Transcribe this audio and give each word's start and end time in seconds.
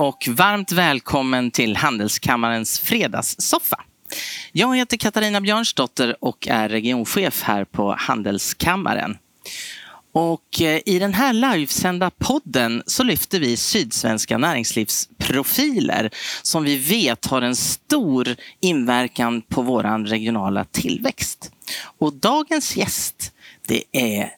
Och 0.00 0.28
varmt 0.30 0.72
välkommen 0.72 1.50
till 1.50 1.76
Handelskammarens 1.76 2.78
fredagssoffa. 2.80 3.84
Jag 4.52 4.76
heter 4.76 4.96
Katarina 4.96 5.40
Björnsdotter 5.40 6.16
och 6.20 6.48
är 6.48 6.68
regionchef 6.68 7.42
här 7.42 7.64
på 7.64 7.94
Handelskammaren. 7.98 9.18
Och 10.12 10.60
eh, 10.60 10.80
I 10.86 10.98
den 10.98 11.14
här 11.14 11.32
livesända 11.32 12.10
podden 12.10 12.82
så 12.86 13.02
lyfter 13.02 13.40
vi 13.40 13.56
sydsvenska 13.56 14.38
näringslivsprofiler 14.38 16.10
som 16.42 16.64
vi 16.64 16.76
vet 16.76 17.26
har 17.26 17.42
en 17.42 17.56
stor 17.56 18.36
inverkan 18.60 19.42
på 19.42 19.62
vår 19.62 20.06
regionala 20.06 20.64
tillväxt. 20.64 21.52
Och 21.98 22.12
dagens 22.12 22.76
gäst 22.76 23.32
det 23.66 23.82
är 23.92 24.30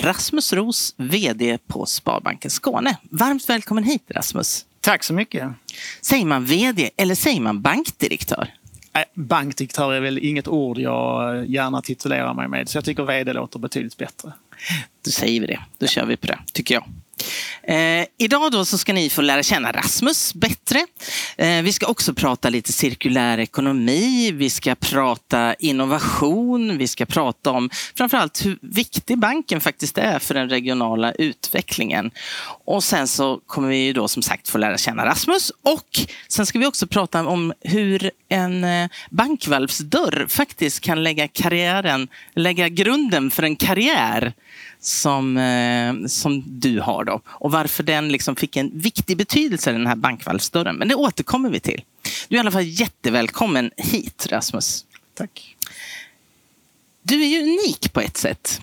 Rasmus 0.00 0.52
Ros, 0.52 0.94
VD 0.96 1.58
på 1.66 1.86
Sparbanken 1.86 2.50
Skåne. 2.50 2.96
Varmt 3.10 3.48
välkommen 3.48 3.84
hit 3.84 4.04
Rasmus. 4.14 4.64
Tack 4.88 5.04
så 5.04 5.14
mycket. 5.14 5.48
Säger 6.00 6.24
man 6.24 6.44
VD 6.44 6.90
eller 6.96 7.14
säger 7.14 7.40
man 7.40 7.62
bankdirektör? 7.62 8.54
bankdirektör 9.14 9.92
är 9.92 10.00
väl 10.00 10.18
inget 10.18 10.48
ord 10.48 10.78
jag 10.78 11.46
gärna 11.46 11.82
titulerar 11.82 12.34
mig 12.34 12.48
med, 12.48 12.68
så 12.68 12.76
jag 12.76 12.84
tycker 12.84 13.02
VD 13.02 13.32
låter 13.32 13.58
betydligt 13.58 13.96
bättre. 13.96 14.32
Då 15.04 15.10
säger 15.10 15.40
vi 15.40 15.46
det. 15.46 15.60
Då 15.78 15.86
kör 15.86 16.06
vi 16.06 16.16
på 16.16 16.26
det, 16.26 16.38
tycker 16.52 16.74
jag. 16.74 16.84
Eh, 17.62 18.06
idag 18.18 18.52
då 18.52 18.64
så 18.64 18.78
ska 18.78 18.92
ni 18.92 19.10
få 19.10 19.22
lära 19.22 19.42
känna 19.42 19.72
Rasmus 19.72 20.34
bättre. 20.34 20.86
Eh, 21.36 21.62
vi 21.62 21.72
ska 21.72 21.86
också 21.86 22.14
prata 22.14 22.50
lite 22.50 22.72
cirkulär 22.72 23.38
ekonomi, 23.38 24.32
vi 24.32 24.50
ska 24.50 24.74
prata 24.74 25.54
innovation, 25.54 26.78
vi 26.78 26.88
ska 26.88 27.06
prata 27.06 27.50
om 27.50 27.70
framförallt 27.94 28.46
hur 28.46 28.58
viktig 28.62 29.18
banken 29.18 29.60
faktiskt 29.60 29.98
är 29.98 30.18
för 30.18 30.34
den 30.34 30.48
regionala 30.48 31.12
utvecklingen. 31.12 32.10
Och 32.64 32.84
sen 32.84 33.08
så 33.08 33.40
kommer 33.46 33.68
vi 33.68 33.92
då 33.92 34.08
som 34.08 34.22
sagt 34.22 34.48
få 34.48 34.58
lära 34.58 34.78
känna 34.78 35.06
Rasmus 35.06 35.52
och 35.62 36.00
sen 36.28 36.46
ska 36.46 36.58
vi 36.58 36.66
också 36.66 36.86
prata 36.86 37.26
om 37.26 37.52
hur 37.60 38.10
en 38.28 38.64
eh, 38.64 38.88
bankvalvsdörr 39.10 40.26
faktiskt 40.28 40.80
kan 40.80 41.02
lägga 41.02 41.28
karriären, 41.28 42.08
lägga 42.34 42.68
grunden 42.68 43.30
för 43.30 43.42
en 43.42 43.56
karriär 43.56 44.32
som, 44.88 45.36
eh, 45.36 46.06
som 46.06 46.42
du 46.46 46.80
har 46.80 47.04
då 47.04 47.20
och 47.26 47.50
varför 47.50 47.82
den 47.82 48.08
liksom 48.08 48.36
fick 48.36 48.56
en 48.56 48.70
viktig 48.74 49.16
betydelse 49.16 49.72
den 49.72 49.86
här 49.86 49.96
bankvalvsdörren. 49.96 50.76
Men 50.76 50.88
det 50.88 50.94
återkommer 50.94 51.50
vi 51.50 51.60
till. 51.60 51.82
Du 52.28 52.36
är 52.36 52.38
i 52.38 52.40
alla 52.40 52.50
fall 52.50 52.64
jättevälkommen 52.64 53.70
hit 53.76 54.26
Rasmus. 54.30 54.84
Tack. 55.14 55.56
Du 57.02 57.22
är 57.22 57.26
ju 57.26 57.42
unik 57.42 57.92
på 57.92 58.00
ett 58.00 58.16
sätt. 58.16 58.60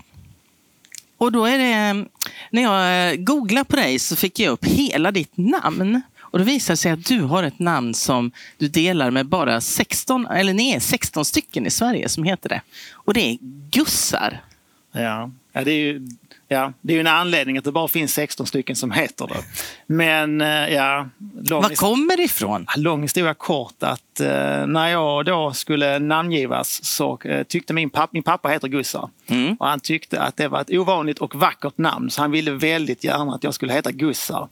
Och 1.18 1.32
då 1.32 1.46
är 1.46 1.58
det, 1.58 2.06
när 2.52 2.62
jag 2.62 3.24
googlade 3.26 3.66
på 3.66 3.76
dig 3.76 4.00
så 4.00 4.16
fick 4.16 4.40
jag 4.40 4.52
upp 4.52 4.66
hela 4.66 5.12
ditt 5.12 5.38
namn. 5.38 6.02
Och 6.20 6.40
det 6.40 6.46
visar 6.46 6.76
sig 6.76 6.92
att 6.92 7.06
du 7.06 7.22
har 7.22 7.44
ett 7.44 7.60
namn 7.60 7.94
som 7.94 8.32
du 8.58 8.68
delar 8.68 9.12
med 9.12 9.26
bara 9.26 9.62
16, 9.62 10.28
eller 10.28 10.62
är 10.62 10.80
16 10.80 11.26
stycken 11.26 11.66
i 11.66 11.70
Sverige 11.70 12.10
som 12.10 12.24
heter 12.24 12.50
det. 12.50 12.62
Och 12.92 13.14
det 13.14 13.22
är 13.22 13.38
Gussar. 13.72 14.44
Ja, 14.92 15.32
ja 15.56 15.64
det 15.64 15.72
är 15.72 15.80
ju 15.80 16.08
Ja, 16.48 16.74
det 16.82 16.94
är 16.94 16.96
ju 16.96 17.00
en 17.00 17.08
anledning 17.08 17.58
att 17.58 17.64
det 17.64 17.72
bara 17.72 17.88
finns 17.88 18.14
16 18.14 18.48
stycken 18.48 18.76
som 18.76 18.92
heter 18.92 19.28
det. 19.28 19.44
Men 19.88 20.42
eh, 20.42 20.48
ja... 20.48 21.10
Var 21.50 21.76
kommer 21.76 22.18
det 22.18 22.24
ifrån? 22.24 22.66
Lång 22.78 23.02
historia 23.02 23.34
kort 23.34 23.84
att 23.84 24.20
eh, 24.20 24.68
när 24.68 24.88
jag 24.88 25.26
då 25.26 25.54
skulle 25.54 26.00
namngivas 26.00 26.84
så 26.84 27.20
eh, 27.22 27.44
tyckte 27.44 27.74
min 27.74 27.90
pappa, 27.90 28.10
min 28.12 28.24
pappa 28.24 28.50
heter 28.50 28.68
Gussar. 28.68 29.10
Mm. 29.28 29.56
Och 29.60 29.68
han 29.68 29.80
tyckte 29.80 30.22
att 30.22 30.38
det 30.38 30.48
var 30.48 30.62
ett 30.62 30.72
ovanligt 30.72 31.20
och 31.20 31.36
vackert 31.36 31.78
namn 31.78 32.10
så 32.10 32.22
han 32.22 32.32
ville 32.32 32.52
väldigt 32.52 33.04
gärna 33.04 33.36
att 33.36 33.44
jag 33.44 33.54
skulle 33.54 33.74
heta 33.74 33.92
Gussar. 33.92 34.48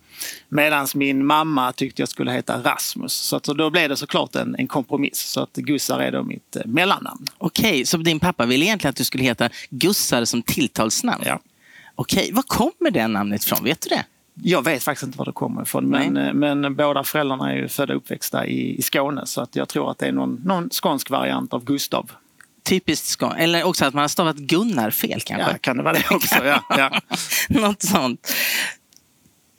Medan 0.50 0.88
min 0.96 1.26
mamma 1.26 1.72
tyckte 1.72 2.02
jag 2.02 2.10
skulle 2.10 2.32
heta 2.32 2.62
Rasmus. 2.64 3.14
Så, 3.14 3.36
att, 3.36 3.46
så 3.46 3.54
då 3.54 3.70
blev 3.70 3.90
det 3.90 3.96
såklart 3.96 4.36
en, 4.36 4.56
en 4.56 4.68
kompromiss. 4.68 5.20
Så 5.20 5.42
att 5.42 5.56
Gussar 5.56 6.00
är 6.00 6.12
då 6.12 6.24
mitt 6.24 6.58
mellannamn. 6.66 7.28
Okej, 7.38 7.72
okay, 7.72 7.86
så 7.86 7.98
din 7.98 8.20
pappa 8.20 8.46
ville 8.46 8.66
egentligen 8.66 8.90
att 8.90 8.96
du 8.96 9.04
skulle 9.04 9.24
heta 9.24 9.50
Gussar 9.70 10.26
som 10.26 10.42
tilltalsnamn? 10.94 11.24
Ja. 11.26 11.40
Okej, 11.96 12.32
var 12.34 12.44
kommer 12.44 12.92
det 12.92 13.08
namnet 13.08 13.44
ifrån? 13.44 13.64
Vet 13.64 13.82
du 13.82 13.90
det? 13.90 14.06
Jag 14.44 14.64
vet 14.64 14.84
faktiskt 14.84 15.04
inte 15.04 15.18
var 15.18 15.26
det 15.26 15.32
kommer 15.32 15.62
ifrån. 15.62 15.90
Men, 15.90 16.18
eh, 16.18 16.34
men 16.34 16.76
båda 16.76 17.04
föräldrarna 17.04 17.52
är 17.52 17.56
ju 17.56 17.68
födda 17.68 17.94
och 17.94 17.98
uppväxta 17.98 18.48
i, 18.48 18.78
i 18.78 18.82
Skåne 18.82 19.26
så 19.26 19.42
att 19.42 19.56
jag 19.56 19.70
tror 19.70 19.92
att 19.92 19.98
det 20.00 20.08
är 20.08 20.12
någon, 20.12 20.42
någon 20.46 20.70
skånsk 20.70 21.10
variant 21.10 21.54
av 21.54 21.64
Gustav. 21.64 22.12
Typiskt 22.64 23.08
skånskt. 23.08 23.40
Eller 23.40 23.64
också 23.64 23.86
att 23.86 23.94
man 23.94 24.02
har 24.02 24.08
stavat 24.08 24.36
Gunnar 24.36 24.92
fel 24.92 25.22
kanske? 25.22 25.52
Ja, 25.52 25.58
kan 25.62 25.78
det 25.78 25.84
vara 25.84 25.94
det 25.94 26.16
också. 26.16 26.46
Ja, 26.46 26.64
ja. 26.70 27.02
Något 27.50 27.82
sånt. 27.82 28.34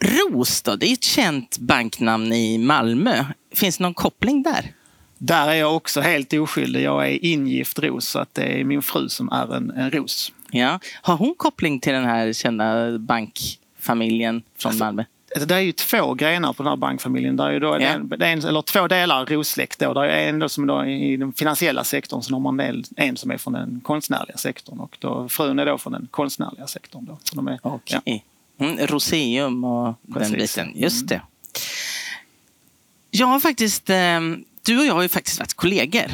Ros 0.05 0.63
då, 0.63 0.77
det 0.77 0.87
är 0.87 0.93
ett 0.93 1.05
känt 1.05 1.59
banknamn 1.59 2.33
i 2.33 2.59
Malmö. 2.59 3.25
Finns 3.55 3.79
det 3.79 3.85
någon 3.85 3.95
koppling 3.95 4.43
där? 4.43 4.73
Där 5.19 5.49
är 5.49 5.55
jag 5.55 5.77
också 5.77 6.01
helt 6.01 6.33
oskyldig. 6.33 6.83
Jag 6.83 7.09
är 7.09 7.25
ingift 7.25 7.79
Ros, 7.79 8.09
så 8.09 8.19
att 8.19 8.35
det 8.35 8.61
är 8.61 8.65
min 8.65 8.83
fru 8.83 9.09
som 9.09 9.29
är 9.29 9.57
en, 9.57 9.71
en 9.71 9.91
Ros. 9.91 10.33
Ja. 10.55 10.81
Har 11.03 11.17
hon 11.17 11.35
koppling 11.37 11.81
till 11.81 11.93
den 11.93 12.05
här 12.05 12.33
kända 12.33 12.99
bankfamiljen 12.99 14.43
från 14.57 14.71
alltså, 14.71 14.85
Malmö? 14.85 15.05
Alltså, 15.35 15.47
det 15.47 15.55
är 15.55 15.61
ju 15.61 15.73
två 15.73 16.15
grenar 16.15 16.53
på 16.53 16.63
den 16.63 16.71
här 16.71 16.77
bankfamiljen. 16.77 17.37
Det 17.37 17.45
är 17.45 17.61
då 17.61 17.77
ja. 17.81 17.87
en, 17.87 18.23
en, 18.23 18.45
eller 18.45 18.63
två 18.63 18.89
delar 18.89 19.27
rossläkt. 19.27 19.79
Då. 19.79 19.95
Det 19.95 20.11
är 20.11 20.29
en 20.29 20.39
då 20.39 20.49
som 20.49 20.71
är 20.71 20.87
i 20.87 21.17
den 21.17 21.33
finansiella 21.33 21.85
sektorn, 21.85 22.23
sen 22.23 22.33
har 22.33 22.41
man 22.41 22.61
en, 22.61 22.85
en 22.97 23.17
som 23.17 23.31
är 23.31 23.37
från 23.37 23.53
den 23.53 23.81
konstnärliga 23.85 24.37
sektorn. 24.37 24.81
Och 24.81 24.97
då, 24.99 25.29
frun 25.29 25.59
är 25.59 25.67
då 25.67 25.79
från 25.79 25.93
den 25.93 26.09
konstnärliga 26.11 26.67
sektorn. 26.67 27.05
Då. 27.05 27.19
Så 27.25 27.37
de 27.37 27.49
är, 27.49 27.67
okay. 27.67 28.01
ja. 28.05 28.67
mm, 28.67 28.87
Roseum 28.87 29.65
och 29.65 29.95
Precis. 30.13 30.31
den 30.31 30.39
biten. 30.39 30.73
Just 30.75 31.03
mm. 31.03 31.07
det. 31.07 31.21
Jag 33.11 33.27
har 33.27 33.41
faktiskt, 33.41 33.91
eh, 33.91 34.21
du 34.63 34.79
och 34.79 34.87
jag 34.87 34.95
har 34.95 35.03
ju 35.03 35.09
faktiskt 35.09 35.39
varit 35.39 35.55
kollegor. 35.55 36.11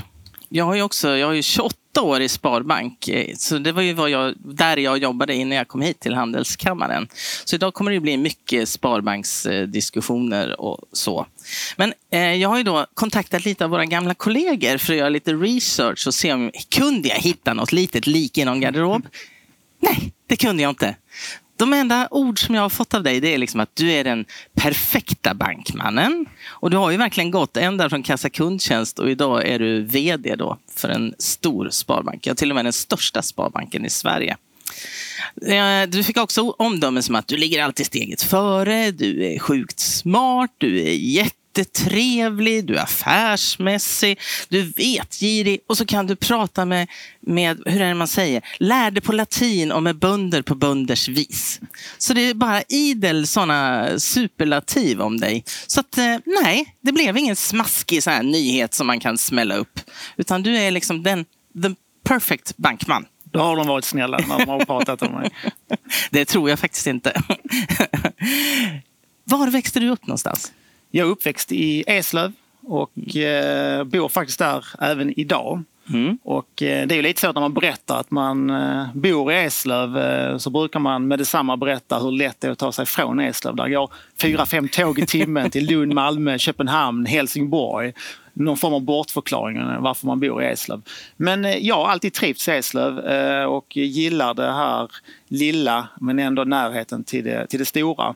Jag 0.52 0.64
har 0.64 0.74
ju 0.74 0.82
också, 0.82 1.16
jag 1.16 1.26
har 1.26 1.34
ju 1.34 1.42
28 1.42 1.76
år 2.00 2.20
i 2.20 2.28
Sparbank. 2.28 3.08
Eh, 3.08 3.34
så 3.36 3.58
det 3.58 3.72
var 3.72 3.82
ju 3.82 3.92
vad 3.92 4.10
jag, 4.10 4.34
där 4.38 4.76
jag 4.76 4.98
jobbade 4.98 5.34
innan 5.34 5.58
jag 5.58 5.68
kom 5.68 5.80
hit 5.80 6.00
till 6.00 6.14
Handelskammaren. 6.14 7.08
Så 7.44 7.56
idag 7.56 7.74
kommer 7.74 7.90
det 7.90 8.00
bli 8.00 8.16
mycket 8.16 8.68
Sparbanksdiskussioner 8.68 10.60
och 10.60 10.78
så. 10.92 11.26
Men 11.76 11.92
eh, 12.12 12.34
jag 12.34 12.48
har 12.48 12.56
ju 12.58 12.62
då 12.62 12.86
kontaktat 12.94 13.44
lite 13.44 13.64
av 13.64 13.70
våra 13.70 13.84
gamla 13.84 14.14
kollegor 14.14 14.78
för 14.78 14.92
att 14.92 14.98
göra 14.98 15.08
lite 15.08 15.32
research 15.32 16.06
och 16.06 16.14
se 16.14 16.32
om 16.32 16.50
kunde 16.68 17.08
jag 17.08 17.16
hitta 17.16 17.54
något 17.54 17.72
litet 17.72 18.06
lik 18.06 18.38
i 18.38 18.44
någon 18.44 18.60
garderob. 18.60 19.06
Nej, 19.80 20.12
det 20.26 20.36
kunde 20.36 20.62
jag 20.62 20.70
inte. 20.70 20.96
De 21.60 21.72
enda 21.72 22.08
ord 22.10 22.46
som 22.46 22.54
jag 22.54 22.62
har 22.62 22.68
fått 22.68 22.94
av 22.94 23.02
dig 23.02 23.20
det 23.20 23.34
är 23.34 23.38
liksom 23.38 23.60
att 23.60 23.76
du 23.76 23.92
är 23.92 24.04
den 24.04 24.24
perfekta 24.54 25.34
bankmannen. 25.34 26.26
Och 26.48 26.70
du 26.70 26.76
har 26.76 26.90
ju 26.90 26.96
verkligen 26.96 27.30
gått 27.30 27.56
ända 27.56 27.90
från 27.90 28.02
kassa 28.02 28.30
kundtjänst 28.30 28.98
och 28.98 29.10
idag 29.10 29.48
är 29.48 29.58
du 29.58 29.82
VD 29.82 30.36
då 30.36 30.58
för 30.76 30.88
en 30.88 31.14
stor 31.18 31.68
sparbank. 31.70 32.26
Ja, 32.26 32.34
till 32.34 32.50
och 32.50 32.54
med 32.54 32.64
den 32.64 32.72
största 32.72 33.22
sparbanken 33.22 33.84
i 33.84 33.90
Sverige. 33.90 34.36
Eh, 35.46 35.88
du 35.88 36.04
fick 36.04 36.16
också 36.16 36.50
omdömen 36.50 37.02
som 37.02 37.14
att 37.14 37.26
du 37.26 37.36
ligger 37.36 37.62
alltid 37.62 37.86
steget 37.86 38.22
före, 38.22 38.90
du 38.90 39.26
är 39.26 39.38
sjukt 39.38 39.80
smart, 39.80 40.50
du 40.58 40.80
är 40.80 40.92
jätte 40.92 41.39
jättetrevlig, 41.56 42.66
du 42.66 42.76
är 42.76 42.82
affärsmässig, 42.82 44.18
du 44.48 44.60
är 44.60 44.64
vetgirig 44.76 45.60
och 45.66 45.76
så 45.76 45.86
kan 45.86 46.06
du 46.06 46.16
prata 46.16 46.64
med, 46.64 46.88
med 47.20 47.62
hur 47.66 47.80
är 47.80 47.88
det 47.88 47.94
man 47.94 48.08
säger, 48.08 48.42
lärde 48.58 49.00
på 49.00 49.12
latin 49.12 49.72
och 49.72 49.82
med 49.82 49.98
bönder 49.98 50.42
på 50.42 50.54
bönders 50.54 51.08
vis. 51.08 51.60
Så 51.98 52.14
det 52.14 52.20
är 52.20 52.34
bara 52.34 52.62
idel 52.68 53.26
sådana 53.26 53.88
superlativ 53.98 55.00
om 55.00 55.20
dig. 55.20 55.44
Så 55.66 55.80
att 55.80 55.98
eh, 55.98 56.16
nej, 56.42 56.76
det 56.80 56.92
blev 56.92 57.16
ingen 57.16 57.36
smaskig 57.36 58.02
sån 58.02 58.12
här 58.12 58.22
nyhet 58.22 58.74
som 58.74 58.86
man 58.86 59.00
kan 59.00 59.18
smälla 59.18 59.54
upp. 59.54 59.80
Utan 60.16 60.42
du 60.42 60.56
är 60.56 60.70
liksom 60.70 61.02
den, 61.02 61.24
the 61.62 61.74
perfect 62.04 62.56
bankman. 62.56 63.06
Då 63.32 63.40
har 63.40 63.56
de 63.56 63.66
varit 63.66 63.84
snälla 63.84 64.18
när 64.28 64.38
de 64.38 64.48
har 64.48 64.64
pratat 64.64 65.02
om 65.02 65.12
mig. 65.12 65.30
det 66.10 66.24
tror 66.24 66.50
jag 66.50 66.58
faktiskt 66.58 66.86
inte. 66.86 67.22
Var 69.24 69.50
växte 69.50 69.80
du 69.80 69.88
upp 69.88 70.06
någonstans? 70.06 70.52
Jag 70.90 71.06
är 71.06 71.10
uppväxt 71.10 71.52
i 71.52 71.84
Eslöv 71.86 72.32
och 72.62 73.16
eh, 73.16 73.84
bor 73.84 74.08
faktiskt 74.08 74.38
där 74.38 74.66
även 74.80 75.20
idag. 75.20 75.62
Mm. 75.92 76.18
Och 76.22 76.62
eh, 76.62 76.86
det 76.86 76.98
är 76.98 77.02
lite 77.02 77.20
så 77.20 77.28
att 77.28 77.34
när 77.34 77.40
man 77.40 77.54
berättar 77.54 78.00
att 78.00 78.10
man 78.10 78.50
eh, 78.50 78.86
bor 78.94 79.32
i 79.32 79.36
Eslöv 79.36 79.98
eh, 79.98 80.36
så 80.36 80.50
brukar 80.50 80.80
man 80.80 81.08
med 81.08 81.18
detsamma 81.18 81.56
berätta 81.56 81.98
hur 81.98 82.10
lätt 82.10 82.40
det 82.40 82.46
är 82.46 82.52
att 82.52 82.58
ta 82.58 82.72
sig 82.72 82.86
från 82.86 83.20
Eslöv. 83.20 83.56
Där 83.56 83.68
går 83.68 83.90
fyra, 84.22 84.46
fem 84.46 84.68
tåg 84.68 84.98
i 84.98 85.06
timmen 85.06 85.50
till 85.50 85.66
Lund, 85.66 85.94
Malmö, 85.94 86.38
Köpenhamn, 86.38 87.06
Helsingborg. 87.06 87.92
Någon 88.32 88.56
form 88.56 88.74
av 88.74 88.80
bortförklaring 88.80 89.82
varför 89.82 90.06
man 90.06 90.20
bor 90.20 90.42
i 90.42 90.46
Eslöv. 90.46 90.82
Men 91.16 91.64
jag 91.64 91.74
har 91.74 91.88
alltid 91.88 92.12
trivts 92.12 92.48
i 92.48 92.52
Eslöv 92.52 92.98
och 93.48 93.76
gillar 93.76 94.34
det 94.34 94.52
här 94.52 94.90
lilla 95.28 95.88
men 96.00 96.18
ändå 96.18 96.44
närheten 96.44 97.04
till 97.04 97.24
det, 97.24 97.46
till 97.46 97.58
det 97.58 97.64
stora. 97.64 98.14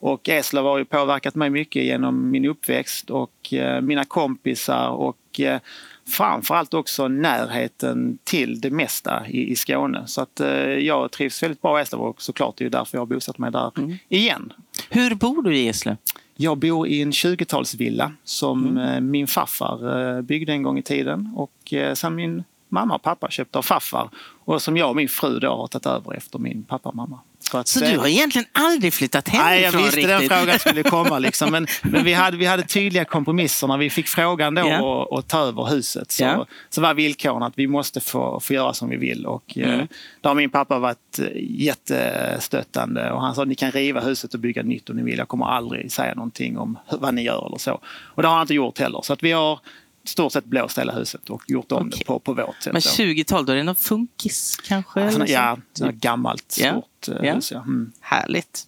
Och 0.00 0.28
Eslöv 0.28 0.64
har 0.64 0.78
ju 0.78 0.84
påverkat 0.84 1.34
mig 1.34 1.50
mycket 1.50 1.84
genom 1.84 2.30
min 2.30 2.44
uppväxt 2.44 3.10
och 3.10 3.52
eh, 3.52 3.80
mina 3.80 4.04
kompisar 4.04 4.88
och 4.88 5.40
eh, 5.40 5.60
framförallt 6.08 6.74
också 6.74 7.08
närheten 7.08 8.18
till 8.24 8.60
det 8.60 8.70
mesta 8.70 9.26
i, 9.28 9.50
i 9.50 9.56
Skåne. 9.56 10.06
Så 10.06 10.20
att 10.20 10.40
eh, 10.40 10.48
jag 10.60 11.10
trivs 11.10 11.42
väldigt 11.42 11.62
bra 11.62 11.78
i 11.78 11.82
Eslöv 11.82 12.00
och 12.00 12.22
såklart 12.22 12.56
det 12.56 12.64
är 12.64 12.70
därför 12.70 12.96
jag 12.96 13.00
har 13.00 13.06
bosatt 13.06 13.38
mig 13.38 13.52
där 13.52 13.72
mm. 13.78 13.96
igen. 14.08 14.52
Hur 14.90 15.14
bor 15.14 15.42
du 15.42 15.56
i 15.56 15.68
Eslöv? 15.68 15.96
Jag 16.36 16.58
bor 16.58 16.88
i 16.88 17.02
en 17.02 17.10
20-talsvilla 17.10 18.12
som 18.24 18.66
mm. 18.66 19.10
min 19.10 19.26
farfar 19.26 20.22
byggde 20.22 20.52
en 20.52 20.62
gång 20.62 20.78
i 20.78 20.82
tiden 20.82 21.32
och 21.36 21.74
sen 21.94 22.14
min 22.14 22.44
mamma 22.68 22.94
och 22.94 23.02
pappa 23.02 23.30
köpte 23.30 23.58
av 23.58 23.62
farfar 23.62 24.10
och 24.44 24.62
som 24.62 24.76
jag 24.76 24.88
och 24.88 24.96
min 24.96 25.08
fru 25.08 25.38
då 25.38 25.48
har 25.48 25.66
tagit 25.66 25.86
över 25.86 26.14
efter 26.14 26.38
min 26.38 26.64
pappa 26.64 26.88
och 26.88 26.96
mamma. 26.96 27.18
Så, 27.48 27.64
så 27.64 27.80
du 27.80 27.98
har 27.98 28.06
egentligen 28.06 28.46
aldrig 28.52 28.92
flyttat 28.94 29.28
hemifrån? 29.28 29.50
Nej, 29.50 29.62
jag 29.62 29.72
visste 29.72 29.96
riktigt. 29.96 30.28
den 30.28 30.38
frågan 30.38 30.58
skulle 30.58 30.82
komma. 30.90 31.18
Liksom. 31.18 31.50
Men, 31.50 31.66
men 31.82 32.04
vi, 32.04 32.12
hade, 32.12 32.36
vi 32.36 32.46
hade 32.46 32.62
tydliga 32.62 33.04
kompromisser 33.04 33.66
när 33.66 33.78
vi 33.78 33.90
fick 33.90 34.08
frågan 34.08 34.54
då 34.54 34.66
yeah. 34.66 34.82
att, 34.82 35.12
att 35.12 35.28
ta 35.28 35.38
över 35.38 35.66
huset. 35.66 36.12
Så, 36.12 36.22
yeah. 36.22 36.44
så 36.70 36.80
var 36.80 36.94
villkoren 36.94 37.42
att 37.42 37.52
vi 37.56 37.66
måste 37.66 38.00
få, 38.00 38.40
få 38.40 38.54
göra 38.54 38.72
som 38.72 38.88
vi 38.88 38.96
vill. 38.96 39.26
Och, 39.26 39.56
mm. 39.56 39.80
eh, 39.80 39.86
då 40.20 40.28
har 40.28 40.34
min 40.34 40.50
pappa 40.50 40.78
varit 40.78 41.18
eh, 41.18 41.26
jättestöttande 41.34 43.12
och 43.12 43.20
han 43.20 43.34
sa 43.34 43.42
att 43.42 43.48
ni 43.48 43.54
kan 43.54 43.70
riva 43.70 44.00
huset 44.00 44.34
och 44.34 44.40
bygga 44.40 44.62
nytt 44.62 44.90
om 44.90 44.96
ni 44.96 45.02
vill. 45.02 45.18
Jag 45.18 45.28
kommer 45.28 45.46
aldrig 45.46 45.92
säga 45.92 46.14
någonting 46.14 46.58
om 46.58 46.78
vad 46.90 47.14
ni 47.14 47.22
gör 47.22 47.46
eller 47.46 47.58
så. 47.58 47.80
Och 48.14 48.22
det 48.22 48.28
har 48.28 48.34
han 48.34 48.42
inte 48.42 48.54
gjort 48.54 48.78
heller. 48.78 49.00
Så 49.02 49.12
att 49.12 49.22
vi 49.22 49.32
har 49.32 49.60
stort 50.08 50.32
sett 50.32 50.44
blåst 50.44 50.78
hela 50.78 50.92
huset 50.92 51.30
och 51.30 51.42
gjort 51.46 51.72
om 51.72 51.86
okay. 51.86 51.98
det 51.98 52.04
på, 52.04 52.18
på 52.18 52.32
vårt 52.32 52.62
sätt. 52.62 52.72
Men 52.72 52.80
20-tal, 52.82 53.46
då 53.46 53.52
är 53.52 53.56
det 53.56 53.62
någon 53.62 53.74
funkis 53.74 54.56
kanske? 54.64 55.24
Ja, 55.26 55.58
ja 55.78 55.90
gammalt 55.92 56.52
stort 56.52 57.08
yeah. 57.08 57.34
hus. 57.34 57.52
Ja. 57.52 57.58
Mm. 57.58 57.92
Härligt. 58.00 58.66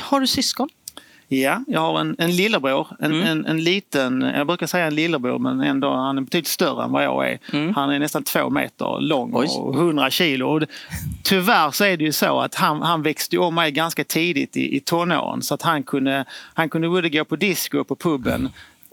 Har 0.00 0.20
du 0.20 0.26
syskon? 0.26 0.68
Ja, 1.32 1.64
jag 1.66 1.80
har 1.80 2.00
en, 2.00 2.16
en 2.18 2.36
lillebror. 2.36 2.86
En, 2.98 3.12
mm. 3.12 3.26
en, 3.26 3.46
en, 3.46 3.64
liten, 3.64 4.20
jag 4.36 4.46
brukar 4.46 4.66
säga 4.66 4.86
en 4.86 4.94
lillebror 4.94 5.38
men 5.38 5.60
ändå 5.60 5.94
han 5.94 6.18
är 6.18 6.22
betydligt 6.22 6.48
större 6.48 6.84
än 6.84 6.92
vad 6.92 7.04
jag 7.04 7.30
är. 7.30 7.38
Mm. 7.52 7.74
Han 7.74 7.90
är 7.90 7.98
nästan 7.98 8.22
två 8.22 8.50
meter 8.50 9.00
lång 9.00 9.30
Oj. 9.34 9.46
och 9.58 9.74
100 9.74 10.10
kilo. 10.10 10.46
Och 10.46 10.62
tyvärr 11.22 11.70
så 11.70 11.84
är 11.84 11.96
det 11.96 12.04
ju 12.04 12.12
så 12.12 12.40
att 12.40 12.54
han, 12.54 12.82
han 12.82 13.02
växte 13.02 13.38
om 13.38 13.54
mig 13.54 13.72
ganska 13.72 14.04
tidigt 14.04 14.56
i, 14.56 14.76
i 14.76 14.80
tonåren 14.80 15.42
så 15.42 15.54
att 15.54 15.62
han 15.62 15.82
kunde, 15.82 16.24
han 16.54 16.68
kunde 16.68 16.88
både 16.88 17.08
gå 17.08 17.24
på 17.24 17.36
disco 17.36 17.84
på 17.84 17.96
puben 17.96 18.48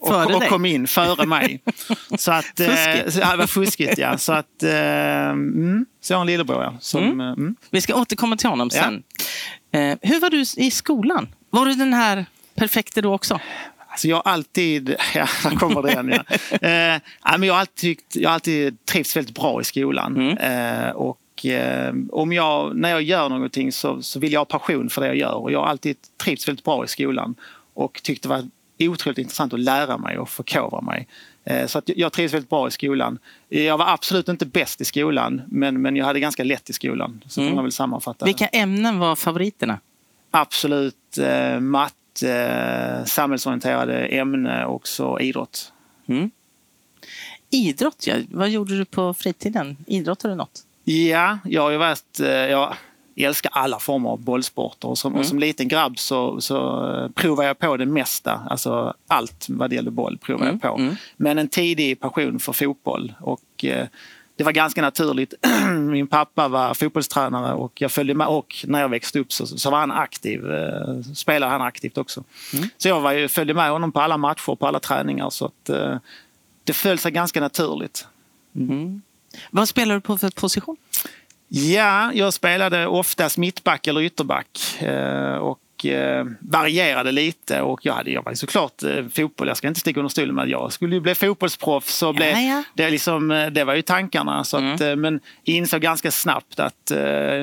och, 0.08 0.36
och 0.36 0.48
kom 0.48 0.66
in 0.66 0.88
före 0.88 1.26
mig. 1.26 1.62
så 2.18 2.32
att, 2.32 2.60
eh, 2.60 2.68
fuskigt. 2.68 3.18
Eh, 3.18 3.32
det 3.32 3.38
var 3.38 3.48
fuskigt, 3.48 3.98
ja. 3.98 4.18
Så 4.18 4.34
att, 4.34 4.64
eh, 4.64 5.30
mm, 5.30 5.86
så 6.02 6.14
jag 6.14 6.18
har 6.18 6.22
en 6.22 6.28
lillebror, 6.28 6.64
ja. 6.64 6.74
Som, 6.80 7.04
mm. 7.04 7.20
Eh, 7.20 7.28
mm. 7.28 7.56
Vi 7.70 7.82
ska 7.82 7.96
återkomma 7.96 8.38
till 8.38 8.50
honom 8.50 8.70
sen. 8.70 9.04
Ja. 9.72 9.80
Eh, 9.80 9.98
hur 10.02 10.20
var 10.20 10.30
du 10.30 10.46
i 10.58 10.72
skolan? 10.72 11.28
Var 11.50 11.66
du 11.66 11.74
den 11.74 11.94
här 11.94 12.26
perfekte 12.56 13.02
då 13.02 13.14
också? 13.14 13.40
Alltså 13.98 14.08
jag 14.08 14.16
har 14.16 14.32
alltid, 14.32 14.90
ja, 15.16 15.28
där 15.44 15.56
kommer 15.56 15.82
det 15.82 15.92
igen. 15.92 16.14
Ja. 16.14 16.58
eh, 16.96 17.02
men 17.38 17.44
jag, 17.44 17.54
har 17.54 17.60
alltid, 17.60 17.98
jag 18.14 18.30
har 18.30 18.34
alltid 18.34 18.86
trivts 18.86 19.16
väldigt 19.16 19.36
bra 19.36 19.62
i 19.62 19.64
skolan. 19.64 20.16
Mm. 20.18 20.38
Eh, 20.38 20.90
och 20.90 21.46
eh, 21.46 21.94
om 22.12 22.34
jag, 22.34 22.76
när 22.76 22.90
jag 22.90 23.02
gör 23.02 23.30
någonting 23.30 23.72
så, 23.72 24.02
så 24.02 24.20
vill 24.20 24.34
jag 24.34 24.40
ha 24.40 24.46
passion 24.46 24.90
för 24.90 25.02
det 25.02 25.08
jag 25.08 25.18
gör. 25.18 25.34
Och 25.34 25.52
jag 25.52 25.60
har 25.60 25.68
alltid 25.68 25.96
trivts 26.24 26.48
väldigt 26.48 26.66
bra 26.66 26.84
i 26.84 26.88
skolan. 26.88 27.36
Och 27.74 28.02
tyckt 28.04 28.24
det 28.24 28.30
var 28.30 28.44
otroligt 28.80 29.18
intressant 29.18 29.54
att 29.54 29.60
lära 29.60 29.98
mig 29.98 30.18
och 30.18 30.30
förkovra 30.30 30.82
mig. 30.82 31.08
Eh, 31.44 31.68
så 31.68 31.78
att 31.78 31.90
jag 31.96 32.14
trivs 32.14 32.34
väldigt 32.34 32.50
bra 32.50 32.68
i 32.68 32.72
skolan. 32.72 33.20
Jag 33.50 33.78
var 33.78 33.88
absolut 33.88 34.30
inte 34.30 34.46
bäst 34.46 34.82
i 34.82 34.86
skolan 34.86 35.42
men, 35.48 35.82
men 35.82 35.96
jag 35.96 36.06
hade 36.06 36.20
ganska 36.20 36.44
lätt 36.44 36.70
i 36.70 36.74
skolan. 36.74 37.24
Så 37.28 37.42
mm. 37.42 37.50
kan 37.50 37.56
man 37.56 37.66
väl 37.66 37.72
sammanfatta. 37.72 38.26
Vilka 38.26 38.48
ämnen 38.48 39.00
var 39.00 39.16
favoriterna? 39.16 39.80
Absolut 40.32 41.18
eh, 41.18 41.60
matte, 41.60 42.32
eh, 42.32 43.06
samhällsorienterade 43.06 44.06
ämne 44.06 44.66
och 44.66 45.22
idrott. 45.22 45.74
Mm. 46.08 46.32
Idrott, 47.50 48.08
ja. 48.08 48.16
Vad 48.30 48.50
gjorde 48.50 48.78
du 48.78 48.86
på 48.86 49.14
fritiden? 49.14 49.78
Idrottade 49.88 50.34
du 50.34 50.38
något? 50.38 50.64
Ja, 50.84 51.40
jag 51.44 51.62
har 51.62 51.72
ju 51.72 51.78
varit... 51.78 52.20
Eh, 52.20 52.28
jag, 53.18 53.28
älskar 53.28 53.52
alla 53.54 53.80
former 53.80 54.10
av 54.10 54.20
bollsporter. 54.20 54.88
Och 54.88 54.98
som, 54.98 55.12
mm. 55.12 55.20
och 55.20 55.26
som 55.28 55.40
liten 55.40 55.68
grabb 55.68 56.00
så, 56.00 56.42
så 56.42 56.90
eh, 56.94 57.10
provade 57.10 57.48
jag 57.48 57.60
på 57.60 57.78
det 57.78 57.86
mesta. 57.86 58.42
Alltså 58.50 58.94
allt 59.08 59.46
vad 59.50 59.70
det 59.70 59.76
gäller 59.76 59.92
boll 59.92 60.18
provade 60.18 60.50
mm. 60.50 60.60
jag 60.64 60.72
på. 60.72 60.78
Mm. 60.82 60.96
Men 61.18 61.38
en 61.38 61.48
tidig 61.48 62.00
passion 62.00 62.40
för 62.40 62.54
fotboll. 62.54 63.14
Och, 63.20 63.66
eh, 63.66 63.88
det 64.36 64.44
var 64.44 64.52
ganska 64.52 64.82
naturligt. 64.82 65.34
Min 65.80 66.08
pappa 66.08 66.48
var 66.48 66.74
fotbollstränare 66.74 67.54
och 67.54 67.82
jag 67.82 67.92
följde 67.92 68.14
med. 68.14 68.28
Och 68.28 68.56
när 68.68 68.82
jag 68.82 68.90
växte 68.90 69.20
upp 69.20 69.34
så, 69.34 69.48
så 69.48 69.70
var 69.70 69.80
han 69.80 69.92
aktiv. 69.92 70.52
Eh, 70.52 71.02
spelade 71.16 71.52
han 71.52 71.62
aktivt 71.62 71.98
också. 71.98 72.24
Mm. 72.54 72.70
Så 72.78 72.88
jag 72.88 73.02
var, 73.02 73.28
följde 73.28 73.54
med 73.54 73.72
honom 73.72 73.92
på 73.92 74.02
alla 74.02 74.18
matcher, 74.18 74.56
på 74.56 74.68
alla 74.68 74.80
träningar. 74.80 75.30
Så 75.30 75.46
att, 75.46 75.70
eh, 75.70 75.98
det 76.64 76.74
föll 76.74 77.00
sig 77.00 77.12
ganska 77.12 77.40
naturligt. 77.40 78.08
Mm. 78.56 79.02
Vad 79.52 79.70
spelar 79.70 79.96
du 79.96 80.02
på 80.02 80.18
för 80.18 80.30
position? 80.30 80.78
Ja, 81.48 82.12
jag 82.14 82.34
spelade 82.34 82.88
oftast 82.88 83.38
mittback 83.38 83.88
eller 83.88 84.02
ytterback. 84.02 84.82
Eh, 84.82 85.36
och 85.36 85.86
eh, 85.86 86.26
varierade 86.40 87.12
lite 87.12 87.62
och 87.62 87.80
jag 87.86 87.94
hade 87.94 88.12
jag 88.12 88.38
såklart 88.38 88.84
eh, 88.84 89.08
fotboll, 89.08 89.48
jag 89.48 89.58
ska 89.58 89.68
inte 89.68 89.80
sticka 89.80 90.00
under 90.00 90.10
stolen 90.10 90.36
med 90.36 90.50
jag 90.50 90.74
skulle 90.74 90.96
ju 90.96 91.02
bli 91.02 91.16
fotbollsproffs. 91.16 92.04
Och 92.04 92.16
ja, 92.20 92.26
ja. 92.26 92.64
Det, 92.74 92.90
liksom, 92.90 93.50
det 93.52 93.64
var 93.64 93.76
ju 93.76 93.82
tankarna. 93.82 94.44
Så 94.44 94.58
att, 94.58 94.82
mm. 94.82 95.02
Men 95.02 95.20
insåg 95.44 95.82
ganska 95.82 96.12
snabbt 96.12 96.60
att 96.60 96.92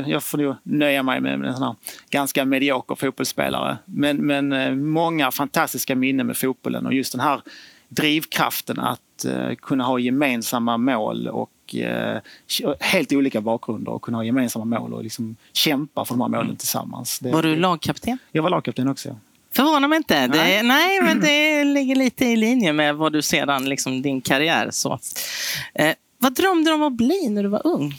jag 0.06 0.22
får 0.22 0.38
nog 0.38 0.56
nöja 0.62 1.02
mig 1.02 1.20
med 1.20 1.44
en 1.44 1.54
sån 1.54 1.62
här 1.62 1.74
ganska 2.10 2.44
medioker 2.44 2.94
fotbollsspelare. 2.94 3.76
Men, 3.84 4.16
men 4.16 4.86
många 4.88 5.30
fantastiska 5.30 5.96
minnen 5.96 6.26
med 6.26 6.36
fotbollen 6.36 6.86
och 6.86 6.94
just 6.94 7.12
den 7.12 7.20
här 7.20 7.40
drivkraften 7.88 8.80
att 8.80 9.00
kunna 9.62 9.84
ha 9.84 9.98
gemensamma 9.98 10.76
mål 10.76 11.28
och 11.28 11.50
eh, 11.74 12.18
helt 12.80 13.12
olika 13.12 13.40
bakgrunder 13.40 13.92
och 13.92 14.02
kunna 14.02 14.18
ha 14.18 14.24
gemensamma 14.24 14.64
mål 14.64 14.94
och 14.94 15.02
liksom 15.02 15.36
kämpa 15.52 16.04
för 16.04 16.14
de 16.14 16.20
här 16.20 16.28
målen 16.28 16.46
mm. 16.46 16.56
tillsammans. 16.56 17.18
Det, 17.18 17.30
var 17.30 17.42
du 17.42 17.56
lagkapten? 17.56 18.18
Jag 18.32 18.42
var 18.42 18.50
lagkapten 18.50 18.88
också. 18.88 19.08
Ja. 19.08 19.14
Förvånar 19.56 19.88
mig 19.88 19.96
inte. 19.96 20.26
Nej. 20.26 20.56
Det, 20.56 20.62
nej, 20.62 21.00
men 21.00 21.20
det 21.20 21.64
ligger 21.74 21.96
lite 21.96 22.24
i 22.24 22.36
linje 22.36 22.72
med 22.72 22.96
vad 22.96 23.12
du 23.12 23.22
sedan, 23.22 23.64
liksom 23.68 24.02
din 24.02 24.20
karriär. 24.20 24.68
Så. 24.70 24.98
Eh, 25.74 25.94
vad 26.18 26.34
drömde 26.34 26.70
du 26.70 26.74
om 26.74 26.82
att 26.82 26.92
bli 26.92 27.28
när 27.28 27.42
du 27.42 27.48
var 27.48 27.66
ung? 27.66 27.94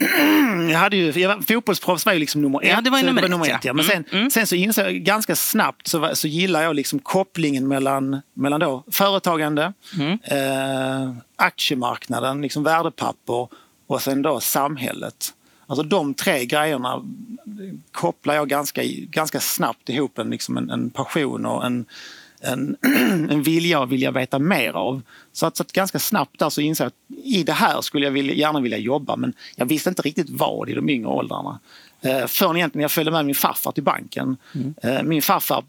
jag 0.70 0.78
hade 0.78 0.96
ju, 0.96 1.20
jag, 1.20 1.46
fotbollsproffs 1.46 2.06
var 2.06 2.12
ju 2.12 2.18
liksom 2.18 2.42
nummer 2.42 2.62
ett. 2.62 2.68
Ja, 2.68 2.80
det 2.80 2.90
var 2.90 3.02
nummer, 3.02 3.22
var 3.22 3.28
nummer 3.28 3.46
ett, 3.46 3.56
ett 3.56 3.64
ja. 3.64 3.72
Men 3.72 3.84
sen, 3.84 3.96
mm, 3.96 4.18
mm. 4.18 4.30
sen 4.30 4.46
så 4.46 4.54
insåg 4.54 4.84
jag 4.84 4.94
ganska 4.94 5.36
snabbt 5.36 5.86
så, 5.86 6.10
så 6.14 6.28
gillar 6.28 6.62
jag 6.62 6.76
liksom 6.76 6.98
kopplingen 6.98 7.68
mellan, 7.68 8.20
mellan 8.34 8.60
då 8.60 8.84
företagande, 8.90 9.72
mm. 9.98 10.18
eh, 10.24 11.14
aktiemarknaden, 11.36 12.42
liksom 12.42 12.62
värdepapper 12.62 13.48
och 13.86 14.02
sen 14.02 14.22
då 14.22 14.40
samhället. 14.40 15.34
Alltså 15.66 15.82
de 15.82 16.14
tre 16.14 16.44
grejerna 16.44 17.02
kopplar 17.92 18.34
jag 18.34 18.48
ganska, 18.48 18.82
ganska 19.10 19.40
snabbt 19.40 19.88
ihop 19.88 20.18
en, 20.18 20.30
liksom 20.30 20.56
en, 20.56 20.70
en 20.70 20.90
passion 20.90 21.46
och 21.46 21.66
en, 21.66 21.86
en, 22.40 22.76
en 23.30 23.42
vilja 23.42 23.82
att 23.82 23.88
vilja 23.88 24.10
veta 24.10 24.38
mer 24.38 24.72
av. 24.72 25.02
Så 25.32 25.46
att, 25.46 25.56
så 25.56 25.62
att 25.62 25.72
ganska 25.72 25.98
snabbt 25.98 26.38
där 26.38 26.48
så 26.48 26.60
insåg 26.60 26.84
jag 26.84 26.88
att 26.88 27.24
i 27.24 27.42
det 27.42 27.52
här 27.52 27.80
skulle 27.80 28.06
jag 28.06 28.12
vilja, 28.12 28.34
gärna 28.34 28.60
vilja 28.60 28.78
jobba 28.78 29.16
men 29.16 29.32
jag 29.56 29.66
visste 29.66 29.88
inte 29.88 30.02
riktigt 30.02 30.30
vad 30.30 30.68
i 30.68 30.74
de 30.74 30.88
yngre 30.90 31.08
åldrarna. 31.08 31.60
Eh, 32.00 32.26
förrän 32.26 32.56
egentligen 32.56 32.82
jag 32.82 32.90
följde 32.90 33.12
med 33.12 33.26
min 33.26 33.34
farfar 33.34 33.72
till 33.72 33.82
banken. 33.82 34.36
Mm. 34.54 34.74
Eh, 34.82 35.02
min 35.02 35.22
farfar 35.22 35.64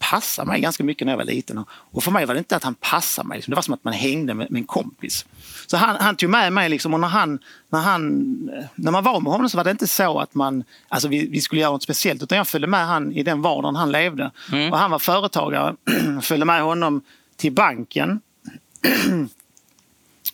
passade 0.00 0.48
mig 0.48 0.60
ganska 0.60 0.84
mycket 0.84 1.06
när 1.06 1.12
jag 1.12 1.18
var 1.18 1.24
liten. 1.24 1.64
Och 1.70 2.04
för 2.04 2.10
mig 2.10 2.26
var 2.26 2.34
det 2.34 2.38
inte 2.38 2.56
att 2.56 2.64
han 2.64 2.74
passade 2.74 3.28
mig, 3.28 3.42
det 3.46 3.54
var 3.54 3.62
som 3.62 3.74
att 3.74 3.84
man 3.84 3.94
hängde 3.94 4.34
med, 4.34 4.52
en 4.54 4.64
kompis. 4.64 5.26
Så 5.66 5.76
han, 5.76 5.96
han 6.00 6.16
tog 6.16 6.30
med 6.30 6.52
mig 6.52 6.68
liksom, 6.68 6.94
och 6.94 7.00
när, 7.00 7.08
han, 7.08 7.38
när, 7.68 7.80
han, 7.80 8.24
när 8.74 8.92
man 8.92 9.04
var 9.04 9.20
med 9.20 9.32
honom 9.32 9.48
så 9.48 9.56
var 9.56 9.64
det 9.64 9.70
inte 9.70 9.86
så 9.86 10.18
att 10.18 10.34
man, 10.34 10.64
alltså 10.88 11.08
vi, 11.08 11.28
vi 11.28 11.40
skulle 11.40 11.60
göra 11.60 11.72
något 11.72 11.82
speciellt 11.82 12.22
utan 12.22 12.38
jag 12.38 12.48
följde 12.48 12.68
med 12.68 12.86
han 12.86 13.12
i 13.12 13.22
den 13.22 13.42
vardagen 13.42 13.76
han 13.76 13.92
levde. 13.92 14.30
Mm. 14.52 14.72
Och 14.72 14.78
han 14.78 14.90
var 14.90 14.98
företagare, 14.98 15.76
följde 16.22 16.46
med 16.46 16.62
honom 16.62 17.02
till 17.36 17.52
banken. 17.52 18.20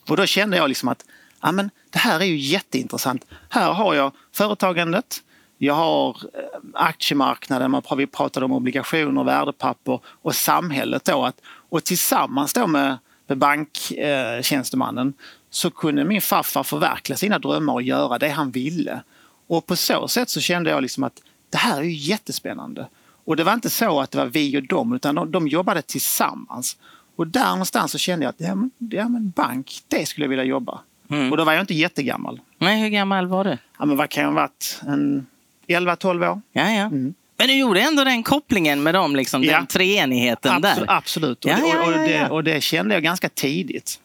och 0.09 0.17
då 0.17 0.27
kände 0.27 0.57
jag 0.57 0.69
liksom 0.69 0.89
att 0.89 1.05
ja, 1.43 1.53
men 1.53 1.71
det 1.91 1.99
här 1.99 2.21
är 2.21 2.25
ju 2.25 2.37
jätteintressant. 2.37 3.25
Här 3.49 3.73
har 3.73 3.95
jag 3.95 4.13
företagandet, 4.33 5.23
jag 5.59 5.75
har 5.75 6.09
eh, 6.09 6.41
aktiemarknaden, 6.75 7.83
vi 7.97 8.07
pratade 8.07 8.47
om 8.47 8.53
obligationer, 8.53 9.25
värdepapper 9.25 10.01
och 10.07 10.35
samhället. 10.35 11.05
Då, 11.05 11.25
att, 11.25 11.41
och 11.69 11.85
tillsammans 11.85 12.53
då 12.53 12.67
med, 12.67 12.99
med 13.27 13.39
banktjänstemannen 13.39 15.15
så 15.51 15.71
kunde 15.71 16.05
min 16.05 16.21
farfar 16.21 16.63
förverkliga 16.63 17.17
sina 17.17 17.39
drömmar 17.39 17.73
och 17.73 17.83
göra 17.83 18.19
det 18.19 18.29
han 18.29 18.51
ville. 18.51 19.03
Och 19.47 19.67
på 19.67 19.77
så 19.77 20.09
sätt 20.09 20.29
så 20.29 20.41
kände 20.41 20.71
jag 20.71 20.83
liksom 20.83 21.05
att 21.05 21.23
det 21.51 21.59
här 21.59 21.79
är 21.79 21.83
ju 21.83 21.93
jättespännande. 21.93 22.89
Och 23.25 23.37
det 23.37 23.45
var 23.45 23.53
inte 23.53 23.71
så 23.71 24.01
att 24.01 24.11
det 24.11 24.19
var 24.19 24.27
vi 24.27 24.59
och 24.59 24.67
dem 24.67 24.93
utan 24.93 25.15
de, 25.15 25.31
de 25.31 25.49
jobbade 25.49 25.83
tillsammans. 25.83 26.77
Och 27.17 27.27
där 27.27 27.51
någonstans 27.51 27.93
så 27.93 27.99
kände 27.99 28.25
jag 28.25 28.31
att 28.31 28.41
ja, 28.41 28.55
men, 28.55 28.71
ja, 28.79 29.09
men 29.09 29.31
bank, 29.31 29.81
det 29.89 30.07
skulle 30.07 30.25
jag 30.25 30.29
vilja 30.29 30.45
jobba. 30.45 30.81
Mm. 31.11 31.31
Och 31.31 31.37
då 31.37 31.45
var 31.45 31.53
jag 31.53 31.63
inte 31.63 31.75
jättegammal. 31.75 32.41
Nej, 32.59 32.83
hur 32.83 32.89
gammal 32.89 33.27
var 33.27 33.45
du? 33.45 33.59
Ja, 33.79 33.85
men 33.85 33.97
vad 33.97 34.11
kan 34.11 34.23
jag 34.23 34.31
ha 34.31 34.35
varit? 34.35 34.81
En 34.87 35.27
11-12 35.69 36.31
år. 36.31 36.41
Ja, 36.53 36.71
ja. 36.71 36.85
Mm. 36.85 37.15
Men 37.39 37.49
du 37.49 37.55
gjorde 37.55 37.81
ändå 37.81 38.05
den 38.05 38.23
kopplingen 38.23 38.83
med 38.83 38.95
dem, 38.95 39.17
liksom, 39.17 39.45
ja. 39.45 39.57
den 39.57 39.67
treenigheten 39.67 40.53
absolut, 40.53 40.89
där? 40.89 40.97
Absolut, 40.97 41.45
och, 41.45 41.51
ja, 41.51 41.59
ja, 41.63 41.87
och, 41.87 41.93
det, 41.93 42.29
och 42.29 42.45
det 42.45 42.61
kände 42.61 42.95
jag 42.95 43.03
ganska 43.03 43.29
tidigt. 43.29 44.01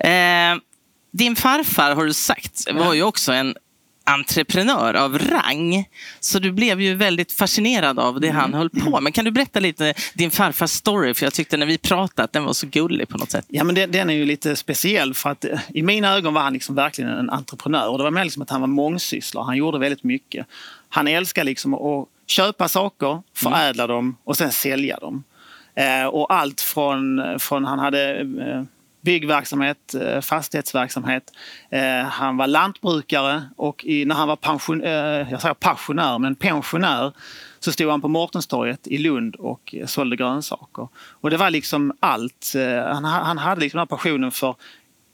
Eh, 0.00 0.10
din 1.10 1.36
farfar, 1.36 1.94
har 1.94 2.04
du 2.04 2.12
sagt, 2.12 2.72
var 2.72 2.94
ju 2.94 3.02
också 3.02 3.32
en 3.32 3.54
entreprenör 4.08 4.94
av 4.94 5.18
rang. 5.18 5.88
Så 6.20 6.38
du 6.38 6.52
blev 6.52 6.80
ju 6.80 6.94
väldigt 6.94 7.32
fascinerad 7.32 7.98
av 7.98 8.20
det 8.20 8.28
han 8.28 8.54
höll 8.54 8.70
på 8.70 9.00
med. 9.00 9.14
Kan 9.14 9.24
du 9.24 9.30
berätta 9.30 9.60
lite 9.60 9.94
din 10.14 10.30
farfars 10.30 10.70
story? 10.70 11.14
För 11.14 11.26
jag 11.26 11.34
tyckte 11.34 11.56
när 11.56 11.66
vi 11.66 11.78
pratade 11.78 12.24
att 12.24 12.32
den 12.32 12.44
var 12.44 12.52
så 12.52 12.66
gullig 12.66 13.08
på 13.08 13.18
något 13.18 13.30
sätt. 13.30 13.44
Ja, 13.48 13.64
men 13.64 13.74
det, 13.74 13.86
den 13.86 14.10
är 14.10 14.14
ju 14.14 14.24
lite 14.24 14.56
speciell 14.56 15.14
för 15.14 15.30
att 15.30 15.44
eh, 15.44 15.58
i 15.68 15.82
mina 15.82 16.14
ögon 16.14 16.34
var 16.34 16.42
han 16.42 16.52
liksom 16.52 16.74
verkligen 16.74 17.10
en 17.10 17.30
entreprenör. 17.30 17.88
Och 17.88 17.98
det 17.98 18.04
var 18.04 18.10
mer 18.10 18.24
liksom 18.24 18.42
att 18.42 18.50
han 18.50 18.60
var 18.60 18.68
mångsysslare. 18.68 19.44
Han 19.44 19.56
gjorde 19.56 19.78
väldigt 19.78 20.04
mycket. 20.04 20.46
Han 20.88 21.08
älskar 21.08 21.44
liksom 21.44 21.74
att 21.74 22.08
köpa 22.26 22.68
saker, 22.68 23.22
förädla 23.34 23.84
mm. 23.84 23.96
dem 23.96 24.16
och 24.24 24.36
sen 24.36 24.52
sälja 24.52 24.96
dem. 24.96 25.24
Eh, 25.74 26.06
och 26.06 26.32
allt 26.34 26.60
från, 26.60 27.38
från 27.38 27.64
han 27.64 27.78
hade 27.78 28.20
eh, 28.20 28.62
byggverksamhet, 29.00 29.94
eh, 29.94 30.20
fastighetsverksamhet. 30.20 31.32
Eh, 31.70 32.04
han 32.04 32.36
var 32.36 32.46
lantbrukare 32.46 33.42
och 33.56 33.84
när 34.06 34.14
han 34.14 34.28
var 34.28 34.36
pension, 34.36 34.82
eh, 34.82 35.30
jag 35.30 35.40
säger 35.40 35.54
pensionär, 35.54 36.18
men 36.18 36.34
pensionär 36.34 37.12
så 37.60 37.72
stod 37.72 37.90
han 37.90 38.00
på 38.00 38.08
Mårtenstorget 38.08 38.86
i 38.86 38.98
Lund 38.98 39.36
och 39.36 39.74
sålde 39.86 40.16
grönsaker. 40.16 40.88
Och 40.96 41.30
det 41.30 41.36
var 41.36 41.50
liksom 41.50 41.92
allt. 42.00 42.52
Han, 42.92 43.04
han 43.04 43.38
hade 43.38 43.60
liksom 43.60 43.78
den 43.78 43.80
här 43.80 43.96
passionen 43.96 44.30
för 44.30 44.54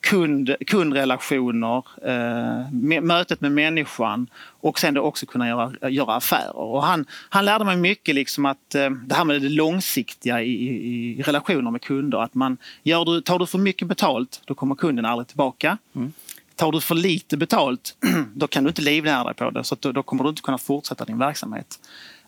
kund, 0.05 0.57
kundrelationer, 0.67 1.85
eh, 2.03 2.73
mötet 3.03 3.41
med 3.41 3.53
människan 3.53 4.27
och 4.61 4.79
sen 4.79 4.95
då 4.95 5.01
också 5.01 5.27
kunna 5.27 5.49
göra, 5.49 5.91
göra 5.91 6.15
affärer. 6.15 6.57
Och 6.57 6.83
han, 6.83 7.07
han 7.29 7.45
lärde 7.45 7.65
mig 7.65 7.77
mycket 7.77 8.15
liksom 8.15 8.47
att 8.47 8.75
eh, 8.75 8.91
det 8.91 9.15
här 9.15 9.25
med 9.25 9.43
det 9.43 9.49
långsiktiga 9.49 10.43
i, 10.43 10.51
i, 10.51 11.19
i, 11.19 11.23
relationer 11.23 11.71
med 11.71 11.83
kunder. 11.83 12.19
Att 12.19 12.35
man, 12.35 12.57
gör 12.83 13.05
du, 13.05 13.21
tar 13.21 13.39
du 13.39 13.47
för 13.47 13.59
mycket 13.59 13.89
betalt, 13.89 14.43
då 14.45 14.55
kommer 14.55 14.75
kunden 14.75 15.05
aldrig 15.05 15.29
tillbaka. 15.29 15.79
Mm. 15.95 16.13
Tar 16.57 16.73
du 16.73 16.81
för 16.81 16.95
lite 16.95 17.37
betalt, 17.37 17.97
då 18.35 18.47
kan 18.47 18.65
du 18.65 18.69
inte 18.69 18.83
livnära 18.83 19.25
dig 19.25 19.35
på 19.35 19.51
det. 19.51 19.65
Så 19.65 19.77
då, 19.81 19.93
då 19.93 20.03
kommer 20.03 20.25
du 20.25 20.31
inte 20.31 20.43
kunna 20.43 20.59
fortsätta 20.59 21.05
din 21.05 21.19
verksamhet. 21.19 21.79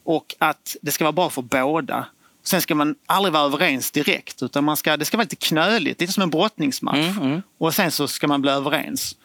Och 0.04 0.34
att 0.38 0.76
det 0.82 0.90
ska 0.90 1.04
vara 1.04 1.12
bra 1.12 1.30
för 1.30 1.42
båda. 1.42 2.06
Sen 2.46 2.62
ska 2.62 2.74
man 2.74 2.94
aldrig 3.06 3.32
vara 3.32 3.44
överens 3.44 3.90
direkt 3.90 4.42
utan 4.42 4.64
man 4.64 4.76
ska, 4.76 4.96
det 4.96 5.04
ska 5.04 5.16
vara 5.16 5.24
lite 5.24 5.36
knöligt, 5.36 6.00
lite 6.00 6.12
som 6.12 6.22
en 6.22 6.30
brottningsmatch. 6.30 6.96
Mm, 6.96 7.22
mm. 7.22 7.42
Och 7.58 7.74
sen 7.74 7.90
så 7.90 8.08
ska 8.08 8.28
man 8.28 8.42
bli 8.42 8.50
överens. 8.50 9.16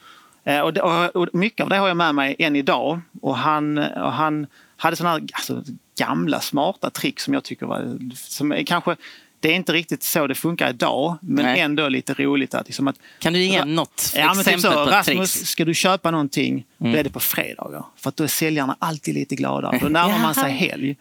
Eh, 0.43 0.59
och, 0.59 0.73
det, 0.73 0.81
och, 0.81 1.27
mycket 1.33 1.63
av 1.63 1.69
det 1.69 1.77
har 1.77 1.87
jag 1.87 1.97
med 1.97 2.15
mig 2.15 2.35
än 2.39 2.55
idag. 2.55 3.01
Och 3.21 3.37
han, 3.37 3.77
och 3.77 4.11
han 4.11 4.47
hade 4.77 4.95
sådana 4.95 5.27
alltså, 5.33 5.63
gamla 5.97 6.39
smarta 6.39 6.89
trick 6.89 7.19
som 7.19 7.33
jag 7.33 7.43
tycker 7.43 7.65
var... 7.65 7.99
Som 8.15 8.63
kanske, 8.65 8.95
det 9.41 9.51
är 9.51 9.55
inte 9.55 9.73
riktigt 9.73 10.03
så 10.03 10.27
det 10.27 10.35
funkar 10.35 10.69
idag, 10.69 11.17
men 11.21 11.45
Nej. 11.45 11.59
ändå 11.59 11.87
lite 11.87 12.13
roligt. 12.13 12.53
Att, 12.53 12.67
liksom 12.67 12.87
att, 12.87 12.95
kan 13.19 13.33
du 13.33 13.39
ge 13.39 13.65
något 13.65 14.13
ja, 14.15 14.31
exempel 14.31 14.53
typ 14.53 14.61
så, 14.61 14.71
på 14.71 14.91
Rasmus, 14.91 15.33
tricks? 15.33 15.51
ska 15.51 15.65
du 15.65 15.73
köpa 15.73 16.11
någonting, 16.11 16.65
mm. 16.79 16.93
då 16.93 16.99
är 16.99 17.03
det 17.03 17.09
på 17.09 17.19
fredagar. 17.19 17.85
För 17.95 18.09
att 18.09 18.17
då 18.17 18.23
är 18.23 18.27
säljarna 18.27 18.75
alltid 18.79 19.15
lite 19.15 19.35
gladare. 19.35 19.79
Då 19.81 19.87
närmar 19.87 20.19
man 20.21 20.35
sig 20.35 20.51
helg. 20.51 20.95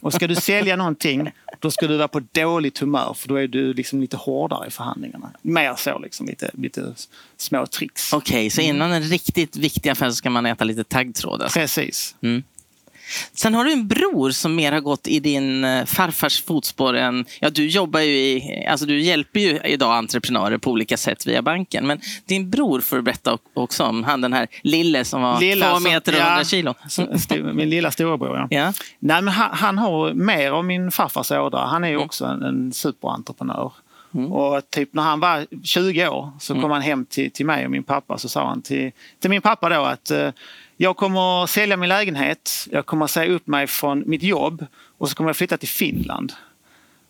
Och 0.00 0.12
ska 0.12 0.26
du 0.26 0.34
sälja 0.34 0.76
någonting, 0.76 1.30
då 1.60 1.70
ska 1.70 1.86
du 1.86 1.96
vara 1.96 2.08
på 2.08 2.20
dåligt 2.32 2.78
humör 2.78 3.14
för 3.14 3.28
då 3.28 3.34
är 3.34 3.48
du 3.48 3.74
liksom 3.74 4.00
lite 4.00 4.16
hårdare 4.16 4.68
i 4.68 4.70
förhandlingarna. 4.70 5.30
Mer 5.42 5.74
så, 5.76 5.98
liksom, 5.98 6.26
lite, 6.26 6.50
lite 6.54 6.94
små 7.36 7.66
tricks. 7.66 8.12
Okej, 8.12 8.36
okay, 8.36 8.50
så 8.50 8.60
innan 8.60 8.92
en 8.92 9.02
riktigt 9.02 9.56
viktig 9.56 9.90
affär 9.90 10.10
ska 10.10 10.30
man 10.30 10.46
äta 10.46 10.64
lite 10.64 10.84
taggtråd? 10.84 11.42
Alltså. 11.42 11.58
Precis. 11.58 12.16
Mm. 12.22 12.42
Sen 13.32 13.54
har 13.54 13.64
du 13.64 13.72
en 13.72 13.88
bror 13.88 14.30
som 14.30 14.54
mer 14.54 14.72
har 14.72 14.80
gått 14.80 15.08
i 15.08 15.20
din 15.20 15.64
eh, 15.64 15.84
farfars 15.84 16.42
fotspår 16.44 16.94
än... 16.94 17.24
Ja, 17.40 17.50
du 17.50 17.68
jobbar 17.68 18.00
ju 18.00 18.16
i... 18.16 18.66
Alltså 18.70 18.86
du 18.86 19.00
hjälper 19.00 19.40
ju 19.40 19.60
idag 19.64 19.96
entreprenörer 19.96 20.58
på 20.58 20.70
olika 20.70 20.96
sätt 20.96 21.26
via 21.26 21.42
banken. 21.42 21.86
Men 21.86 22.00
din 22.24 22.50
bror 22.50 22.80
får 22.80 22.96
du 22.96 23.02
berätta 23.02 23.38
också 23.54 23.84
om. 23.84 24.04
Han 24.04 24.20
den 24.20 24.32
här 24.32 24.48
lille 24.62 25.04
som 25.04 25.22
var 25.22 25.40
lilla, 25.40 25.72
två 25.72 25.80
meter 25.80 26.12
och 26.12 26.18
ja, 26.18 26.26
100 26.26 26.44
kilo. 26.44 26.74
Min 27.54 27.70
lilla 27.70 27.90
storebror, 27.90 28.36
ja. 28.36 28.46
ja. 28.50 28.72
Nej, 28.98 29.22
men 29.22 29.34
han, 29.34 29.50
han, 29.52 29.78
har 29.78 30.14
mer 30.14 30.50
av 30.50 30.64
min 30.64 30.90
farfars 30.90 31.30
ådra. 31.30 31.66
Han 31.66 31.84
är 31.84 31.88
ju 31.88 31.94
mm. 31.94 32.04
också 32.04 32.24
en, 32.24 32.42
en 32.42 32.72
superentreprenör. 32.72 33.72
Mm. 34.14 34.32
Och 34.32 34.70
typ 34.70 34.94
när 34.94 35.02
han 35.02 35.20
var 35.20 35.46
20 35.64 36.08
år 36.08 36.32
så 36.40 36.52
kom 36.52 36.60
mm. 36.60 36.70
han 36.70 36.82
hem 36.82 37.06
till, 37.06 37.30
till 37.30 37.46
mig 37.46 37.64
och 37.64 37.70
min 37.70 37.82
pappa 37.82 38.18
så 38.18 38.28
sa 38.28 38.48
han 38.48 38.62
till, 38.62 38.92
till 39.20 39.30
min 39.30 39.42
pappa 39.42 39.68
då 39.68 39.82
att 39.82 40.10
uh, 40.10 40.28
jag 40.84 40.96
kommer 40.96 41.46
sälja 41.46 41.76
min 41.76 41.88
lägenhet, 41.88 42.68
jag 42.70 42.86
kommer 42.86 43.06
säga 43.06 43.32
upp 43.32 43.46
mig 43.46 43.66
från 43.66 44.02
mitt 44.06 44.22
jobb 44.22 44.66
och 44.98 45.08
så 45.08 45.14
kommer 45.14 45.28
jag 45.28 45.36
flytta 45.36 45.56
till 45.56 45.68
Finland. 45.68 46.32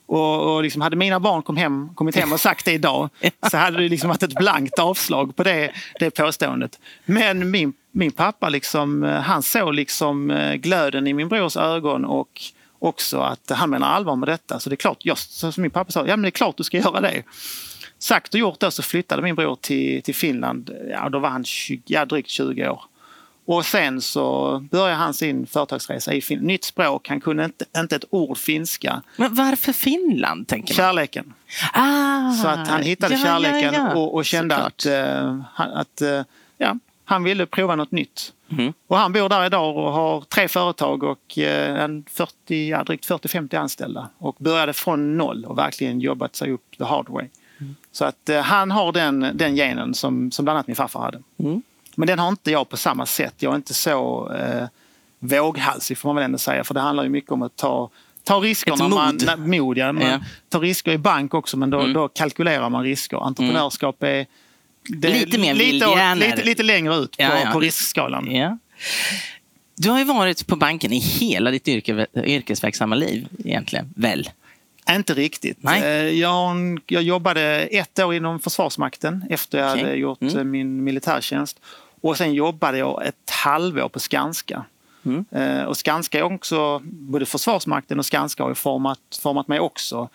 Och, 0.05 0.55
och 0.55 0.63
liksom 0.63 0.81
hade 0.81 0.95
mina 0.95 1.19
barn 1.19 1.41
kom 1.41 1.57
hem, 1.57 1.89
kommit 1.95 2.15
hem 2.15 2.33
och 2.33 2.39
sagt 2.39 2.65
det 2.65 2.71
idag 2.71 3.09
så 3.51 3.57
hade 3.57 3.77
det 3.77 3.89
liksom 3.89 4.09
varit 4.09 4.23
ett 4.23 4.33
blankt 4.35 4.79
avslag 4.79 5.35
på 5.35 5.43
det, 5.43 5.71
det 5.99 6.11
påståendet. 6.11 6.79
Men 7.05 7.51
min, 7.51 7.73
min 7.91 8.11
pappa 8.11 8.49
liksom, 8.49 9.03
han 9.03 9.43
såg 9.43 9.73
liksom 9.73 10.31
eh, 10.31 10.53
glöden 10.53 11.07
i 11.07 11.13
min 11.13 11.27
brors 11.27 11.57
ögon 11.57 12.05
och 12.05 12.41
också 12.79 13.19
att 13.19 13.49
han 13.49 13.69
menar 13.69 13.87
allvar 13.87 14.15
med 14.15 14.29
detta. 14.29 14.59
Så 14.59 14.69
det 14.69 14.73
är 14.73 14.77
klart, 14.77 15.05
just 15.05 15.31
som 15.31 15.53
min 15.57 15.71
pappa 15.71 15.91
sa, 15.91 15.99
ja 15.99 16.15
men 16.15 16.21
det 16.21 16.27
är 16.27 16.31
klart 16.31 16.57
du 16.57 16.63
ska 16.63 16.77
göra 16.77 17.01
det. 17.01 17.23
Sagt 17.99 18.33
och 18.33 18.39
gjort 18.39 18.59
då 18.59 18.71
så 18.71 18.83
flyttade 18.83 19.21
min 19.21 19.35
bror 19.35 19.57
till, 19.61 20.03
till 20.03 20.15
Finland, 20.15 20.71
ja 20.89 21.09
då 21.09 21.19
var 21.19 21.29
han 21.29 21.45
20, 21.45 21.81
ja, 21.85 22.05
drygt 22.05 22.29
20 22.29 22.69
år. 22.69 22.81
Och 23.45 23.65
sen 23.65 24.01
så 24.01 24.59
började 24.71 24.95
han 24.95 25.13
sin 25.13 25.47
företagsresa 25.47 26.13
i 26.13 26.21
Finland. 26.21 26.47
Nytt 26.47 26.63
språk, 26.63 27.09
han 27.09 27.21
kunde 27.21 27.45
inte, 27.45 27.65
inte 27.77 27.95
ett 27.95 28.05
ord 28.09 28.37
finska. 28.37 29.01
Men 29.17 29.35
varför 29.35 29.73
Finland? 29.73 30.47
tänker 30.47 30.73
man? 30.73 30.75
Kärleken. 30.75 31.33
Ah, 31.73 32.31
så 32.31 32.47
att 32.47 32.67
han 32.67 32.81
hittade 32.81 33.15
ja, 33.15 33.23
kärleken 33.23 33.73
ja, 33.73 33.89
ja. 33.89 33.95
Och, 33.95 34.15
och, 34.15 34.25
kände 34.25 34.55
att, 34.55 34.85
uh, 34.85 35.41
att 35.55 36.01
uh, 36.01 36.21
ja, 36.57 36.77
han 37.05 37.23
ville 37.23 37.45
prova 37.45 37.75
något 37.75 37.91
nytt. 37.91 38.33
Mm. 38.51 38.73
Och 38.87 38.97
han 38.97 39.13
bor 39.13 39.29
där 39.29 39.45
idag 39.45 39.77
och 39.77 39.91
har 39.91 40.21
tre 40.21 40.47
företag 40.47 41.03
och 41.03 41.37
uh, 41.37 41.45
en 41.83 42.05
40, 42.09 42.69
ja, 42.69 42.83
drygt 42.83 43.09
40-50 43.09 43.59
anställda. 43.59 44.09
Och 44.17 44.35
började 44.39 44.73
från 44.73 45.17
noll 45.17 45.45
och 45.45 45.57
verkligen 45.57 45.99
jobbat 45.99 46.35
sig 46.35 46.51
upp 46.51 46.77
the 46.77 46.83
hard 46.83 47.09
way. 47.09 47.27
Mm. 47.57 47.75
Så 47.91 48.05
att 48.05 48.29
han 48.43 48.71
har 48.71 48.91
den, 48.91 49.31
den 49.33 49.55
genen 49.55 49.93
som, 49.93 50.31
som 50.31 50.45
bland 50.45 50.57
annat 50.57 50.67
min 50.67 50.75
farfar 50.75 51.01
hade. 51.01 51.21
Mm. 51.39 51.61
Men 51.97 52.07
den 52.07 52.19
har 52.19 52.29
inte 52.29 52.51
jag 52.51 52.69
på 52.69 52.77
samma 52.77 53.05
sätt. 53.05 53.33
Jag 53.37 53.51
är 53.51 53.55
inte 53.55 53.73
så 53.73 54.31
eh, 54.33 54.67
våghalsig 55.19 55.97
får 55.97 56.09
man 56.09 56.15
väl 56.15 56.25
ändå 56.25 56.37
säga. 56.37 56.63
För 56.63 56.73
det 56.73 56.79
handlar 56.79 57.03
ju 57.03 57.09
mycket 57.09 57.31
om 57.31 57.41
att 57.41 57.55
ta 57.55 57.89
ta 58.25 58.39
risker 58.39 58.73
Ett 58.73 58.79
när 58.79 58.87
man, 58.87 59.15
mod. 59.15 59.25
När, 59.25 59.37
mod 59.59 59.77
ja. 59.77 59.91
Man 59.91 60.07
ja. 60.07 60.19
tar 60.49 60.59
risker 60.59 60.91
i 60.91 60.97
bank 60.97 61.33
också 61.33 61.57
men 61.57 61.69
då, 61.69 61.79
mm. 61.79 61.93
då 61.93 62.07
kalkylerar 62.07 62.69
man 62.69 62.83
risker. 62.83 63.17
Entreprenörskap 63.17 64.03
är 64.03 64.25
lite 64.89 65.37
mer 65.37 65.53
lite, 65.53 66.15
lite, 66.15 66.43
lite, 66.43 66.63
längre 66.63 66.95
ut 66.95 67.17
på, 67.17 67.23
ja, 67.23 67.49
på 67.53 67.59
riskskalan. 67.59 68.57
Du 69.77 69.89
har 69.89 69.99
ju 69.99 70.05
varit 70.05 70.47
på 70.47 70.55
banken 70.55 70.93
i 70.93 70.99
hela 70.99 71.51
ditt 71.51 71.67
yrke, 71.67 72.07
yrkesverksamma 72.15 72.95
liv 72.95 73.27
egentligen, 73.45 73.93
väl? 73.95 74.29
Inte 74.89 75.13
riktigt. 75.13 75.57
Nej. 75.61 75.83
Eh, 75.83 76.19
jag, 76.19 76.79
jag 76.87 77.03
jobbade 77.03 77.41
ett 77.61 77.99
år 77.99 78.13
inom 78.13 78.39
Försvarsmakten 78.39 79.25
efter 79.29 79.57
jag 79.57 79.71
okay. 79.71 79.83
hade 79.83 79.95
gjort 79.95 80.21
mm. 80.21 80.37
Eh, 80.37 80.43
min 80.43 80.83
militärtjänst. 80.83 81.59
Och 82.05 82.17
sen 82.17 82.33
jobbade 82.33 82.77
jag 82.77 83.05
ett 83.05 83.29
halvår 83.29 83.89
på 83.89 83.99
Skanska. 83.99 84.65
Mm. 85.05 85.25
Eh, 85.31 85.63
och 85.63 85.77
Skanska 85.77 86.19
är 86.19 86.23
också, 86.23 86.81
både 86.83 87.25
Försvarsmakten 87.25 87.99
och 87.99 88.05
Skanska 88.05 88.43
har 88.43 88.49
ju 88.49 88.55
format, 88.55 88.99
format 89.21 89.47
mig 89.47 89.59
också. 89.59 90.09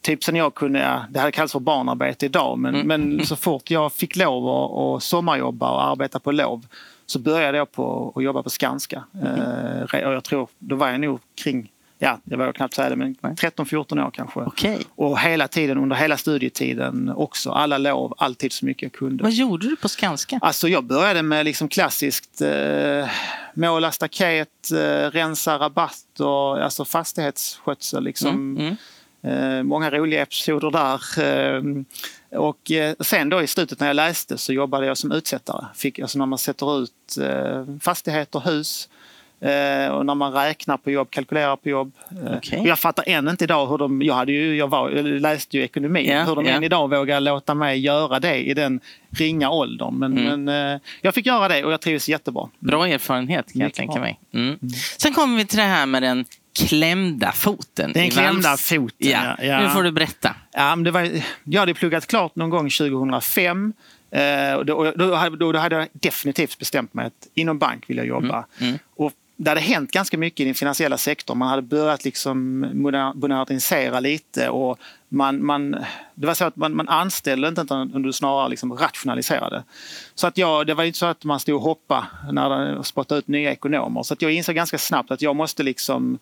Typ 0.00 0.24
sen 0.24 0.36
jag 0.36 0.54
kunde, 0.54 1.06
det 1.10 1.20
hade 1.20 1.32
kallats 1.32 1.52
för 1.52 1.60
barnarbete 1.60 2.26
idag, 2.26 2.58
men, 2.58 2.74
mm. 2.74 2.86
men 2.86 3.26
så 3.26 3.36
fort 3.36 3.70
jag 3.70 3.92
fick 3.92 4.16
lov 4.16 4.48
att 4.48 5.02
sommarjobba 5.02 5.70
och 5.70 5.84
arbeta 5.84 6.20
på 6.20 6.32
lov 6.32 6.66
så 7.06 7.18
började 7.18 7.58
jag 7.58 7.72
på 7.72 8.12
att 8.16 8.22
jobba 8.22 8.42
på 8.42 8.50
Skanska. 8.50 9.04
Mm. 9.22 9.82
och 10.06 10.12
jag 10.12 10.24
tror, 10.24 10.48
då 10.58 10.76
var 10.76 10.88
jag 10.88 11.00
nog 11.00 11.20
kring 11.34 11.72
ja, 12.02 12.20
jag 12.24 12.38
vågar 12.38 12.52
knappt 12.52 12.74
säga 12.74 12.88
det, 12.88 12.96
men 12.96 13.14
13-14 13.14 14.06
år 14.06 14.10
kanske. 14.10 14.40
Okay. 14.40 14.78
Och 14.94 15.18
hela 15.18 15.48
tiden, 15.48 15.78
under 15.78 15.96
hela 15.96 16.16
studietiden 16.16 17.12
också. 17.16 17.50
Alla 17.50 17.78
lov, 17.78 18.14
alltid 18.18 18.52
så 18.52 18.64
mycket 18.66 18.82
jag 18.82 18.92
kunde. 18.92 19.22
Vad 19.22 19.32
gjorde 19.32 19.68
du 19.68 19.76
på 19.76 19.88
Skanska? 19.88 20.38
Alltså 20.42 20.68
jag 20.68 20.84
började 20.84 21.22
med 21.22 21.44
liksom 21.44 21.68
klassiskt 21.68 22.40
eh, 22.40 23.08
måla 23.54 23.92
staket, 23.92 24.70
eh, 24.72 25.10
rensa 25.10 25.58
rabatter, 25.58 26.60
alltså 26.60 26.84
fastighetsskötsel. 26.84 28.04
Liksom. 28.04 28.30
Mm, 28.30 28.56
mm. 28.56 28.76
Eh, 29.22 29.62
många 29.62 29.90
roliga 29.90 30.22
episoder 30.22 30.70
där. 30.70 31.00
Eh, 31.24 31.62
och 32.40 32.70
eh, 32.70 32.94
sen 33.00 33.28
då 33.28 33.42
i 33.42 33.46
slutet 33.46 33.80
när 33.80 33.86
jag 33.86 33.96
läste 33.96 34.38
så 34.38 34.52
jobbade 34.52 34.86
jag 34.86 34.98
som 34.98 35.12
utsättare. 35.12 35.66
Fick, 35.74 35.98
alltså 35.98 36.18
när 36.18 36.26
man 36.26 36.38
sätter 36.38 36.82
ut 36.82 37.18
eh, 37.20 37.64
fastigheter, 37.80 38.40
hus 38.40 38.88
och 39.90 40.06
när 40.06 40.14
man 40.14 40.32
räknar 40.32 40.76
på 40.76 40.90
jobb, 40.90 41.10
kalkylerar 41.10 41.56
på 41.56 41.68
jobb. 41.68 41.92
Eh, 42.26 42.36
okay. 42.36 42.62
Jag 42.64 42.78
fattar 42.78 43.04
än 43.08 43.28
inte 43.28 43.44
idag 43.44 43.66
hur 43.66 43.78
de, 43.78 44.02
jag, 44.02 44.14
hade 44.14 44.32
ju, 44.32 44.56
jag, 44.56 44.68
var, 44.68 44.90
jag 44.90 45.04
läste 45.04 45.56
ju 45.56 45.62
ekonomi, 45.62 46.06
yeah, 46.06 46.28
hur 46.28 46.36
de 46.36 46.44
yeah. 46.44 46.56
än 46.56 46.64
idag 46.64 46.90
vågar 46.90 47.20
låta 47.20 47.54
mig 47.54 47.78
göra 47.78 48.20
det 48.20 48.36
i 48.36 48.54
den 48.54 48.80
ringa 49.10 49.50
åldern. 49.50 49.98
Men, 49.98 50.18
mm. 50.18 50.44
men 50.44 50.72
eh, 50.74 50.80
jag 51.00 51.14
fick 51.14 51.26
göra 51.26 51.48
det 51.48 51.64
och 51.64 51.72
jag 51.72 51.80
trivs 51.80 52.08
jättebra. 52.08 52.48
Bra 52.58 52.88
erfarenhet 52.88 53.52
kan 53.52 53.60
jag 53.60 53.74
tänka 53.74 54.00
mig. 54.00 54.20
Mm. 54.34 54.46
Mm. 54.46 54.58
Sen 54.98 55.12
kommer 55.12 55.36
vi 55.36 55.44
till 55.44 55.58
det 55.58 55.64
här 55.64 55.86
med 55.86 56.02
den 56.02 56.24
klämda 56.58 57.32
foten. 57.32 57.92
Den 57.92 58.10
klämda 58.10 58.56
foten, 58.56 59.08
ja. 59.10 59.36
Ja, 59.42 59.60
Nu 59.60 59.68
får 59.68 59.82
du 59.82 59.92
berätta. 59.92 60.34
Ja, 60.52 60.76
men 60.76 60.84
det 60.84 60.90
var, 60.90 61.10
jag 61.44 61.60
hade 61.60 61.74
pluggat 61.74 62.06
klart 62.06 62.36
någon 62.36 62.50
gång 62.50 62.70
2005 62.70 63.72
Eh, 64.10 64.54
och 64.54 64.66
då, 64.66 64.92
då, 64.96 65.28
då, 65.38 65.52
då, 65.52 65.58
hade 65.58 65.76
jag 65.76 65.88
definitivt 65.92 66.58
bestämt 66.58 66.94
mig 66.94 67.06
att 67.06 67.28
inom 67.34 67.58
bank 67.58 67.90
vill 67.90 67.96
jag 67.96 68.06
jobba. 68.06 68.44
Mm. 68.58 68.68
Mm. 68.68 68.78
Och 68.96 69.12
det 69.42 69.50
hade 69.50 69.60
hänt 69.60 69.90
ganska 69.90 70.18
mycket 70.18 70.40
i 70.40 70.44
den 70.44 70.54
finansiella 70.54 70.98
sektorn. 70.98 71.38
Man 71.38 71.48
hade 71.48 71.62
börjat 71.62 72.04
liksom 72.04 72.60
modernisera 73.14 74.00
lite 74.00 74.48
och 74.48 74.78
man, 75.08 75.44
man, 75.44 75.70
det 76.14 76.26
var 76.26 76.34
så 76.34 76.44
att 76.44 76.56
man, 76.56 76.76
man 76.76 76.88
anställde 76.88 77.48
inte 77.48 77.60
utan 77.60 78.12
snarare 78.12 78.48
liksom 78.48 78.72
rationaliserade. 78.72 79.64
Så 80.14 80.26
att 80.26 80.38
jag, 80.38 80.66
det 80.66 80.74
var 80.74 80.84
inte 80.84 80.98
så 80.98 81.06
att 81.06 81.24
man 81.24 81.40
stod 81.40 81.54
och 81.54 81.62
hoppade 81.62 82.06
när 82.32 82.76
det 82.76 82.84
spottade 82.84 83.18
ut 83.18 83.28
nya 83.28 83.52
ekonomer. 83.52 84.02
Så 84.02 84.14
att 84.14 84.22
jag 84.22 84.32
insåg 84.32 84.54
ganska 84.54 84.78
snabbt 84.78 85.10
att 85.10 85.22
jag 85.22 85.36
måste 85.36 85.62
liksom 85.62 86.18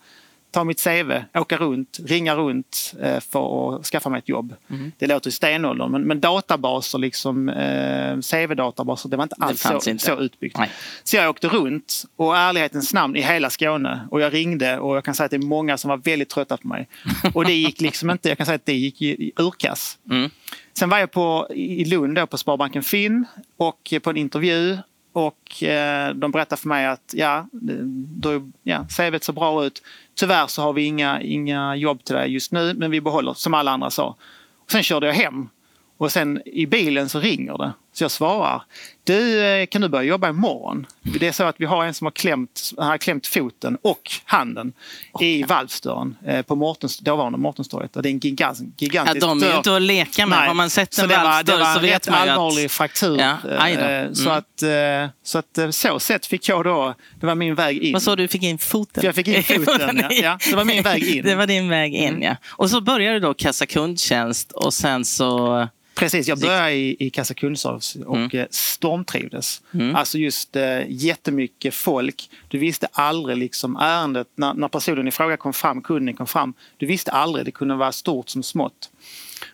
ta 0.50 0.64
mitt 0.64 0.84
CV, 0.84 1.12
åka 1.34 1.56
runt, 1.56 1.98
ringa 2.04 2.34
runt 2.34 2.94
eh, 3.00 3.20
för 3.20 3.76
att 3.76 3.86
skaffa 3.86 4.10
mig 4.10 4.18
ett 4.18 4.28
jobb. 4.28 4.54
Mm. 4.70 4.92
Det 4.98 5.06
låter 5.06 5.26
ju 5.26 5.32
stenåldern 5.32 5.92
men, 5.92 6.02
men 6.02 6.20
databaser, 6.20 6.98
liksom, 6.98 7.48
eh, 7.48 8.16
CV-databaser, 8.16 9.08
det 9.08 9.16
var 9.16 9.22
inte 9.22 9.36
alls 9.38 9.62
så, 9.62 9.90
inte. 9.90 10.04
så 10.04 10.20
utbyggt. 10.20 10.58
Nej. 10.58 10.70
Så 11.04 11.16
jag 11.16 11.30
åkte 11.30 11.48
runt 11.48 12.04
och 12.16 12.36
ärlighetens 12.36 12.94
namn 12.94 13.16
i 13.16 13.22
hela 13.22 13.50
Skåne 13.50 14.08
och 14.10 14.20
jag 14.20 14.34
ringde 14.34 14.78
och 14.78 14.96
jag 14.96 15.04
kan 15.04 15.14
säga 15.14 15.24
att 15.24 15.30
det 15.30 15.36
är 15.36 15.46
många 15.46 15.78
som 15.78 15.88
var 15.88 15.96
väldigt 15.96 16.28
trötta 16.28 16.56
på 16.56 16.68
mig. 16.68 16.88
Och 17.34 17.44
det 17.44 17.52
gick 17.52 17.80
liksom 17.80 18.10
inte, 18.10 18.28
jag 18.28 18.38
kan 18.38 18.46
säga 18.46 18.56
att 18.56 18.66
det 18.66 18.76
gick 18.76 19.02
i 19.02 19.32
urkass. 19.36 19.98
Mm. 20.10 20.30
Sen 20.78 20.88
var 20.88 20.98
jag 20.98 21.10
på, 21.10 21.46
i 21.54 21.84
Lund 21.84 22.14
då, 22.14 22.26
på 22.26 22.38
Sparbanken 22.38 22.82
Finn 22.82 23.26
och 23.56 23.94
på 24.02 24.10
en 24.10 24.16
intervju 24.16 24.78
och 25.26 25.62
eh, 25.62 26.14
de 26.14 26.30
berättade 26.30 26.60
för 26.60 26.68
mig 26.68 26.86
att 26.86 27.14
ja, 27.16 27.46
då, 28.20 28.50
ja, 28.62 28.86
CVt 28.96 29.24
ser 29.24 29.32
bra 29.32 29.64
ut. 29.64 29.82
Tyvärr 30.14 30.46
så 30.46 30.62
har 30.62 30.72
vi 30.72 30.82
inga, 30.82 31.22
inga 31.22 31.76
jobb 31.76 32.04
till 32.04 32.14
dig 32.14 32.32
just 32.32 32.52
nu 32.52 32.74
men 32.74 32.90
vi 32.90 33.00
behåller 33.00 33.34
som 33.34 33.54
alla 33.54 33.70
andra 33.70 33.90
sa. 33.90 34.16
Och 34.64 34.70
sen 34.70 34.82
körde 34.82 35.06
jag 35.06 35.14
hem 35.14 35.48
och 35.96 36.12
sen 36.12 36.42
i 36.46 36.66
bilen 36.66 37.08
så 37.08 37.20
ringer 37.20 37.58
det. 37.58 37.72
Så 37.98 38.04
jag 38.04 38.10
svarar. 38.10 38.62
Du, 39.04 39.44
eh, 39.44 39.66
kan 39.66 39.82
du 39.82 39.88
börja 39.88 40.04
jobba 40.04 40.28
imorgon? 40.28 40.86
Det 41.02 41.28
är 41.28 41.32
så 41.32 41.44
att 41.44 41.54
vi 41.58 41.64
har 41.64 41.84
en 41.84 41.94
som 41.94 42.06
har 42.06 42.12
klämt, 42.12 42.72
har 42.76 42.98
klämt 42.98 43.26
foten 43.26 43.78
och 43.82 44.10
handen 44.24 44.72
oh, 45.12 45.24
i 45.24 45.42
valvsdörren 45.42 46.16
eh, 46.26 46.42
på 46.42 46.56
Mortens, 46.56 46.98
dåvarande 46.98 47.38
Mårtenstorget. 47.38 47.92
Det 47.92 47.98
är 47.98 48.10
en 48.10 48.18
gigant, 48.18 48.58
gigantisk 48.76 49.16
ja, 49.16 49.28
De 49.28 49.42
är 49.42 49.50
ju 49.50 49.56
inte 49.56 49.76
att 49.76 49.82
leka 49.82 50.26
med. 50.26 50.38
Nej. 50.38 50.48
Har 50.48 50.54
man 50.54 50.70
sett 50.70 50.98
en 50.98 51.08
valvsdörr 51.08 51.74
så 51.74 51.80
vet 51.80 51.80
man 51.80 51.88
ju 51.88 51.94
att... 51.94 52.02
Det 52.02 52.10
var 52.10 52.18
en 52.18 52.28
allvarlig 52.28 52.70
fraktur. 52.70 53.18
Ja, 53.18 53.36
eh, 53.50 53.74
mm. 53.74 54.14
Så 54.14 54.30
att 54.30 54.62
så 55.22 55.38
att 55.38 55.74
så 55.74 56.00
sätt 56.00 56.26
fick 56.26 56.48
jag 56.48 56.64
då, 56.64 56.94
det 57.20 57.26
var 57.26 57.34
min 57.34 57.54
väg 57.54 57.78
in. 57.78 57.92
Vad 57.92 58.02
sa 58.02 58.16
du, 58.16 58.22
du 58.22 58.28
fick 58.28 58.42
in 58.42 58.58
foten? 58.58 59.04
jag 59.06 59.14
fick 59.14 59.28
in 59.28 59.42
foten, 59.42 59.98
ja. 60.02 60.08
ja. 60.10 60.38
Det 60.50 60.56
var 60.56 60.64
min 60.64 60.82
väg 60.82 61.04
in. 61.04 61.22
Det 61.24 61.34
var 61.34 61.46
din 61.46 61.68
väg 61.68 61.94
in, 61.94 62.08
mm. 62.08 62.22
ja. 62.22 62.36
Och 62.48 62.70
så 62.70 62.80
började 62.80 63.16
du 63.16 63.20
då 63.20 63.34
kassa 63.34 63.66
kundtjänst 63.66 64.52
och 64.52 64.74
sen 64.74 65.04
så 65.04 65.68
Precis, 65.98 66.28
jag 66.28 66.40
började 66.40 66.72
i, 66.72 66.96
i 66.98 67.10
Kassa 67.10 67.34
kundservice 67.34 67.96
och 68.06 68.16
mm. 68.16 68.30
Eh, 68.32 68.46
stormtrivdes. 68.50 69.62
Mm. 69.74 69.96
Alltså 69.96 70.18
just 70.18 70.56
äh, 70.56 70.80
jättemycket 70.88 71.74
folk. 71.74 72.30
Du 72.48 72.58
visste 72.58 72.88
aldrig 72.92 73.36
liksom 73.36 73.76
ärendet, 73.76 74.28
när, 74.34 74.54
när 74.54 74.68
personen 74.68 75.08
i 75.08 75.10
fråga 75.10 75.36
kom 75.36 75.52
fram, 75.52 75.82
kunden 75.82 76.16
kom 76.16 76.26
fram. 76.26 76.54
Du 76.76 76.86
visste 76.86 77.10
aldrig, 77.10 77.44
det 77.44 77.50
kunde 77.50 77.74
vara 77.74 77.92
stort 77.92 78.28
som 78.28 78.42
smått. 78.42 78.90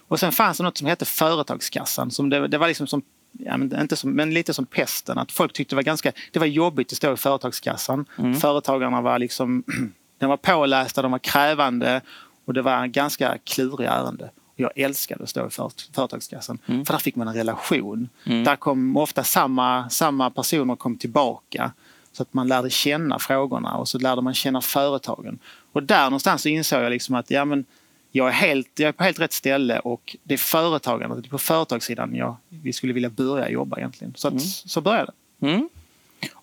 Och 0.08 0.20
sen 0.20 0.32
fanns 0.32 0.58
det 0.58 0.64
något 0.64 0.78
som 0.78 0.86
hette 0.86 1.04
Företagskassan. 1.04 2.10
Som 2.10 2.30
det, 2.30 2.48
det 2.48 2.58
var 2.58 2.68
liksom 2.68 2.86
som 2.86 3.02
ja, 3.38 3.56
men, 3.56 3.80
inte 3.80 3.96
som, 3.96 4.10
men 4.10 4.34
lite 4.34 4.54
som 4.54 4.66
pesten. 4.66 5.18
Att 5.18 5.32
folk 5.32 5.52
tyckte 5.52 5.74
det 5.74 5.76
var 5.76 5.82
ganska 5.82 6.12
det 6.32 6.38
var 6.38 6.46
jobbigt 6.46 6.92
att 6.92 6.96
stå 6.96 7.12
i 7.12 7.16
Företagskassan. 7.16 8.04
Mm. 8.18 8.34
Företagarna 8.34 9.00
var 9.00 9.18
liksom 9.18 9.64
de 10.18 10.26
var 10.26 10.36
pålästa, 10.36 11.02
de 11.02 11.12
var 11.12 11.18
krävande 11.18 12.00
och 12.44 12.54
det 12.54 12.62
var 12.62 12.86
ganska 12.86 13.38
kluriga 13.44 13.90
ärenden. 13.90 14.28
Jag 14.56 14.70
älskade 14.76 15.24
att 15.24 15.30
stå 15.30 15.46
i 15.46 15.50
Företagskassan. 15.92 16.58
Mm. 16.66 16.84
För 16.84 16.94
där 16.94 16.98
fick 16.98 17.16
man 17.16 17.28
en 17.28 17.34
relation. 17.34 18.08
Mm. 18.26 18.44
Där 18.44 18.56
kom 18.56 18.96
ofta 18.96 19.24
samma, 19.24 19.90
samma 19.90 20.30
personer 20.30 20.76
kom 20.76 20.96
tillbaka. 20.96 21.72
Så 22.12 22.22
att 22.22 22.34
man 22.34 22.48
lärde 22.48 22.70
känna 22.70 23.18
frågorna 23.18 23.76
och 23.76 23.88
så 23.88 23.98
lärde 23.98 24.22
man 24.22 24.34
känna 24.34 24.60
företagen. 24.60 25.38
Och 25.72 25.82
där 25.82 26.04
någonstans 26.04 26.42
så 26.42 26.48
insåg 26.48 26.82
jag 26.82 26.90
liksom 26.90 27.14
att 27.14 27.30
ja, 27.30 27.44
men 27.44 27.64
jag, 28.12 28.28
är 28.28 28.32
helt, 28.32 28.78
jag 28.78 28.88
är 28.88 28.92
på 28.92 29.04
helt 29.04 29.20
rätt 29.20 29.32
ställe 29.32 29.78
och 29.78 30.16
det 30.22 30.34
är 30.34 30.38
företagarna, 30.38 31.14
det 31.14 31.28
är 31.28 31.30
på 31.30 31.38
företagssidan 31.38 32.14
jag, 32.14 32.36
vi 32.48 32.72
skulle 32.72 32.92
vilja 32.92 33.10
börja 33.10 33.48
jobba 33.48 33.78
egentligen. 33.78 34.14
Så, 34.16 34.28
att, 34.28 34.32
mm. 34.32 34.44
så 34.44 34.80
började 34.80 35.12
det. 35.38 35.46
Mm. 35.46 35.68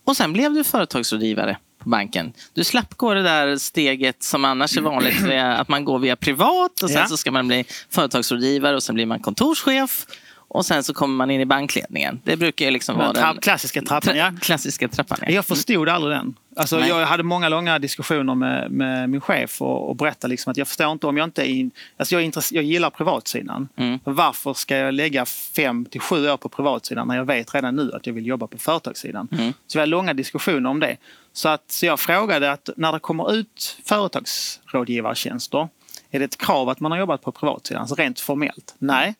Och 0.03 0.17
sen 0.17 0.33
blev 0.33 0.53
du 0.53 0.63
företagsrådgivare 0.63 1.57
på 1.83 1.89
banken. 1.89 2.33
Du 2.53 2.63
slapp 2.63 2.97
gå 2.97 3.13
det 3.13 3.23
där 3.23 3.57
steget 3.57 4.23
som 4.23 4.45
annars 4.45 4.77
är 4.77 4.81
vanligt, 4.81 5.23
att 5.57 5.67
man 5.67 5.85
går 5.85 5.99
via 5.99 6.15
privat 6.15 6.83
och 6.83 6.89
sen 6.89 7.01
ja. 7.01 7.07
så 7.07 7.17
ska 7.17 7.31
man 7.31 7.47
bli 7.47 7.65
företagsrådgivare 7.89 8.75
och 8.75 8.83
sen 8.83 8.95
blir 8.95 9.05
man 9.05 9.19
kontorschef 9.19 10.05
och 10.53 10.65
sen 10.65 10.83
så 10.83 10.93
kommer 10.93 11.15
man 11.15 11.31
in 11.31 11.41
i 11.41 11.45
bankledningen. 11.45 12.21
Det 12.23 12.37
brukar 12.37 12.65
ju 12.65 12.71
liksom 12.71 12.97
vara 12.97 13.13
den 13.13 13.37
klassiska 13.37 13.81
trappan. 13.81 14.17
Ja. 14.17 14.31
Klassiska 14.41 14.87
trappan 14.87 15.17
ja. 15.21 15.29
Jag 15.29 15.45
förstod 15.45 15.89
aldrig 15.89 16.17
den. 16.17 16.35
Alltså, 16.55 16.79
jag 16.79 17.05
hade 17.05 17.23
många 17.23 17.49
långa 17.49 17.79
diskussioner 17.79 18.35
med, 18.35 18.71
med 18.71 19.09
min 19.09 19.21
chef 19.21 19.61
och, 19.61 19.89
och 19.89 19.95
berättade 19.95 20.31
liksom 20.31 20.51
att 20.51 20.57
jag 20.57 20.67
förstår 20.67 20.91
inte 20.91 21.07
om 21.07 21.17
jag 21.17 21.27
inte 21.27 21.41
är... 21.41 21.53
In, 21.53 21.71
alltså 21.97 22.15
jag, 22.15 22.23
är 22.23 22.53
jag 22.55 22.63
gillar 22.63 22.89
privatsidan. 22.89 23.69
Mm. 23.75 23.99
Varför 24.03 24.53
ska 24.53 24.77
jag 24.77 24.93
lägga 24.93 25.25
fem 25.25 25.85
till 25.85 26.01
sju 26.01 26.29
år 26.29 26.37
på 26.37 26.49
privatsidan 26.49 27.07
när 27.07 27.17
jag 27.17 27.25
vet 27.25 27.55
redan 27.55 27.75
nu 27.75 27.91
att 27.93 28.07
jag 28.07 28.13
vill 28.13 28.25
jobba 28.25 28.47
på 28.47 28.57
företagssidan? 28.57 29.27
Mm. 29.31 29.53
Så 29.67 29.77
vi 29.77 29.79
hade 29.79 29.89
långa 29.89 30.13
diskussioner 30.13 30.69
om 30.69 30.79
det. 30.79 30.97
Så, 31.33 31.49
att, 31.49 31.71
så 31.71 31.85
jag 31.85 31.99
frågade 31.99 32.51
att 32.51 32.69
när 32.77 32.91
det 32.91 32.99
kommer 32.99 33.33
ut 33.33 33.77
företagsrådgivartjänster, 33.85 35.67
är 36.11 36.19
det 36.19 36.25
ett 36.25 36.37
krav 36.37 36.69
att 36.69 36.79
man 36.79 36.91
har 36.91 36.99
jobbat 36.99 37.21
på 37.21 37.31
privatsidan? 37.31 37.81
Alltså 37.81 37.95
rent 37.95 38.19
formellt? 38.19 38.75
Nej. 38.77 39.15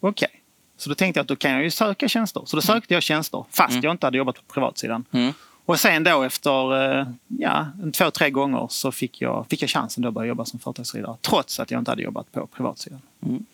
Okej. 0.00 0.28
Okay. 0.30 0.37
Så 0.78 0.88
då 0.88 0.94
tänkte 0.94 1.18
jag 1.18 1.22
att 1.22 1.28
då 1.28 1.36
kan 1.36 1.50
jag 1.50 1.62
ju 1.62 1.70
söka 1.70 2.08
tjänster. 2.08 2.42
Så 2.46 2.56
då 2.56 2.62
mm. 2.62 2.76
sökte 2.76 2.94
jag 2.94 3.02
tjänster 3.02 3.44
fast 3.50 3.70
mm. 3.70 3.84
jag 3.84 3.90
inte 3.90 4.06
hade 4.06 4.18
jobbat 4.18 4.36
på 4.36 4.42
privatsidan. 4.54 5.04
Mm. 5.12 5.32
Och 5.64 5.80
sen 5.80 6.04
då 6.04 6.22
efter 6.22 6.98
eh, 6.98 7.06
ja, 7.26 7.66
två, 7.92 8.10
tre 8.10 8.30
gånger 8.30 8.66
så 8.70 8.92
fick 8.92 9.20
jag, 9.20 9.46
fick 9.50 9.62
jag 9.62 9.70
chansen 9.70 10.04
att 10.04 10.14
börja 10.14 10.28
jobba 10.28 10.44
som 10.44 10.58
företagsrådgivare 10.58 11.16
trots 11.20 11.60
att 11.60 11.70
jag 11.70 11.78
inte 11.78 11.90
hade 11.90 12.02
jobbat 12.02 12.32
på 12.32 12.46
privatsidan. 12.46 13.00
Mm. 13.26 13.46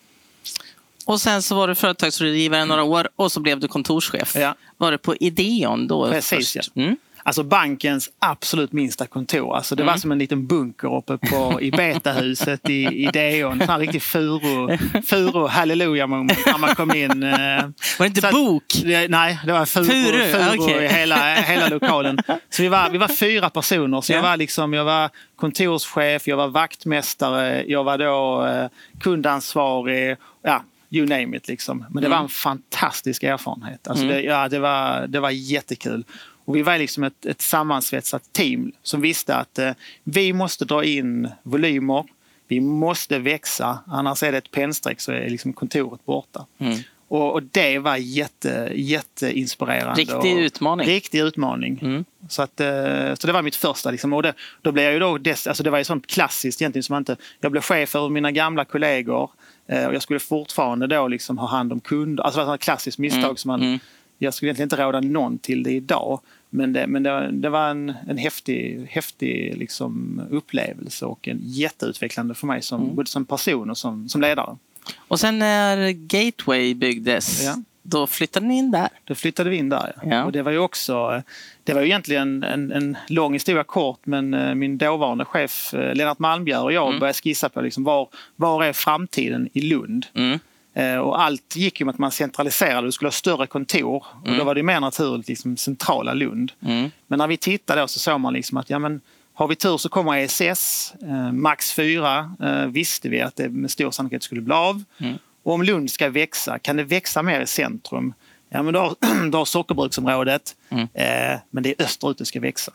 Och 1.07 1.21
sen 1.21 1.43
så 1.43 1.55
var 1.55 1.69
du 1.69 1.75
företagsrådgivare 1.75 2.65
några 2.65 2.83
år 2.83 3.09
och 3.17 3.33
så 3.33 3.41
blev 3.41 3.61
du 3.61 3.69
kontorschef. 3.69 4.37
Ja. 4.37 4.55
Var 4.77 4.91
det 4.91 4.99
på 4.99 5.17
Ideon 5.17 5.87
då? 5.87 6.11
Precis, 6.11 6.53
först? 6.53 6.71
ja. 6.75 6.83
Mm. 6.83 6.97
Alltså 7.27 7.43
bankens 7.43 8.11
absolut 8.19 8.73
minsta 8.73 9.07
kontor. 9.07 9.57
Alltså 9.57 9.75
det 9.75 9.83
mm. 9.83 9.93
var 9.93 9.99
som 9.99 10.13
en 10.13 10.19
liten 10.19 10.47
bunker 10.47 10.97
uppe 10.97 11.19
på, 11.19 11.61
i 11.61 11.71
Betahuset 11.71 12.71
i, 12.71 12.85
i 12.85 13.11
Deon. 13.13 13.61
En 13.61 13.79
riktig 13.79 14.03
furu, 14.03 14.79
furu 15.07 15.47
halleluja 15.47 16.07
när 16.07 16.59
man 16.59 16.75
kom 16.75 16.95
in. 16.95 17.23
Eh. 17.23 17.63
Var 17.99 17.99
det 17.99 18.07
inte 18.07 18.31
bok? 18.33 18.65
Det, 18.85 19.09
nej, 19.09 19.39
det 19.47 19.53
var 19.53 19.67
furu, 19.67 19.85
furu, 19.85 20.33
furu 20.33 20.59
okay. 20.59 20.85
i 20.85 20.89
hela, 20.89 21.35
hela 21.35 21.69
lokalen. 21.69 22.19
Så 22.51 22.63
vi 22.63 22.69
var, 22.69 22.91
vi 22.91 22.99
var 22.99 23.09
fyra 23.09 23.51
personer. 23.51 24.01
Så 24.01 24.13
jag, 24.13 24.23
var 24.23 24.37
liksom, 24.37 24.73
jag 24.73 24.85
var 24.85 25.11
kontorschef, 25.37 26.29
jag 26.29 26.37
var 26.37 26.49
vaktmästare, 26.49 27.65
jag 27.67 27.85
var 27.85 27.99
då 27.99 28.47
eh, 28.47 28.69
kundansvarig. 29.01 30.17
Ja, 30.43 30.65
you 30.91 31.07
name 31.07 31.37
it. 31.37 31.49
Liksom. 31.49 31.85
Men 31.91 32.03
det 32.03 32.09
var 32.09 32.17
en 32.17 32.21
mm. 32.21 32.29
fantastisk 32.29 33.23
erfarenhet. 33.23 33.89
Alltså 33.89 34.05
mm. 34.05 34.17
det, 34.17 34.23
ja, 34.23 34.49
det, 34.49 34.59
var, 34.59 35.07
det 35.07 35.21
var 35.21 35.31
jättekul. 35.31 36.05
Och 36.45 36.57
vi 36.57 36.63
var 36.63 36.79
liksom 36.79 37.05
ett, 37.05 37.27
ett 37.27 37.41
sammansvetsat 37.41 38.33
team 38.33 38.73
som 38.83 39.01
visste 39.01 39.37
att 39.37 39.59
eh, 39.59 39.71
vi 40.05 40.33
måste 40.33 40.65
dra 40.65 40.85
in 40.85 41.29
volymer. 41.43 42.05
Vi 42.49 42.61
måste 42.61 43.19
växa, 43.19 43.79
annars 43.87 44.23
är 44.23 44.33
det 44.33 44.39
ett 44.39 44.51
pennstreck 44.51 45.01
så 45.01 45.13
är 45.13 45.31
liksom 45.31 45.53
kontoret 45.53 46.05
borta. 46.05 46.47
Mm. 46.59 46.79
Och, 47.09 47.33
och, 47.33 47.43
det 47.43 47.79
var 47.79 47.97
jätte, 47.97 48.71
jätteinspirerande. 48.75 50.01
Riktig 50.01 50.39
utmaning. 50.39 50.87
Riktig 50.87 51.21
utmaning. 51.21 51.79
Mm. 51.83 52.05
Så, 52.29 52.43
att, 52.43 52.61
eh, 52.61 53.15
så 53.15 53.27
det 53.27 53.33
var 53.33 53.43
mitt 53.43 53.57
första. 53.57 53.91
Liksom. 53.91 54.13
Och 54.13 54.23
det, 54.23 54.35
då 54.63 54.73
blev 54.73 54.85
jag 54.85 54.93
ju 54.93 54.99
då, 54.99 55.19
dess, 55.19 55.47
alltså 55.47 55.63
det 55.63 55.71
var 55.71 55.79
ju 55.79 55.85
sånt 55.85 56.07
klassiskt 56.07 56.63
egentligen 56.63 56.83
som 56.83 56.97
inte... 56.97 57.17
Jag 57.41 57.53
blev 57.53 57.61
chef 57.61 57.97
över 57.97 58.09
mina 58.09 58.31
gamla 58.31 58.65
kollegor. 58.65 59.31
Eh, 59.67 59.87
och 59.87 59.95
jag 59.95 60.03
skulle 60.03 60.21
fortfarande 60.21 60.87
då 60.87 61.09
liksom 61.09 61.39
ha 61.39 61.49
hand 61.49 61.73
om 61.73 61.81
kunder. 61.81 62.25
Alltså 62.25 62.41
det 62.41 62.47
var 62.47 62.55
ett 62.55 62.61
klassiskt 62.61 62.99
misstag 62.99 63.25
mm. 63.25 63.37
som 63.37 63.49
man 63.49 63.63
mm 63.63 63.79
jag 64.25 64.35
skulle 64.35 64.49
egentligen 64.49 64.67
inte 64.67 64.83
råda 64.83 65.01
någon 65.01 65.39
till 65.39 65.63
det 65.63 65.73
idag. 65.73 66.21
Men 66.51 66.73
det, 66.73 66.87
men 66.87 67.03
det, 67.03 67.31
det 67.33 67.49
var 67.49 67.69
en, 67.69 67.95
en 68.09 68.19
häftig, 68.19 68.87
häftig 68.91 69.57
liksom 69.57 70.23
upplevelse 70.31 71.07
och 71.07 71.29
en 71.29 71.39
jätteutvecklande 71.43 72.35
för 72.35 72.47
mig 72.47 72.63
som, 72.63 72.83
mm. 72.83 72.95
både 72.95 73.11
som 73.11 73.25
person 73.25 73.71
och 73.71 73.79
som, 73.79 74.09
som 74.09 74.21
ledare. 74.21 74.57
Och 74.99 75.21
sen 75.21 75.39
när 75.39 75.91
Gateway 75.91 76.75
byggdes, 76.75 77.45
ja. 77.45 77.55
då 77.83 78.07
flyttade 78.07 78.47
ni 78.47 78.59
in 78.59 78.71
där? 78.71 78.89
Då 79.05 79.15
flyttade 79.15 79.51
vi 79.51 79.57
in 79.57 79.69
där, 79.69 79.93
ja. 79.97 80.09
ja. 80.11 80.25
Och 80.25 80.33
det 80.33 80.43
var 80.43 80.53
ju 80.53 80.59
också, 80.59 81.23
det 81.65 81.75
var 81.75 81.81
ju 81.81 81.87
egentligen 81.87 82.43
en, 82.43 82.73
en 82.73 82.97
lång 83.09 83.33
historia 83.33 83.65
kort, 83.65 84.01
men 84.07 84.35
eh, 84.35 84.55
min 84.55 84.79
dåvarande 84.79 85.25
chef 85.25 85.75
eh, 85.75 85.95
Lennart 85.95 86.19
Malmbjer 86.19 86.63
och 86.63 86.73
jag 86.73 86.89
mm. 86.89 87.01
började 87.01 87.19
skissa 87.19 87.49
på 87.49 87.61
liksom 87.61 87.85
var, 87.85 88.09
var 88.37 88.65
är 88.65 88.73
framtiden 88.73 89.49
i 89.53 89.61
Lund? 89.61 90.07
Mm. 90.15 90.39
Eh, 90.75 90.97
och 90.97 91.23
allt 91.23 91.57
gick 91.57 91.81
ju 91.81 91.87
med 91.87 91.93
att 91.93 91.99
man 91.99 92.11
centraliserade, 92.11 92.87
du 92.87 92.93
skulle 92.93 93.07
ha 93.07 93.13
större 93.13 93.47
kontor. 93.47 94.07
Mm. 94.25 94.33
Och 94.33 94.39
då 94.39 94.45
var 94.45 94.55
det 94.55 94.63
mer 94.63 94.81
naturligt 94.81 95.29
liksom 95.29 95.57
centrala 95.57 96.15
Lund. 96.15 96.53
Mm. 96.63 96.91
Men 97.07 97.19
när 97.19 97.27
vi 97.27 97.37
tittade 97.37 97.81
då 97.81 97.89
så 97.89 97.99
såg 97.99 98.21
man 98.21 98.33
liksom 98.33 98.59
att 98.59 98.71
ja, 98.71 98.79
men, 98.79 99.01
har 99.35 99.49
vi 99.49 99.57
tur 99.57 99.77
så 99.77 99.89
kommer 99.89 100.19
ESS. 100.19 100.95
Eh, 101.03 101.33
max 101.33 101.73
4 101.73 102.35
eh, 102.43 102.67
visste 102.67 103.09
vi 103.09 103.21
att 103.21 103.37
det 103.37 103.49
med 103.49 103.71
stor 103.71 103.91
sannolikhet 103.91 104.23
skulle 104.23 104.41
bli 104.41 104.55
av. 104.55 104.85
Mm. 104.99 105.19
Och 105.43 105.53
om 105.53 105.63
Lund 105.63 105.91
ska 105.91 106.11
växa, 106.11 106.59
kan 106.59 106.77
det 106.77 106.85
växa 106.85 107.23
mer 107.23 107.41
i 107.41 107.47
centrum? 107.47 108.15
Ja, 108.49 108.63
men 108.63 108.73
du 108.75 108.81
har, 108.81 108.95
du 109.31 109.37
har 109.37 109.45
sockerbruksområdet, 109.45 110.57
mm. 110.69 110.89
eh, 110.95 111.41
men 111.51 111.63
det 111.63 111.71
är 111.71 111.85
österut 111.85 112.19
det 112.19 112.25
ska 112.25 112.41
växa. 112.41 112.73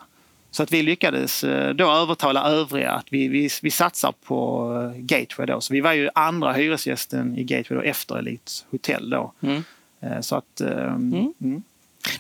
Så 0.52 0.64
att 0.64 0.72
vi 0.72 0.84
lyckades 0.84 1.44
eh, 1.44 1.74
då 1.74 1.92
övertala 1.92 2.44
övriga 2.44 2.92
att 2.92 3.06
vi, 3.10 3.28
vi, 3.28 3.50
vi 3.62 3.72
satsar 3.72 4.14
på 4.24 4.72
eh, 4.96 5.02
Gateway. 5.02 5.48
Då. 5.48 5.62
Så 5.62 5.74
vi 5.74 5.82
var 5.82 5.94
ju 5.94 6.10
andra 6.16 6.54
hyresgästen 6.54 7.38
i 7.38 7.44
Gateway 7.44 7.80
då, 7.80 7.90
efter 7.90 8.16
Elite 8.16 8.52
Hotel. 8.72 9.10
Då. 9.10 9.34
Mm. 9.42 9.64
Eh, 10.02 10.22
så 10.22 10.36
att, 10.36 10.62
mm. 10.62 11.34
Mm. 11.42 11.64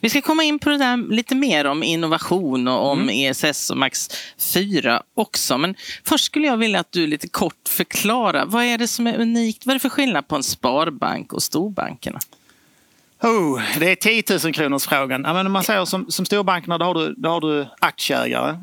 Vi 0.02 0.10
ska 0.10 0.22
komma 0.22 0.44
in 0.44 0.60
på 0.60 0.70
det 0.70 0.78
där 0.78 0.98
lite 0.98 1.36
mer 1.36 1.66
om 1.66 1.84
innovation 1.84 2.68
och 2.68 2.92
om 2.92 3.02
mm. 3.02 3.32
ESS 3.32 3.70
och 3.70 3.78
Max 3.78 4.10
4 4.54 5.04
också. 5.14 5.58
Men 5.58 5.76
först 6.04 6.26
skulle 6.26 6.48
jag 6.48 6.58
vilja 6.58 6.80
att 6.80 6.92
du 6.92 7.08
lite 7.08 7.28
kort 7.28 7.68
förklarar 7.70 8.46
vad 8.46 8.64
är 8.64 8.78
det 8.78 8.88
som 8.88 9.08
är 9.08 9.18
unikt? 9.18 9.66
Vad 9.66 9.74
är 9.74 9.76
det 9.76 9.80
för 9.80 9.90
skillnad 9.90 10.28
på 10.28 10.36
en 10.36 10.44
sparbank 10.44 11.34
och 11.34 11.44
storbankerna? 11.44 12.20
Oh, 13.22 13.62
det 13.80 13.92
är 13.92 13.96
10 13.96 14.24
000 14.44 14.54
kronors 14.54 14.88
frågan. 14.88 15.24
Ja, 15.26 15.34
men 15.34 15.52
man 15.52 15.64
säger 15.64 15.86
som, 15.86 16.12
som 16.12 16.26
storbankerna, 16.26 16.78
då 16.78 16.86
har 16.86 16.94
du, 16.94 17.14
då 17.18 17.30
har 17.30 17.42
du 17.42 17.68
aktieägare. 17.80 18.58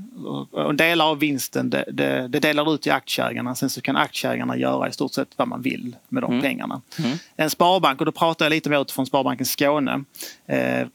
Och 0.50 0.74
delar 0.74 1.10
av 1.10 1.18
vinsten 1.18 1.70
det, 1.70 1.84
det, 1.92 2.28
det 2.28 2.40
delar 2.40 2.64
du 2.64 2.72
ut 2.72 2.82
till 2.82 2.92
aktieägarna. 2.92 3.54
Sen 3.54 3.70
så 3.70 3.80
kan 3.80 3.96
aktieägarna 3.96 4.56
göra 4.56 4.88
i 4.88 4.92
stort 4.92 5.12
sett 5.12 5.28
vad 5.36 5.48
man 5.48 5.62
vill 5.62 5.96
med 6.08 6.22
de 6.22 6.30
mm. 6.30 6.42
pengarna. 6.42 6.82
Mm. 6.98 7.18
En 7.36 7.50
sparbank, 7.50 8.00
och 8.00 8.06
då 8.06 8.12
pratar 8.12 8.44
jag 8.44 8.50
lite 8.50 8.70
mer 8.70 8.80
utifrån 8.80 9.06
Sparbanken 9.06 9.46
Skåne. 9.46 10.04
Eh, 10.46 10.86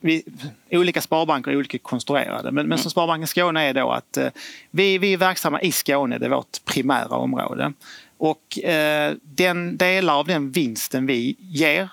vi, 0.00 0.22
olika 0.70 1.00
sparbanker 1.00 1.50
är 1.50 1.56
olika 1.56 1.78
konstruerade. 1.78 2.50
Men, 2.50 2.66
men 2.66 2.78
som 2.78 2.90
Sparbanken 2.90 3.26
Skåne 3.26 3.62
är 3.62 3.74
då 3.74 3.90
att 3.90 4.16
eh, 4.16 4.28
vi, 4.70 4.98
vi 4.98 5.12
är 5.12 5.16
verksamma 5.16 5.60
i 5.60 5.72
Skåne, 5.72 6.18
det 6.18 6.26
är 6.26 6.30
vårt 6.30 6.64
primära 6.64 7.16
område. 7.16 7.72
Och 8.22 8.58
eh, 8.58 9.14
den 9.22 9.76
delar 9.76 10.14
av 10.18 10.26
den 10.26 10.50
vinsten 10.50 11.06
vi 11.06 11.36
ger, 11.38 11.88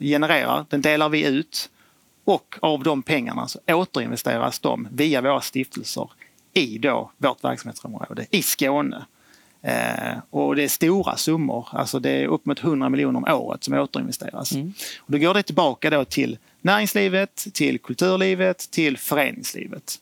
genererar, 0.00 0.66
den 0.68 0.82
delar 0.82 1.08
vi 1.08 1.26
ut. 1.26 1.70
Och 2.24 2.56
av 2.60 2.82
de 2.82 3.02
pengarna 3.02 3.48
så 3.48 3.58
återinvesteras 3.68 4.58
de 4.58 4.88
via 4.92 5.20
våra 5.20 5.40
stiftelser 5.40 6.10
i 6.52 6.78
då 6.78 7.10
vårt 7.16 7.44
verksamhetsområde 7.44 8.26
i 8.30 8.42
Skåne. 8.42 9.04
Eh, 9.62 10.18
och 10.30 10.56
det 10.56 10.64
är 10.64 10.68
stora 10.68 11.16
summor, 11.16 11.68
alltså 11.72 11.98
det 11.98 12.10
är 12.10 12.26
upp 12.26 12.46
mot 12.46 12.64
100 12.64 12.88
miljoner 12.88 13.18
om 13.18 13.24
året 13.24 13.64
som 13.64 13.74
återinvesteras. 13.74 14.52
Mm. 14.52 14.72
Och 14.98 15.12
då 15.12 15.18
går 15.18 15.34
det 15.34 15.42
tillbaka 15.42 15.90
då 15.90 16.04
till 16.04 16.38
näringslivet, 16.60 17.46
till 17.52 17.78
kulturlivet, 17.78 18.70
till 18.70 18.98
föreningslivet. 18.98 19.98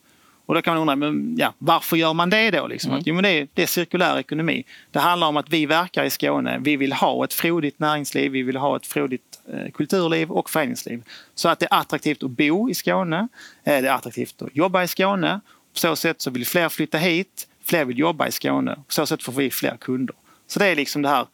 Och 0.51 0.57
då 0.57 0.63
kan 0.63 0.75
man 0.75 0.81
undra, 0.81 0.97
men, 0.97 1.35
ja, 1.39 1.55
varför 1.59 1.97
gör 1.97 2.15
man 2.15 2.31
det 2.31 2.51
då? 2.51 2.67
Liksom? 2.67 2.91
Mm. 2.91 3.01
Att, 3.01 3.07
jo, 3.07 3.15
men 3.15 3.23
det, 3.23 3.29
är, 3.31 3.49
det 3.55 3.63
är 3.63 3.67
cirkulär 3.67 4.19
ekonomi. 4.19 4.65
Det 4.91 4.99
handlar 4.99 5.27
om 5.27 5.37
att 5.37 5.49
vi 5.49 5.67
verkar 5.67 6.05
i 6.05 6.11
Skåne. 6.11 6.59
Vi 6.61 6.77
vill 6.77 6.93
ha 6.93 7.25
ett 7.25 7.33
frodigt 7.33 7.79
näringsliv, 7.79 8.33
vi 8.33 8.43
vill 8.43 8.57
ha 8.57 8.77
ett 8.77 8.87
frodigt 8.87 9.41
eh, 9.53 9.71
kulturliv 9.71 10.31
och 10.31 10.51
föreningsliv. 10.51 11.03
Så 11.35 11.49
att 11.49 11.59
det 11.59 11.67
är 11.71 11.81
attraktivt 11.81 12.23
att 12.23 12.31
bo 12.31 12.71
i 12.71 12.75
Skåne, 12.75 13.29
eh, 13.65 13.83
det 13.83 13.89
är 13.89 13.93
attraktivt 13.93 14.43
att 14.43 14.57
jobba 14.57 14.83
i 14.83 14.89
Skåne. 14.89 15.41
På 15.73 15.79
så 15.79 15.97
sätt 15.97 16.21
så 16.21 16.31
vill 16.31 16.47
fler 16.47 16.69
flytta 16.69 16.99
hit, 16.99 17.49
fler 17.65 17.85
vill 17.85 17.99
jobba 17.99 18.27
i 18.27 18.33
Skåne. 18.33 18.75
På 18.75 18.93
så 18.93 19.07
sätt 19.07 19.23
får 19.23 19.33
vi 19.33 19.51
fler 19.51 19.77
kunder. 19.77 20.17
Så 20.47 20.59
det 20.59 20.67
är 20.67 20.77
liksom 20.77 21.03
det 21.03 21.09
här 21.09 21.27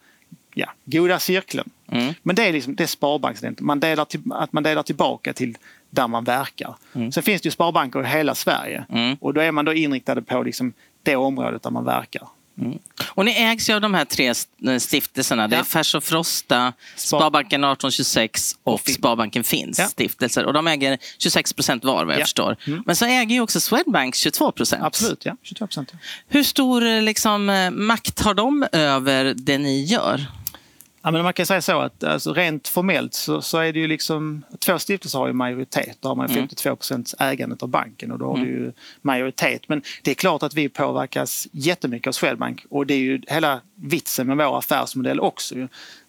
ja, 0.53 0.67
goda 0.85 1.19
cirkeln. 1.19 1.69
Mm. 1.91 2.13
Men 2.23 2.35
det 2.35 2.43
är, 2.43 2.53
liksom, 2.53 2.75
det 2.75 2.83
är 2.83 2.87
sparbanksdelen, 2.87 3.57
man 3.59 3.79
delar 3.79 4.05
till, 4.05 4.21
att 4.31 4.53
man 4.53 4.63
delar 4.63 4.83
tillbaka 4.83 5.33
till 5.33 5.57
där 5.89 6.07
man 6.07 6.23
verkar. 6.23 6.75
Mm. 6.95 7.11
Sen 7.11 7.23
finns 7.23 7.41
det 7.41 7.47
ju 7.47 7.51
sparbanker 7.51 8.03
i 8.03 8.07
hela 8.07 8.35
Sverige 8.35 8.85
mm. 8.89 9.17
och 9.21 9.33
då 9.33 9.41
är 9.41 9.51
man 9.51 9.65
då 9.65 9.73
inriktade 9.73 10.21
på 10.21 10.43
liksom 10.43 10.73
det 11.03 11.15
området 11.15 11.63
där 11.63 11.71
man 11.71 11.85
verkar. 11.85 12.27
Mm. 12.61 12.79
Och 13.07 13.25
ni 13.25 13.31
ägs 13.31 13.69
ju 13.69 13.73
av 13.73 13.81
de 13.81 13.93
här 13.93 14.05
tre 14.05 14.33
eh, 14.67 14.77
stiftelserna. 14.79 15.47
Det 15.47 15.55
är 15.55 15.63
Färs 15.63 15.95
och 15.95 16.03
Frosta, 16.03 16.73
Sparbanken 16.95 17.63
1826 17.63 18.55
och, 18.63 18.73
och 18.73 18.89
Sparbanken 18.89 19.43
Finns 19.43 19.79
ja. 19.79 19.85
stiftelser. 19.85 20.45
Och 20.45 20.53
de 20.53 20.67
äger 20.67 20.97
26 21.17 21.53
procent 21.53 21.83
var 21.83 22.05
vad 22.05 22.13
jag 22.13 22.21
ja. 22.21 22.25
förstår. 22.25 22.57
Mm. 22.67 22.83
Men 22.85 22.95
så 22.95 23.05
äger 23.05 23.35
ju 23.35 23.41
också 23.41 23.59
Swedbank 23.59 24.15
22 24.15 24.51
procent. 24.51 24.83
Absolut, 24.83 25.25
ja. 25.25 25.37
22 25.41 25.67
procent. 25.67 25.91
Hur 26.27 26.43
stor 26.43 26.85
eh, 26.85 27.01
liksom, 27.01 27.49
eh, 27.49 27.71
makt 27.71 28.19
har 28.19 28.33
de 28.33 28.67
över 28.71 29.33
det 29.37 29.57
ni 29.57 29.83
gör? 29.83 30.25
Ja, 31.07 31.11
men 31.11 31.23
man 31.23 31.33
kan 31.33 31.45
säga 31.45 31.61
så 31.61 31.79
att 31.79 32.03
alltså, 32.03 32.33
rent 32.33 32.67
formellt 32.67 33.13
så, 33.13 33.41
så, 33.41 33.57
är 33.57 33.73
det 33.73 33.79
ju 33.79 33.87
liksom 33.87 34.45
två 34.59 34.79
stiftelser 34.79 35.19
har 35.19 35.27
ju 35.27 35.33
majoritet. 35.33 35.97
Då 35.99 36.07
har 36.07 36.15
man 36.15 36.29
52 36.29 36.69
mm. 36.69 36.77
procent 36.77 37.13
ägandet 37.19 37.63
av 37.63 37.69
banken 37.69 38.11
och 38.11 38.19
då 38.19 38.25
har 38.25 38.37
mm. 38.37 38.47
du 38.47 38.73
majoritet. 39.01 39.69
Men 39.69 39.81
det 40.03 40.11
är 40.11 40.15
klart 40.15 40.43
att 40.43 40.53
vi 40.53 40.69
påverkas 40.69 41.47
jättemycket 41.51 42.07
av 42.07 42.11
Swedbank 42.11 42.65
och 42.69 42.85
det 42.85 42.93
är 42.93 42.99
ju 42.99 43.21
hela 43.27 43.61
vitsen 43.75 44.27
med 44.27 44.37
vår 44.37 44.57
affärsmodell 44.57 45.19
också. 45.19 45.55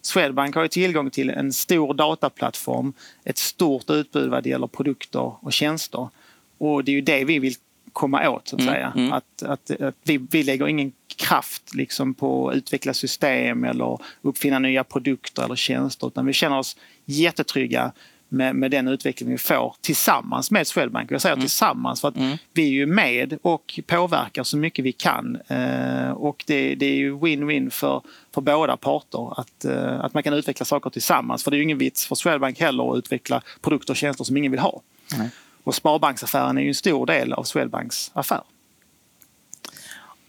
Swedbank 0.01 0.55
har 0.55 0.61
ju 0.61 0.67
tillgång 0.67 1.09
till 1.09 1.29
en 1.29 1.53
stor 1.53 1.93
dataplattform, 1.93 2.93
ett 3.23 3.37
stort 3.37 3.89
utbud 3.89 4.29
vad 4.29 4.43
det 4.43 4.49
gäller 4.49 4.67
produkter 4.67 5.45
och 5.45 5.53
tjänster. 5.53 6.09
Och 6.57 6.83
det 6.83 6.91
är 6.91 6.93
ju 6.93 7.01
det 7.01 7.23
vi 7.23 7.39
vill 7.39 7.55
komma 7.93 8.29
åt 8.29 8.47
så 8.47 8.55
att 8.55 8.61
mm, 8.61 8.73
säga. 8.73 8.93
Mm. 8.95 9.13
Att, 9.13 9.43
att, 9.43 9.81
att, 9.81 9.95
vi, 10.03 10.17
vi 10.31 10.43
lägger 10.43 10.67
ingen 10.67 10.91
kraft 11.15 11.75
liksom 11.75 12.13
på 12.13 12.49
att 12.49 12.55
utveckla 12.55 12.93
system 12.93 13.63
eller 13.63 13.99
uppfinna 14.21 14.59
nya 14.59 14.83
produkter 14.83 15.43
eller 15.43 15.55
tjänster 15.55 16.07
utan 16.07 16.25
vi 16.25 16.33
känner 16.33 16.57
oss 16.57 16.77
jättetrygga 17.05 17.91
med, 18.29 18.55
med 18.55 18.71
den 18.71 18.87
utveckling 18.87 19.29
vi 19.29 19.37
får 19.37 19.75
tillsammans 19.81 20.51
med 20.51 20.67
Swedbank. 20.67 21.11
Jag 21.11 21.21
säger 21.21 21.35
mm. 21.35 21.43
tillsammans 21.43 22.01
för 22.01 22.07
att 22.07 22.15
mm. 22.15 22.37
vi 22.53 22.63
är 22.63 22.71
ju 22.71 22.85
med 22.85 23.37
och 23.41 23.79
påverkar 23.87 24.43
så 24.43 24.57
mycket 24.57 24.85
vi 24.85 24.91
kan. 24.91 25.37
Eh, 25.47 26.11
och 26.11 26.43
det, 26.47 26.75
det 26.75 26.85
är 26.85 26.95
ju 26.95 27.15
win-win 27.15 27.69
för, 27.69 28.01
för 28.33 28.41
båda 28.41 28.77
parter 28.77 29.39
att, 29.39 29.65
eh, 29.65 29.99
att 29.99 30.13
man 30.13 30.23
kan 30.23 30.33
utveckla 30.33 30.65
saker 30.65 30.89
tillsammans. 30.89 31.43
För 31.43 31.51
det 31.51 31.55
är 31.55 31.59
ju 31.59 31.63
ingen 31.63 31.77
vits 31.77 32.05
för 32.05 32.15
Swedbank 32.15 32.59
heller 32.59 32.91
att 32.91 32.97
utveckla 32.97 33.41
produkter 33.61 33.93
och 33.93 33.97
tjänster 33.97 34.23
som 34.23 34.37
ingen 34.37 34.51
vill 34.51 34.61
ha. 34.61 34.81
Nej. 35.17 35.29
Och 35.69 35.75
Sparbanksaffären 35.75 36.57
är 36.57 36.61
ju 36.61 36.67
en 36.67 36.75
stor 36.75 37.05
del 37.05 37.33
av 37.33 37.43
Swedbanks 37.43 38.11
affär. 38.13 38.41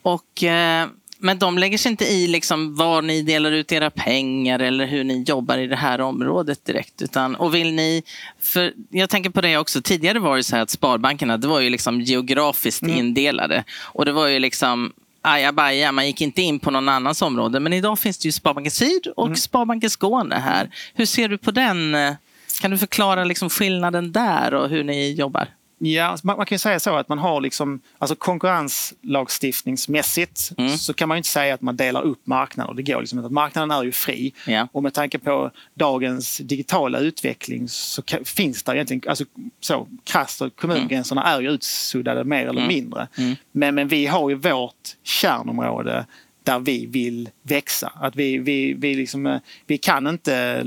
Och, 0.03 0.43
eh, 0.43 0.89
men 1.19 1.39
de 1.39 1.59
lägger 1.59 1.79
sig 1.79 1.91
inte 1.91 2.05
i 2.05 2.27
liksom 2.27 2.77
var 2.77 3.03
ni 3.03 3.23
delar 3.23 3.53
ut 3.53 3.73
era 3.73 3.91
pengar 3.91 4.59
eller 4.59 4.87
hur 4.87 5.05
ni 5.05 5.23
jobbar 5.23 5.59
i 5.59 5.67
det 5.67 5.77
här 5.77 6.01
området 6.01 6.65
direkt. 6.65 7.03
Utan, 7.03 7.35
och 7.35 7.55
vill 7.55 7.75
ni, 7.75 8.03
för 8.41 8.73
jag 8.91 9.11
tänker 9.11 9.31
på 9.31 9.41
det 9.41 9.57
också, 9.59 9.83
tidigare 9.83 10.19
var 10.19 10.37
det 10.37 10.45
så 10.45 10.57
att 10.57 10.71
sparbankerna 10.71 11.37
det 11.37 11.49
var 11.49 11.61
ju 11.61 11.71
liksom 11.71 12.01
geografiskt 12.01 12.83
mm. 12.83 12.99
indelade. 12.99 13.65
Och 13.83 14.05
det 14.05 14.13
var 14.13 14.27
ju 14.27 14.39
liksom 14.39 14.93
ajabaja, 15.23 15.93
man 15.93 16.07
gick 16.07 16.21
inte 16.21 16.43
in 16.43 16.59
på 16.59 16.71
någon 16.71 16.89
annans 16.89 17.23
område. 17.23 17.61
Men 17.61 17.73
idag 17.73 17.99
finns 17.99 18.19
det 18.19 18.29
ju 18.29 18.33
Sparbanken 18.33 18.71
Syd 18.71 19.07
och 19.17 19.27
mm. 19.27 19.37
Sparbanken 19.37 19.91
Skåne 19.91 20.37
här. 20.37 20.71
Hur 20.95 21.07
ser 21.07 21.29
du 21.29 21.39
på 21.39 21.51
den 21.51 21.95
eh, 21.95 22.15
kan 22.61 22.71
du 22.71 22.79
förklara 22.79 23.25
liksom 23.25 23.51
skillnaden 23.51 24.13
där 24.13 24.55
och 24.55 24.69
hur 24.69 24.85
ni 24.85 25.13
jobbar? 25.13 25.49
Ja, 25.83 26.17
man, 26.23 26.37
man 26.37 26.47
kan 26.47 26.59
säga 26.59 26.81
så 26.81 26.97
att 26.97 27.09
man 27.09 27.19
har 27.19 27.41
liksom, 27.41 27.81
alltså 27.99 28.17
konkurrenslagstiftningsmässigt 28.17 30.53
mm. 30.59 30.79
så 30.79 30.95
kan 30.95 31.09
man 31.09 31.17
inte 31.17 31.29
säga 31.29 31.55
att 31.55 31.61
man 31.61 31.77
delar 31.77 32.03
upp 32.03 32.27
marknaden. 32.27 32.77
Det 32.77 32.83
går 32.83 33.01
liksom 33.01 33.19
inte. 33.19 33.33
Marknaden 33.33 33.71
är 33.71 33.83
ju 33.83 33.93
fri 33.93 34.33
ja. 34.47 34.69
och 34.73 34.83
med 34.83 34.95
tanke 34.95 35.19
på 35.19 35.51
dagens 35.75 36.39
digitala 36.39 36.99
utveckling 36.99 37.69
så 37.69 38.03
finns 38.25 38.63
det 38.63 38.75
egentligen, 38.75 39.03
alltså 39.09 39.25
så 39.61 39.89
krasst, 40.05 40.43
kommungränserna 40.57 41.23
mm. 41.23 41.35
är 41.35 41.41
ju 41.41 41.51
utsuddade 41.51 42.25
mer 42.25 42.47
eller 42.47 42.61
mm. 42.61 42.69
mindre. 42.69 43.09
Mm. 43.19 43.37
Men, 43.53 43.75
men 43.75 43.89
vi 43.89 44.07
har 44.07 44.31
ju 44.31 44.37
vårt 44.37 44.97
kärnområde 45.03 46.07
där 46.51 46.59
vi 46.59 46.87
vill 46.87 47.29
växa. 47.43 47.93
Att 47.95 48.17
vi, 48.17 48.39
vi, 48.39 48.75
vi, 48.75 48.95
liksom, 48.95 49.27
eh, 49.27 49.41
vi, 49.67 49.79
kan 49.79 50.07
inte, 50.07 50.63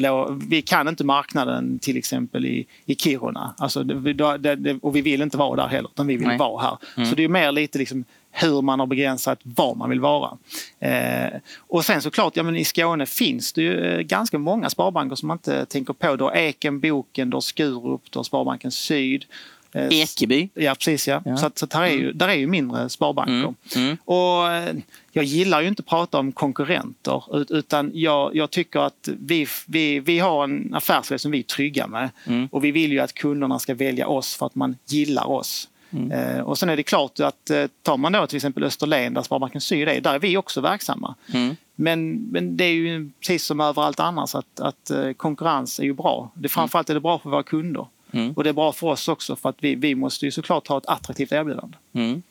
vi 0.50 0.62
kan 0.62 0.88
inte 0.88 1.04
marknaden 1.04 1.80
till 1.80 1.98
exempel 1.98 2.46
i, 2.46 2.66
i 2.86 2.96
Kiruna. 2.96 3.56
Alltså, 3.58 3.84
det, 3.84 4.38
det, 4.56 4.80
och 4.82 4.96
vi 4.96 5.02
vill 5.02 5.22
inte 5.22 5.38
vara 5.38 5.56
där 5.56 5.68
heller, 5.68 5.90
utan 5.94 6.08
vi 6.08 6.18
vill 6.18 6.28
Nej. 6.28 6.38
vara 6.38 6.62
här. 6.62 6.78
Mm. 6.98 7.10
Så 7.10 7.16
det 7.16 7.24
är 7.24 7.28
mer 7.28 7.52
lite 7.52 7.80
liksom 7.80 8.06
hur 8.32 8.62
man 8.62 8.80
har 8.80 8.88
begränsat 8.88 9.40
var 9.44 9.76
man 9.76 9.90
vill 9.90 10.00
vara. 10.00 10.38
Eh, 10.80 11.40
och 11.58 11.86
sen 11.86 12.02
såklart, 12.02 12.36
ja, 12.38 12.44
men 12.44 12.56
i 12.56 12.66
Skåne 12.66 13.06
finns 13.06 13.54
det 13.54 13.62
ju 13.62 13.80
eh, 13.80 14.00
ganska 14.00 14.38
många 14.38 14.70
sparbanker 14.70 15.16
som 15.16 15.28
man 15.28 15.38
inte 15.38 15.66
tänker 15.66 15.94
på. 15.94 16.16
Du 16.16 16.24
har 16.24 16.36
Eken, 16.36 16.80
Boken, 16.80 17.30
du 17.30 17.36
har 17.36 17.42
Skurup, 17.42 18.02
du 18.10 18.20
har 18.20 18.24
Sparbanken 18.24 18.72
Syd. 18.72 19.26
Eh, 19.74 19.88
Ekeby. 19.92 20.50
Ja, 20.54 20.76
precis. 20.76 21.08
Ja. 21.08 21.22
ja. 21.26 21.38
Så, 21.38 21.52
så 21.56 21.66
där, 21.66 21.82
är 21.82 21.88
ju, 21.88 22.04
mm. 22.04 22.18
där 22.18 22.28
är 22.28 22.34
ju 22.34 22.48
mindre 22.48 22.90
sparbanker. 22.90 23.34
Mm. 23.34 23.56
Mm. 23.76 23.98
Och 24.06 24.52
eh, 24.52 24.76
jag 25.12 25.26
gillar 25.26 25.62
ju 25.62 25.68
inte 25.68 25.80
att 25.80 25.86
prata 25.86 26.20
om 26.20 26.32
konkurrenter 26.32 27.24
utan 27.50 27.92
jag, 27.94 28.36
jag 28.36 28.52
tycker 28.52 28.80
att 28.80 29.10
vi, 29.20 29.48
vi, 29.68 30.00
vi 30.00 30.20
har 30.20 30.44
en 30.44 30.76
affärsidé 30.76 31.20
som 31.20 31.32
vi 31.32 31.40
är 31.40 31.44
trygga 31.44 31.88
med. 31.88 32.10
Mm. 32.26 32.48
Och 32.52 32.64
vi 32.64 32.72
vill 32.72 32.92
ju 32.92 33.00
att 33.00 33.14
kunderna 33.14 33.60
ska 33.60 33.74
välja 33.74 34.08
oss 34.08 34.36
för 34.36 34.46
att 34.46 34.56
man 34.56 34.76
gillar 34.86 35.30
oss. 35.30 35.70
Mm. 35.92 36.12
Eh, 36.12 36.42
och 36.42 36.58
sen 36.58 36.70
är 36.70 36.76
det 36.76 36.84
klart 36.84 37.20
att 37.20 37.52
tar 37.82 37.98
man 37.98 38.12
då 38.12 38.28
till 38.28 38.36
exempel 38.36 38.64
Österlen 38.64 39.14
där 39.14 39.22
Sparbanken 39.22 39.62
Syd 39.62 39.88
är, 39.88 40.02
där 40.02 40.14
är 40.14 40.20
vi 40.20 40.38
också 40.38 40.62
verksamma. 40.62 41.16
Mm. 41.34 41.56
Men, 41.76 42.14
men 42.32 42.58
det 42.58 42.64
är 42.64 42.74
ju 42.74 43.12
precis 43.20 43.46
som 43.46 43.60
överallt 43.60 44.00
annars 44.00 44.36
att, 44.36 44.60
att 44.60 44.92
konkurrens 45.18 45.80
är 45.80 45.84
ju 45.84 45.94
bra. 45.94 46.32
Det, 46.36 46.50
framförallt 46.50 46.90
är 46.90 46.94
det 46.94 47.00
bra 47.00 47.20
för 47.20 47.30
våra 47.30 47.44
kunder. 47.44 47.88
Mm. 48.14 48.34
Och 48.34 48.44
det 48.44 48.50
är 48.50 48.54
bra 48.54 48.74
för 48.74 48.88
oss 48.88 49.08
också 49.08 49.36
för 49.36 49.50
att 49.50 49.56
vi, 49.60 49.76
vi 49.76 49.96
måste 49.96 50.26
ju 50.26 50.32
såklart 50.32 50.68
ha 50.68 50.78
ett 50.78 50.86
attraktivt 50.86 51.32
erbjudande. 51.32 51.78
Mm. 51.94 52.24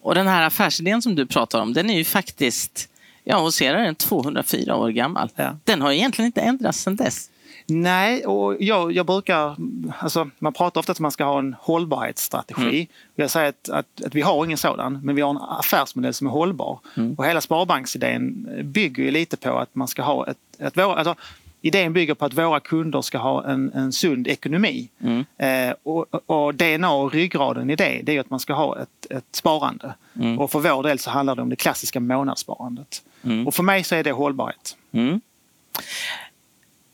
Och 0.00 0.14
den 0.14 0.26
här 0.26 0.46
affärsidén 0.46 1.02
som 1.02 1.14
du 1.14 1.26
pratar 1.26 1.60
om, 1.60 1.72
den 1.72 1.90
är 1.90 1.98
ju 1.98 2.04
faktiskt, 2.04 2.88
ja 3.24 3.40
hos 3.40 3.62
er 3.62 3.74
är 3.74 3.84
den 3.84 3.94
204 3.94 4.76
år 4.76 4.88
gammal. 4.88 5.30
Ja. 5.34 5.56
Den 5.64 5.82
har 5.82 5.92
egentligen 5.92 6.26
inte 6.26 6.40
ändrats 6.40 6.78
sedan 6.78 6.96
dess. 6.96 7.30
Nej, 7.70 8.26
och 8.26 8.56
jag, 8.62 8.92
jag 8.92 9.06
brukar... 9.06 9.56
Alltså, 9.98 10.30
man 10.38 10.52
pratar 10.52 10.80
ofta 10.80 10.92
att 10.92 11.00
man 11.00 11.10
ska 11.10 11.24
ha 11.24 11.38
en 11.38 11.56
hållbarhetsstrategi. 11.60 12.76
Mm. 12.76 12.86
Jag 13.14 13.30
säger 13.30 13.48
att, 13.48 13.68
att, 13.68 14.04
att, 14.04 14.14
vi 14.14 14.20
har 14.20 14.44
ingen 14.44 14.58
sådan, 14.58 15.00
men 15.02 15.14
vi 15.14 15.22
har 15.22 15.30
en 15.30 15.36
affärsmodell 15.36 16.14
som 16.14 16.26
är 16.26 16.30
hållbar. 16.30 16.78
Mm. 16.96 17.14
Och 17.14 17.26
hela 17.26 17.40
sparbanksidén 17.40 18.48
bygger 18.64 19.02
ju 19.02 19.10
lite 19.10 19.36
på 19.36 19.58
att 19.58 19.74
man 19.74 19.88
ska 19.88 20.02
ha 20.02 20.26
ett... 20.26 20.38
ett 20.58 20.78
alltså, 20.78 21.14
idén 21.60 21.92
bygger 21.92 22.14
på 22.14 22.24
att 22.24 22.34
våra 22.34 22.60
kunder 22.60 23.02
ska 23.02 23.18
ha 23.18 23.46
en, 23.46 23.72
en 23.72 23.92
sund 23.92 24.28
ekonomi. 24.28 24.88
Mm. 25.00 25.24
Eh, 25.38 25.74
och, 25.82 26.30
och 26.30 26.54
DNA 26.54 26.90
och 26.90 27.12
ryggraden 27.12 27.70
i 27.70 27.76
det, 27.76 28.00
det 28.02 28.16
är 28.16 28.20
att 28.20 28.30
man 28.30 28.40
ska 28.40 28.52
ha 28.54 28.78
ett, 28.82 29.06
ett 29.10 29.24
sparande. 29.32 29.94
Mm. 30.16 30.38
Och 30.38 30.50
för 30.50 30.58
vår 30.58 30.82
del 30.82 30.98
så 30.98 31.10
handlar 31.10 31.36
det 31.36 31.42
om 31.42 31.48
det 31.48 31.56
klassiska 31.56 32.00
månadssparandet. 32.00 33.02
Mm. 33.24 33.46
Och 33.46 33.54
för 33.54 33.62
mig 33.62 33.84
så 33.84 33.94
är 33.94 34.04
det 34.04 34.12
hållbarhet. 34.12 34.76
Mm. 34.92 35.20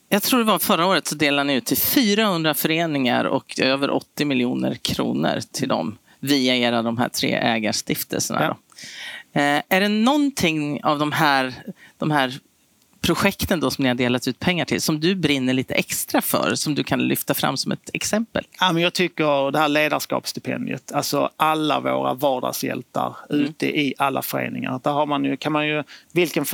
Jag 0.08 0.22
tror 0.22 0.38
det 0.38 0.44
var 0.44 0.58
förra 0.58 0.86
året 0.86 1.06
så 1.06 1.14
delade 1.14 1.46
ni 1.46 1.54
ut 1.54 1.66
till 1.66 1.76
400 1.76 2.54
föreningar 2.54 3.24
och 3.24 3.60
över 3.60 3.90
80 3.90 4.24
miljoner 4.24 4.74
kronor 4.74 5.40
till 5.52 5.68
dem 5.68 5.98
via 6.20 6.56
era 6.56 6.82
de 6.82 6.98
här 6.98 7.08
tre 7.08 7.34
ägarstiftelserna. 7.34 8.42
Ja. 8.42 8.56
Eh, 9.40 9.62
är 9.68 9.80
det 9.80 9.88
någonting 9.88 10.84
av 10.84 10.98
de 10.98 11.12
här, 11.12 11.54
de 11.98 12.10
här 12.10 12.38
projekten 13.04 13.60
då 13.60 13.70
som 13.70 13.82
ni 13.82 13.88
har 13.88 13.94
delat 13.94 14.28
ut 14.28 14.38
pengar 14.38 14.64
till 14.64 14.80
som 14.80 15.00
du 15.00 15.14
brinner 15.14 15.52
lite 15.52 15.74
extra 15.74 16.20
för, 16.20 16.54
som 16.54 16.74
du 16.74 16.84
kan 16.84 17.08
lyfta 17.08 17.34
fram 17.34 17.56
som 17.56 17.72
ett 17.72 17.90
exempel? 17.92 18.46
Ja, 18.60 18.72
men 18.72 18.82
jag 18.82 18.92
tycker 18.92 19.50
det 19.50 19.58
här 19.58 19.68
ledarskapsstipendiet, 19.68 20.92
alltså 20.92 21.30
alla 21.36 21.80
våra 21.80 22.14
vardagshjältar 22.14 23.16
mm. 23.30 23.44
ute 23.44 23.66
i 23.80 23.94
alla 23.98 24.22
föreningar. 24.22 24.80
Där 24.82 24.90
har 24.90 25.06
man 25.06 25.24
ju, 25.24 25.36
kan 25.36 25.52
man 25.52 25.68
ju, 25.68 25.82
vilken, 26.12 26.44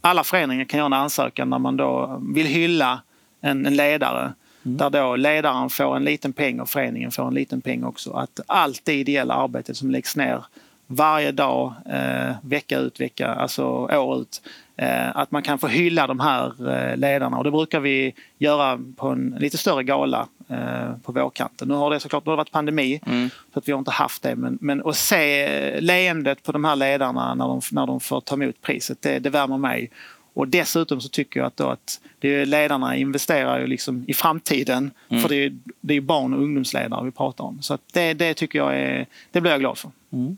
alla 0.00 0.24
föreningar 0.24 0.64
kan 0.64 0.78
göra 0.78 0.86
en 0.86 0.92
ansökan 0.92 1.50
när 1.50 1.58
man 1.58 1.76
då 1.76 2.22
vill 2.34 2.46
hylla 2.46 3.02
en, 3.40 3.66
en 3.66 3.76
ledare. 3.76 4.32
Mm. 4.64 4.76
Där 4.76 4.90
då 4.90 5.16
ledaren 5.16 5.70
får 5.70 5.96
en 5.96 6.04
liten 6.04 6.32
peng 6.32 6.60
och 6.60 6.68
föreningen 6.68 7.10
får 7.10 7.28
en 7.28 7.34
liten 7.34 7.60
peng 7.60 7.84
också. 7.84 8.12
Att 8.12 8.40
allt 8.46 8.84
det 8.84 8.94
ideella 8.94 9.34
arbetet 9.34 9.76
som 9.76 9.90
läggs 9.90 10.16
ner 10.16 10.44
varje 10.92 11.32
dag, 11.32 11.74
eh, 11.86 12.36
vecka 12.42 12.78
ut, 12.78 13.00
vecka, 13.00 13.28
alltså 13.28 13.64
år 13.66 14.20
ut. 14.20 14.42
Eh, 14.76 15.16
att 15.16 15.30
man 15.30 15.42
kan 15.42 15.58
få 15.58 15.66
hylla 15.66 16.06
de 16.06 16.20
här 16.20 16.70
eh, 16.72 16.96
ledarna 16.96 17.38
och 17.38 17.44
det 17.44 17.50
brukar 17.50 17.80
vi 17.80 18.14
göra 18.38 18.80
på 18.96 19.08
en 19.08 19.36
lite 19.38 19.58
större 19.58 19.82
gala 19.82 20.28
eh, 20.48 20.96
på 21.02 21.12
vårkanten. 21.12 21.68
Nu 21.68 21.74
har 21.74 21.90
det 21.90 22.00
såklart 22.00 22.24
det 22.24 22.30
har 22.30 22.36
varit 22.36 22.52
pandemi 22.52 23.00
mm. 23.06 23.30
så 23.52 23.58
att 23.58 23.68
vi 23.68 23.72
har 23.72 23.78
inte 23.78 23.90
haft 23.90 24.22
det 24.22 24.36
men, 24.36 24.58
men 24.60 24.86
att 24.86 24.96
se 24.96 25.80
leendet 25.80 26.42
på 26.42 26.52
de 26.52 26.64
här 26.64 26.76
ledarna 26.76 27.34
när 27.34 27.48
de, 27.48 27.60
när 27.72 27.86
de 27.86 28.00
får 28.00 28.20
ta 28.20 28.34
emot 28.34 28.60
priset, 28.62 29.02
det, 29.02 29.18
det 29.18 29.30
värmer 29.30 29.58
mig. 29.58 29.90
Och 30.34 30.48
dessutom 30.48 31.00
så 31.00 31.08
tycker 31.08 31.40
jag 31.40 31.46
att, 31.46 31.60
att 31.60 32.00
det, 32.18 32.44
ledarna 32.44 32.96
investerar 32.96 33.60
ju 33.60 33.66
liksom 33.66 34.04
i 34.08 34.14
framtiden. 34.14 34.90
Mm. 35.08 35.22
För 35.22 35.28
det 35.28 35.44
är, 35.44 35.52
det 35.80 35.94
är 35.94 36.00
barn 36.00 36.34
och 36.34 36.42
ungdomsledare 36.42 37.04
vi 37.04 37.10
pratar 37.10 37.44
om. 37.44 37.62
Så 37.62 37.78
det, 37.92 38.14
det 38.14 38.34
tycker 38.34 38.58
jag 38.58 38.76
är, 38.76 39.06
det 39.30 39.40
blir 39.40 39.52
jag 39.52 39.60
glad 39.60 39.78
för. 39.78 39.90
Mm. 40.12 40.36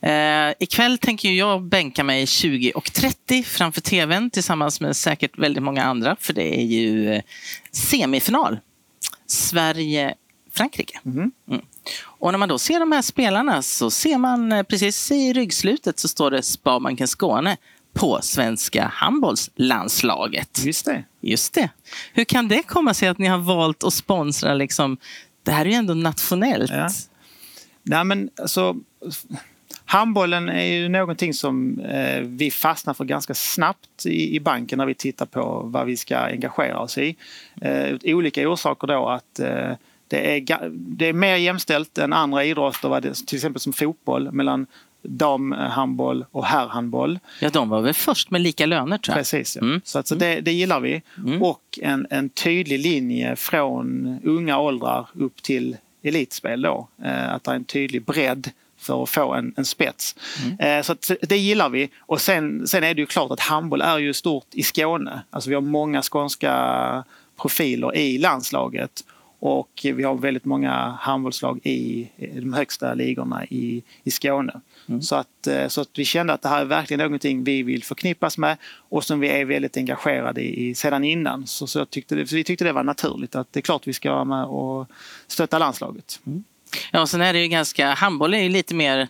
Eh, 0.00 0.54
ikväll 0.58 0.98
tänker 0.98 1.30
jag 1.30 1.62
bänka 1.62 2.04
mig 2.04 2.26
20 2.26 2.72
och 2.72 2.92
30 2.92 3.42
framför 3.42 3.80
tvn 3.80 4.30
tillsammans 4.30 4.80
med 4.80 4.96
säkert 4.96 5.38
väldigt 5.38 5.62
många 5.62 5.84
andra. 5.84 6.16
För 6.20 6.32
det 6.32 6.60
är 6.60 6.64
ju 6.64 7.12
eh, 7.12 7.22
semifinal. 7.72 8.58
Sverige-Frankrike. 9.26 10.98
Mm. 11.04 11.30
Mm. 11.50 11.62
Och 12.02 12.32
när 12.32 12.38
man 12.38 12.48
då 12.48 12.58
ser 12.58 12.80
de 12.80 12.92
här 12.92 13.02
spelarna 13.02 13.62
så 13.62 13.90
ser 13.90 14.18
man 14.18 14.52
eh, 14.52 14.62
precis 14.62 15.10
i 15.10 15.32
ryggslutet 15.32 15.98
så 15.98 16.08
står 16.08 16.30
det 16.30 16.42
Sparbanken 16.42 17.08
Skåne 17.08 17.56
på 17.92 18.18
svenska 18.22 18.92
handbollslandslaget. 18.94 20.64
Just 20.64 20.84
det. 20.84 21.04
Just 21.20 21.54
det. 21.54 21.70
Hur 22.12 22.24
kan 22.24 22.48
det 22.48 22.62
komma 22.62 22.94
sig 22.94 23.08
att 23.08 23.18
ni 23.18 23.26
har 23.26 23.38
valt 23.38 23.84
att 23.84 23.92
sponsra 23.92 24.54
liksom, 24.54 24.96
det 25.42 25.52
här 25.52 25.64
är 25.64 25.70
ju 25.70 25.74
ändå 25.74 25.94
nationellt. 25.94 26.70
Ja. 26.70 26.88
Nej 27.88 28.04
men 28.04 28.30
alltså 28.36 28.76
Handbollen 29.84 30.48
är 30.48 30.64
ju 30.64 30.88
någonting 30.88 31.34
som 31.34 31.80
eh, 31.80 32.20
vi 32.20 32.50
fastnar 32.50 32.94
för 32.94 33.04
ganska 33.04 33.34
snabbt 33.34 34.06
i, 34.06 34.36
i, 34.36 34.40
banken 34.40 34.78
när 34.78 34.86
vi 34.86 34.94
tittar 34.94 35.26
på 35.26 35.62
vad 35.64 35.86
vi 35.86 35.96
ska 35.96 36.18
engagera 36.18 36.80
oss 36.80 36.98
i. 36.98 37.16
Eh, 37.60 37.96
olika 38.04 38.48
orsaker 38.48 38.86
då 38.86 39.08
att 39.08 39.38
eh, 39.38 39.70
det, 40.08 40.36
är, 40.36 40.70
det 40.70 41.06
är 41.06 41.12
mer 41.12 41.36
jämställt 41.36 41.98
än 41.98 42.12
andra 42.12 42.44
idrotter, 42.44 43.24
till 43.26 43.36
exempel 43.36 43.60
som 43.60 43.72
fotboll, 43.72 44.32
mellan 44.32 44.66
damhandboll 45.02 46.24
och 46.30 46.44
herrhandboll. 46.44 47.18
Ja, 47.40 47.50
de 47.50 47.68
var 47.68 47.80
väl 47.80 47.94
först 47.94 48.30
med 48.30 48.40
lika 48.40 48.66
löner 48.66 48.98
tror 48.98 49.16
jag. 49.16 49.20
Precis, 49.20 49.56
ja. 49.56 49.62
mm. 49.62 49.80
så 49.84 49.98
alltså 49.98 50.14
det, 50.14 50.40
det 50.40 50.52
gillar 50.52 50.80
vi. 50.80 51.02
Mm. 51.16 51.42
Och 51.42 51.78
en, 51.82 52.06
en 52.10 52.28
tydlig 52.28 52.78
linje 52.78 53.36
från 53.36 54.18
unga 54.24 54.58
åldrar 54.58 55.08
upp 55.14 55.42
till 55.42 55.76
elitspel 56.08 56.62
då. 56.62 56.88
Eh, 57.04 57.34
att 57.34 57.44
det 57.44 57.50
är 57.50 57.54
en 57.54 57.64
tydlig 57.64 58.04
bredd 58.04 58.50
för 58.78 59.02
att 59.02 59.10
få 59.10 59.34
en, 59.34 59.54
en 59.56 59.64
spets. 59.64 60.16
Mm. 60.44 60.78
Eh, 60.78 60.82
så 60.82 60.96
det 61.20 61.36
gillar 61.36 61.68
vi. 61.68 61.90
Och 61.98 62.20
sen, 62.20 62.66
sen 62.66 62.84
är 62.84 62.94
det 62.94 63.00
ju 63.00 63.06
klart 63.06 63.30
att 63.30 63.40
handboll 63.40 63.80
är 63.80 63.98
ju 63.98 64.12
stort 64.14 64.46
i 64.52 64.62
Skåne. 64.62 65.22
Alltså 65.30 65.50
vi 65.50 65.54
har 65.54 65.62
många 65.62 66.02
skånska 66.02 67.04
profiler 67.40 67.96
i 67.96 68.18
landslaget. 68.18 69.04
Och 69.40 69.70
vi 69.82 70.02
har 70.02 70.14
väldigt 70.14 70.44
många 70.44 70.98
handbollslag 71.00 71.60
i 71.62 72.08
de 72.16 72.52
högsta 72.52 72.94
ligorna 72.94 73.44
i, 73.44 73.82
i 74.04 74.10
Skåne. 74.10 74.60
Mm. 74.88 75.02
Så, 75.02 75.16
att, 75.16 75.46
eh, 75.46 75.68
så 75.68 75.80
att 75.80 75.88
vi 75.94 76.04
kände 76.04 76.32
att 76.32 76.42
det 76.42 76.48
här 76.48 76.60
är 76.60 76.64
verkligen 76.64 76.98
någonting 76.98 77.44
vi 77.44 77.62
vill 77.62 77.84
förknippas 77.84 78.38
med 78.38 78.56
och 78.88 79.04
som 79.04 79.20
vi 79.20 79.28
är 79.28 79.44
väldigt 79.44 79.76
engagerade 79.76 80.42
i 80.42 80.74
sedan 80.74 81.04
innan. 81.04 81.46
Så, 81.46 81.66
så 81.66 81.84
tyckte 81.84 82.14
det, 82.14 82.32
vi 82.32 82.44
tyckte 82.44 82.64
det 82.64 82.72
var 82.72 82.84
naturligt 82.84 83.36
att 83.36 83.52
det 83.52 83.60
är 83.60 83.62
klart 83.62 83.86
vi 83.86 83.92
ska 83.92 84.12
vara 84.12 84.24
med 84.24 84.44
och 84.44 84.86
stötta 85.26 85.58
landslaget. 85.58 86.20
Mm. 86.26 86.44
Ja, 86.92 87.00
och 87.00 87.08
sen 87.08 87.20
är 87.20 87.32
det 87.32 87.42
ju 87.42 87.48
ganska, 87.48 87.94
handboll 87.94 88.34
är 88.34 88.42
ju 88.42 88.48
lite 88.48 88.74
mer 88.74 89.08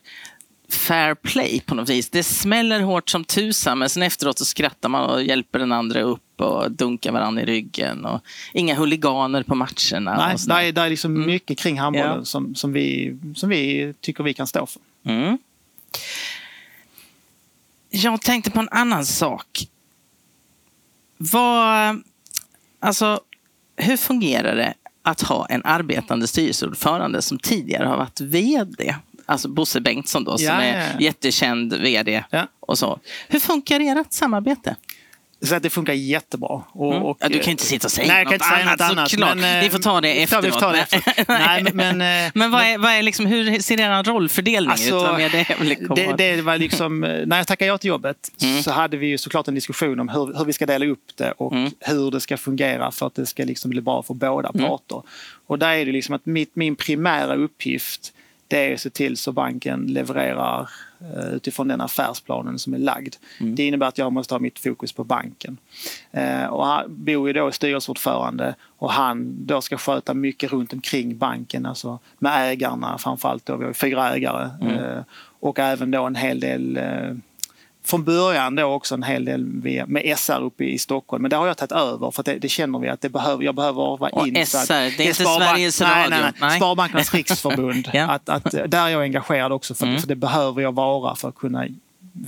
fair 0.68 1.14
play 1.14 1.60
på 1.66 1.74
något 1.74 1.88
vis. 1.88 2.10
Det 2.10 2.22
smäller 2.22 2.80
hårt 2.80 3.10
som 3.10 3.24
tusan 3.24 3.78
men 3.78 3.88
sen 3.88 4.02
efteråt 4.02 4.38
så 4.38 4.44
skrattar 4.44 4.88
man 4.88 5.10
och 5.10 5.22
hjälper 5.22 5.58
den 5.58 5.72
andra 5.72 6.02
upp 6.02 6.40
och 6.40 6.72
dunkar 6.72 7.12
varandra 7.12 7.42
i 7.42 7.44
ryggen. 7.44 8.04
Och 8.04 8.20
inga 8.52 8.74
huliganer 8.74 9.42
på 9.42 9.54
matcherna. 9.54 10.16
Nej, 10.16 10.36
det 10.46 10.54
är, 10.54 10.72
det 10.72 10.80
är 10.80 10.90
liksom 10.90 11.16
mm. 11.16 11.26
mycket 11.26 11.58
kring 11.58 11.78
handbollen 11.78 12.18
ja. 12.18 12.24
som, 12.24 12.54
som, 12.54 12.72
vi, 12.72 13.18
som 13.34 13.48
vi 13.48 13.94
tycker 14.00 14.24
vi 14.24 14.34
kan 14.34 14.46
stå 14.46 14.66
för. 14.66 14.82
Mm. 15.04 15.38
Jag 17.90 18.20
tänkte 18.22 18.50
på 18.50 18.60
en 18.60 18.68
annan 18.68 19.06
sak. 19.06 19.68
Vad, 21.16 22.02
alltså, 22.80 23.20
hur 23.76 23.96
fungerar 23.96 24.56
det 24.56 24.74
att 25.02 25.22
ha 25.22 25.46
en 25.46 25.64
arbetande 25.64 26.26
styrelseordförande 26.26 27.22
som 27.22 27.38
tidigare 27.38 27.86
har 27.86 27.96
varit 27.96 28.20
vd? 28.20 28.94
Alltså 29.26 29.48
Bosse 29.48 29.80
Bengtsson 29.80 30.24
då, 30.24 30.38
som 30.38 30.46
ja, 30.46 30.62
är 30.62 30.92
ja. 30.92 31.00
jättekänd 31.00 31.74
vd. 31.74 32.24
Ja. 32.30 32.46
Och 32.60 32.78
så. 32.78 33.00
Hur 33.28 33.40
funkar 33.40 33.80
ert 33.80 34.12
samarbete? 34.12 34.76
Så 35.42 35.54
att 35.54 35.62
det 35.62 35.70
funkar 35.70 35.92
jättebra. 35.92 36.62
Och, 36.72 36.92
mm. 36.92 37.02
och, 37.02 37.18
ja, 37.20 37.28
du 37.28 37.38
kan 37.38 37.50
inte 37.50 37.64
sitta 37.64 37.86
och 37.86 37.92
säga 37.92 38.08
nej, 38.08 38.24
något, 38.24 38.32
inte 38.32 38.46
säga 38.46 38.62
annat, 38.62 38.78
något 38.78 38.90
annat 38.90 39.10
såklart. 39.10 39.36
Men, 39.36 39.64
vi 39.64 39.70
får 39.70 39.78
ta 39.78 40.00
det 40.00 40.22
efteråt. 40.22 40.44
Vi 40.44 40.50
ta 40.50 40.72
det 40.72 40.80
efter. 40.80 41.02
nej, 41.28 41.62
men, 41.62 41.96
men, 41.98 42.30
men 42.34 42.50
vad 42.50 42.62
är, 42.62 42.78
vad 42.78 42.92
är 42.92 43.02
liksom, 43.02 43.26
hur 43.26 43.60
ser 43.60 43.80
er 43.80 44.02
rollfördelning 44.02 44.70
alltså, 44.70 44.96
ut? 44.96 45.02
Vad 45.02 45.18
det, 45.96 46.16
det, 46.16 46.36
det, 46.36 46.42
var 46.42 46.58
liksom, 46.58 47.00
när 47.00 47.36
jag 47.36 47.46
tackade 47.46 47.68
ja 47.68 47.78
till 47.78 47.88
jobbet 47.88 48.30
mm. 48.42 48.62
så 48.62 48.70
hade 48.70 48.96
vi 48.96 49.06
ju 49.06 49.18
såklart 49.18 49.48
en 49.48 49.54
diskussion 49.54 50.00
om 50.00 50.08
hur, 50.08 50.38
hur 50.38 50.44
vi 50.44 50.52
ska 50.52 50.66
dela 50.66 50.86
upp 50.86 51.16
det 51.16 51.32
och 51.32 51.52
mm. 51.52 51.70
hur 51.80 52.10
det 52.10 52.20
ska 52.20 52.36
fungera 52.36 52.90
för 52.90 53.06
att 53.06 53.14
det 53.14 53.26
ska 53.26 53.44
liksom 53.44 53.70
bli 53.70 53.80
bra 53.80 54.02
för 54.02 54.14
båda 54.14 54.48
mm. 54.54 54.66
parter. 54.66 55.02
Och 55.46 55.58
där 55.58 55.72
är 55.72 55.86
det 55.86 55.92
liksom 55.92 56.14
att 56.14 56.26
mitt, 56.26 56.56
min 56.56 56.76
primära 56.76 57.34
uppgift 57.34 58.12
det 58.48 58.70
är 58.70 58.74
att 58.74 58.80
se 58.80 58.90
till 58.90 59.16
så 59.16 59.32
banken 59.32 59.86
levererar 59.86 60.70
eh, 61.00 61.34
utifrån 61.34 61.68
den 61.68 61.80
affärsplanen 61.80 62.58
som 62.58 62.74
är 62.74 62.78
lagd. 62.78 63.14
Mm. 63.40 63.54
Det 63.54 63.66
innebär 63.66 63.86
att 63.86 63.98
jag 63.98 64.12
måste 64.12 64.34
ha 64.34 64.38
mitt 64.38 64.58
fokus 64.58 64.92
på 64.92 65.04
banken. 65.04 65.56
Eh, 66.10 66.44
och 66.44 66.66
han 66.66 67.04
bor 67.04 67.28
ju 67.28 67.32
då 67.32 67.52
styrelseordförande 67.52 68.54
och 68.78 68.92
han 68.92 69.46
då 69.46 69.60
ska 69.60 69.76
sköta 69.76 70.14
mycket 70.14 70.52
runt 70.52 70.72
omkring 70.72 71.18
banken, 71.18 71.66
alltså 71.66 71.98
med 72.18 72.50
ägarna 72.50 72.98
framförallt. 72.98 73.46
Då. 73.46 73.56
Vi 73.56 73.64
har 73.64 73.72
fyra 73.72 74.14
ägare 74.14 74.50
mm. 74.60 74.78
Eh, 74.78 75.02
och 75.40 75.58
även 75.58 75.90
då 75.90 76.06
en 76.06 76.14
hel 76.14 76.40
del 76.40 76.80
från 77.88 78.04
början 78.04 78.54
då 78.54 78.64
också 78.64 78.94
en 78.94 79.02
hel 79.02 79.24
del 79.24 79.44
med 79.86 80.18
SR 80.18 80.40
uppe 80.40 80.64
i 80.64 80.78
Stockholm. 80.78 81.22
Men 81.22 81.30
det 81.30 81.36
har 81.36 81.46
jag 81.46 81.56
tagit 81.56 81.72
över 81.72 82.10
för 82.10 82.22
det, 82.22 82.34
det, 82.34 82.48
känner 82.48 82.78
vi 82.78 82.88
att 82.88 83.00
det 83.00 83.08
behöver, 83.08 83.44
jag 83.44 83.54
behöver 83.54 83.82
vara 83.82 84.10
och 84.10 84.28
insatt. 84.28 84.66
SR, 84.66 84.74
det 84.74 84.74
är, 84.74 84.96
det 84.96 85.04
är 85.04 85.08
inte 85.08 85.24
Sveriges 85.24 85.80
Radio? 85.80 85.94
Nej, 86.10 86.20
nej, 86.22 86.32
nej. 86.40 86.56
Sparbankernas 86.56 87.14
riksförbund. 87.14 87.90
ja. 87.92 88.04
att, 88.06 88.28
att, 88.28 88.50
där 88.50 88.86
är 88.86 88.88
jag 88.88 89.02
engagerad 89.02 89.52
också 89.52 89.74
för, 89.74 89.86
mm. 89.86 89.98
för 89.98 90.08
det 90.08 90.16
behöver 90.16 90.62
jag 90.62 90.74
vara 90.74 91.16
för 91.16 91.28
att 91.28 91.34
kunna 91.34 91.66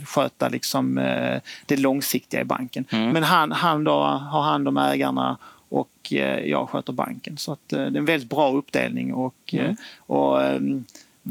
sköta 0.05 0.49
liksom, 0.49 0.99
eh, 0.99 1.40
det 1.66 1.77
långsiktiga 1.77 2.40
i 2.40 2.44
banken. 2.44 2.85
Mm. 2.90 3.11
Men 3.11 3.23
han, 3.23 3.53
han 3.53 3.85
då 3.85 4.03
har 4.03 4.42
hand 4.42 4.68
om 4.68 4.77
ägarna 4.77 5.37
och 5.68 6.12
eh, 6.12 6.40
jag 6.40 6.68
sköter 6.68 6.92
banken. 6.92 7.37
Så 7.37 7.53
att, 7.53 7.73
eh, 7.73 7.79
det 7.79 7.85
är 7.85 7.96
en 7.96 8.05
väldigt 8.05 8.31
bra 8.31 8.53
uppdelning. 8.53 9.14
Och, 9.14 9.55
mm. 9.55 9.77
och 9.99 10.42
ehm, 10.42 10.85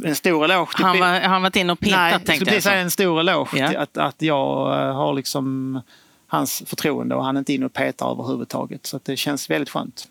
en 0.03 0.15
stor 0.15 0.45
eloge. 0.45 0.71
Han, 0.73 0.99
var, 0.99 1.19
han 1.19 1.41
varit 1.41 1.55
inne 1.55 1.73
och 1.73 1.79
petat 1.79 1.99
Nej, 1.99 2.19
tänkte 2.25 2.53
jag. 2.53 2.63
säga 2.63 2.79
en 2.79 2.91
stor 2.91 3.19
eloge 3.19 3.57
ja. 3.57 3.79
att, 3.79 3.97
att 3.97 4.21
jag 4.21 4.81
eh, 4.81 4.95
har 4.95 5.13
liksom 5.13 5.81
hans 6.27 6.63
förtroende 6.65 7.15
och 7.15 7.25
han 7.25 7.35
är 7.35 7.39
inte 7.39 7.53
in 7.53 7.63
och 7.63 7.73
petar 7.73 8.11
överhuvudtaget. 8.11 8.85
Så 8.85 8.99
det 9.03 9.17
känns 9.17 9.49
väldigt 9.49 9.69
skönt. 9.69 10.07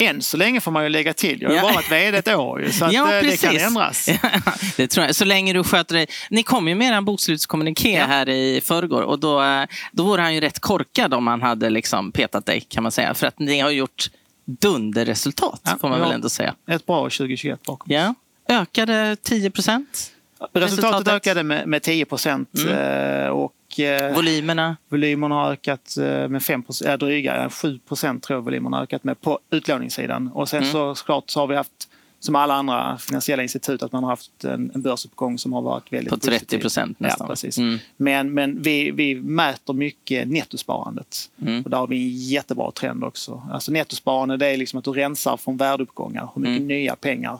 Än 0.00 0.22
så 0.22 0.36
länge 0.36 0.60
får 0.60 0.70
man 0.70 0.82
ju 0.82 0.88
lägga 0.88 1.14
till. 1.14 1.42
Jag 1.42 1.48
har 1.48 1.56
ju 1.56 1.62
bara 1.62 1.72
varit 1.72 1.92
vd 1.92 2.18
ett 2.18 2.28
år 2.28 2.68
så 2.72 2.84
att 2.84 2.92
ja, 2.92 3.22
det 3.22 3.40
kan 3.40 3.56
ändras. 3.56 4.08
det 4.76 4.86
tror 4.86 5.06
jag. 5.06 5.14
Så 5.14 5.24
länge 5.24 5.52
du 5.52 5.64
sköter 5.64 5.94
dig. 5.94 6.06
Ni 6.30 6.42
kom 6.42 6.68
ju 6.68 6.74
med 6.74 6.92
en 6.92 7.04
bokslutskommuniké 7.04 7.96
ja. 7.96 8.04
här 8.04 8.28
i 8.28 8.60
förrgår 8.64 9.02
och 9.02 9.18
då, 9.18 9.66
då 9.92 10.04
vore 10.04 10.22
han 10.22 10.34
ju 10.34 10.40
rätt 10.40 10.58
korkad 10.58 11.14
om 11.14 11.26
han 11.26 11.42
hade 11.42 11.70
liksom 11.70 12.12
petat 12.12 12.46
dig 12.46 12.60
kan 12.60 12.82
man 12.82 12.92
säga. 12.92 13.14
För 13.14 13.26
att 13.26 13.38
ni 13.38 13.60
har 13.60 13.70
gjort 13.70 14.10
dunderresultat 14.44 15.60
ja, 15.64 15.76
får 15.80 15.88
man 15.88 16.00
väl 16.00 16.12
ändå 16.12 16.28
säga. 16.28 16.54
Ett 16.66 16.86
bra 16.86 17.02
2021 17.02 17.62
bakom 17.62 17.92
Ja. 17.92 18.14
Ökade 18.48 19.16
10 19.22 19.50
procent. 19.50 20.12
Resultatet, 20.52 20.62
resultatet 20.62 21.08
ökade 21.08 21.42
med, 21.42 21.68
med 21.68 21.82
10 21.82 22.04
procent. 22.04 22.54
Mm. 22.58 23.24
Eh, 23.24 23.28
och 23.28 23.54
Eh, 23.78 24.14
volymerna? 24.14 24.76
Volymerna 24.88 25.34
har 25.34 25.52
ökat 25.52 25.96
eh, 25.96 26.28
med 26.28 26.42
5 26.42 26.62
äh, 26.86 26.94
dryga 26.94 27.50
7 27.50 27.78
procent 27.78 28.22
tror 28.22 28.36
jag 28.36 28.42
volymerna 28.42 28.76
har 28.76 28.84
ökat 28.84 29.04
med 29.04 29.20
på 29.20 29.38
utlåningssidan. 29.50 30.28
Och 30.28 30.48
sen 30.48 30.62
mm. 30.62 30.72
så 30.72 30.94
såklart 30.94 31.30
så 31.30 31.40
har 31.40 31.46
vi 31.46 31.56
haft 31.56 31.88
som 32.20 32.34
alla 32.36 32.54
andra 32.54 32.98
finansiella 32.98 33.42
institut 33.42 33.82
att 33.82 33.92
man 33.92 34.02
har 34.02 34.10
haft 34.10 34.44
en, 34.44 34.70
en 34.74 34.82
börsuppgång 34.82 35.38
som 35.38 35.52
har 35.52 35.62
varit 35.62 35.92
väldigt 35.92 36.10
På 36.10 36.16
30 36.16 36.58
procent 36.58 37.00
nästan. 37.00 37.24
Ja, 37.24 37.32
precis. 37.32 37.58
Mm. 37.58 37.78
Men, 37.96 38.34
men 38.34 38.62
vi, 38.62 38.90
vi 38.90 39.14
mäter 39.14 39.72
mycket 39.72 40.28
nettosparandet. 40.28 41.30
Mm. 41.42 41.62
Och 41.62 41.70
där 41.70 41.78
har 41.78 41.86
vi 41.86 41.96
en 41.96 42.16
jättebra 42.16 42.70
trend 42.70 43.04
också. 43.04 43.42
Alltså 43.52 43.72
nettosparande 43.72 44.36
det 44.36 44.46
är 44.46 44.56
liksom 44.56 44.78
att 44.78 44.84
du 44.84 44.92
rensar 44.92 45.36
från 45.36 45.56
värdeuppgångar. 45.56 46.30
Hur 46.34 46.42
mycket 46.42 46.56
mm. 46.56 46.68
nya 46.68 46.96
pengar 46.96 47.38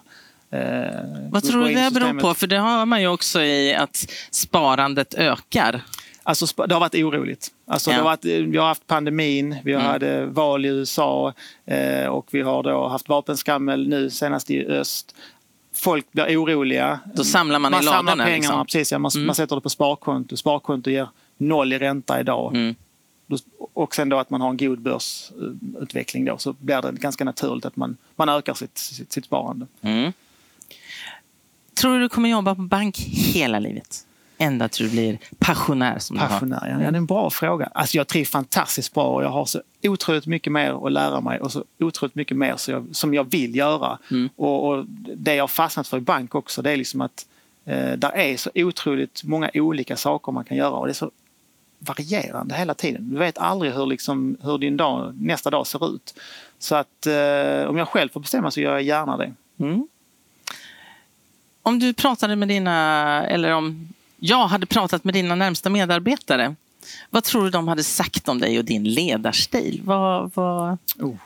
Vad 1.31 1.45
tror 1.45 1.69
du 1.69 1.75
det 1.75 1.91
beror 1.95 2.21
på? 2.21 2.35
För 2.35 2.47
det 2.47 2.57
har 2.57 2.87
man 2.87 3.01
ju 3.01 3.09
också 3.09 3.43
i 3.43 3.75
att 3.75 4.07
sparandet 4.31 5.15
ökar. 5.15 5.83
Alltså, 6.29 6.67
det 6.67 6.75
har 6.75 6.81
varit 6.81 6.95
oroligt. 6.95 7.49
Alltså, 7.67 7.91
ja. 7.91 7.97
det 7.97 8.03
har 8.03 8.05
varit, 8.05 8.25
vi 8.25 8.59
har 8.59 8.67
haft 8.67 8.87
pandemin, 8.87 9.57
vi 9.65 9.73
har 9.73 9.81
mm. 9.81 9.93
hade 9.93 10.27
val 10.27 10.65
i 10.65 10.69
USA 10.69 11.33
eh, 11.67 12.07
och 12.07 12.29
vi 12.31 12.43
har 12.43 12.63
då 12.63 12.89
haft 12.89 13.09
vapenskrammel 13.09 13.89
nu 13.89 14.11
senast 14.11 14.51
i 14.51 14.67
öst. 14.67 15.15
Folk 15.75 16.13
blir 16.13 16.43
oroliga. 16.43 17.01
Då 17.15 17.25
samlar 17.25 17.59
man, 17.59 17.73
man 17.73 17.83
i 17.83 17.85
ladorna? 17.85 18.11
Samlar 18.11 18.25
pengarna, 18.25 18.37
liksom. 18.39 18.67
precis. 18.67 18.93
Ja, 18.93 18.99
man, 18.99 19.11
mm. 19.15 19.27
man 19.27 19.35
sätter 19.35 19.57
det 19.57 19.63
på 19.63 19.71
sparkonto. 19.71 20.37
Sparkonto 20.37 20.91
ger 20.91 21.09
noll 21.37 21.73
i 21.73 21.79
ränta 21.79 22.21
idag. 22.21 22.57
Mm. 22.57 22.75
Och 23.73 23.95
sen 23.95 24.09
då 24.09 24.19
att 24.19 24.31
man 24.31 24.41
har 24.41 24.51
en 24.51 24.57
god 24.57 24.81
börsutveckling 24.81 26.25
då 26.25 26.39
så 26.39 26.53
blir 26.53 26.83
det 26.83 26.93
ganska 26.93 27.25
naturligt 27.25 27.65
att 27.65 27.77
man, 27.77 27.97
man 28.17 28.29
ökar 28.29 28.55
sitt, 28.55 28.79
sitt, 28.79 29.13
sitt 29.13 29.25
sparande. 29.25 29.67
Mm. 29.81 30.13
Tror 31.81 31.95
du 31.95 32.01
du 32.01 32.09
kommer 32.09 32.29
jobba 32.29 32.55
på 32.55 32.63
bank 32.63 32.99
hela 33.35 33.59
livet? 33.59 34.05
ända 34.39 34.69
till 34.69 34.85
du 34.87 34.91
blir 34.91 35.19
passionär? 35.39 35.99
Som 35.99 36.17
passionär, 36.17 36.61
du 36.65 36.73
har? 36.73 36.73
Ja, 36.73 36.79
det 36.79 36.85
är 36.85 36.93
en 36.93 37.07
bra 37.07 37.31
fråga. 37.31 37.71
Alltså 37.75 37.97
jag 37.97 38.07
trivs 38.07 38.31
fantastiskt 38.31 38.95
bra 38.95 39.15
och 39.15 39.23
jag 39.23 39.29
har 39.29 39.45
så 39.45 39.63
otroligt 39.83 40.27
mycket 40.27 40.53
mer 40.53 40.87
att 40.87 40.93
lära 40.93 41.21
mig 41.21 41.41
och 41.41 41.53
så 41.53 41.65
otroligt 41.81 42.15
mycket 42.15 42.37
mer 42.37 42.57
så 42.57 42.71
jag, 42.71 42.87
som 42.93 43.15
jag 43.15 43.31
vill 43.31 43.57
göra. 43.57 43.99
Mm. 44.11 44.29
Och, 44.37 44.69
och, 44.69 44.85
det 45.17 45.35
jag 45.35 45.43
har 45.43 45.49
fastnat 45.49 45.89
för 45.89 45.99
i 45.99 46.01
bank 46.01 46.35
också 46.35 46.63
det 46.63 46.71
är 46.71 46.77
liksom 46.77 47.01
att 47.01 47.27
eh, 47.65 47.93
där 47.93 48.17
är 48.17 48.37
så 48.37 48.51
otroligt 48.55 49.25
många 49.25 49.51
olika 49.55 49.97
saker 49.97 50.33
man 50.33 50.45
kan 50.45 50.57
göra 50.57 50.71
och 50.71 50.87
det 50.87 50.93
är 50.93 50.95
så 50.95 51.11
varierande 51.79 52.55
hela 52.55 52.75
tiden. 52.75 53.11
Du 53.11 53.19
vet 53.19 53.39
aldrig 53.39 53.73
hur, 53.73 53.87
liksom, 53.87 54.37
hur 54.43 54.59
din 54.59 54.77
dag, 54.77 55.15
nästa 55.21 55.51
dag 55.51 55.67
ser 55.67 55.95
ut. 55.95 56.15
Så 56.59 56.75
att 56.75 57.07
eh, 57.07 57.69
om 57.69 57.77
jag 57.77 57.89
själv 57.89 58.09
får 58.09 58.21
bestämma 58.21 58.51
så 58.51 58.61
gör 58.61 58.73
jag 58.73 58.83
gärna 58.83 59.17
det. 59.17 59.33
Mm. 59.59 59.89
Om 61.69 61.79
du 61.79 61.93
pratade 61.93 62.37
med 62.37 62.49
dina, 62.49 63.27
eller 63.27 63.55
om 63.55 63.89
jag 64.17 64.47
hade 64.47 64.67
pratat 64.67 65.05
med 65.05 65.15
dina 65.15 65.35
närmsta 65.35 65.71
medarbetare. 65.71 66.55
Vad 67.11 67.25
tror 67.25 67.45
du 67.45 67.51
de 67.51 67.69
hade 67.69 67.85
sagt 67.85 68.29
om 68.29 68.39
dig 68.39 68.59
och 68.59 68.65
din 68.65 68.85
ledarstil? 68.85 69.81
Vad, 69.85 70.33
vad... 70.35 70.79
Oh. 70.99 71.17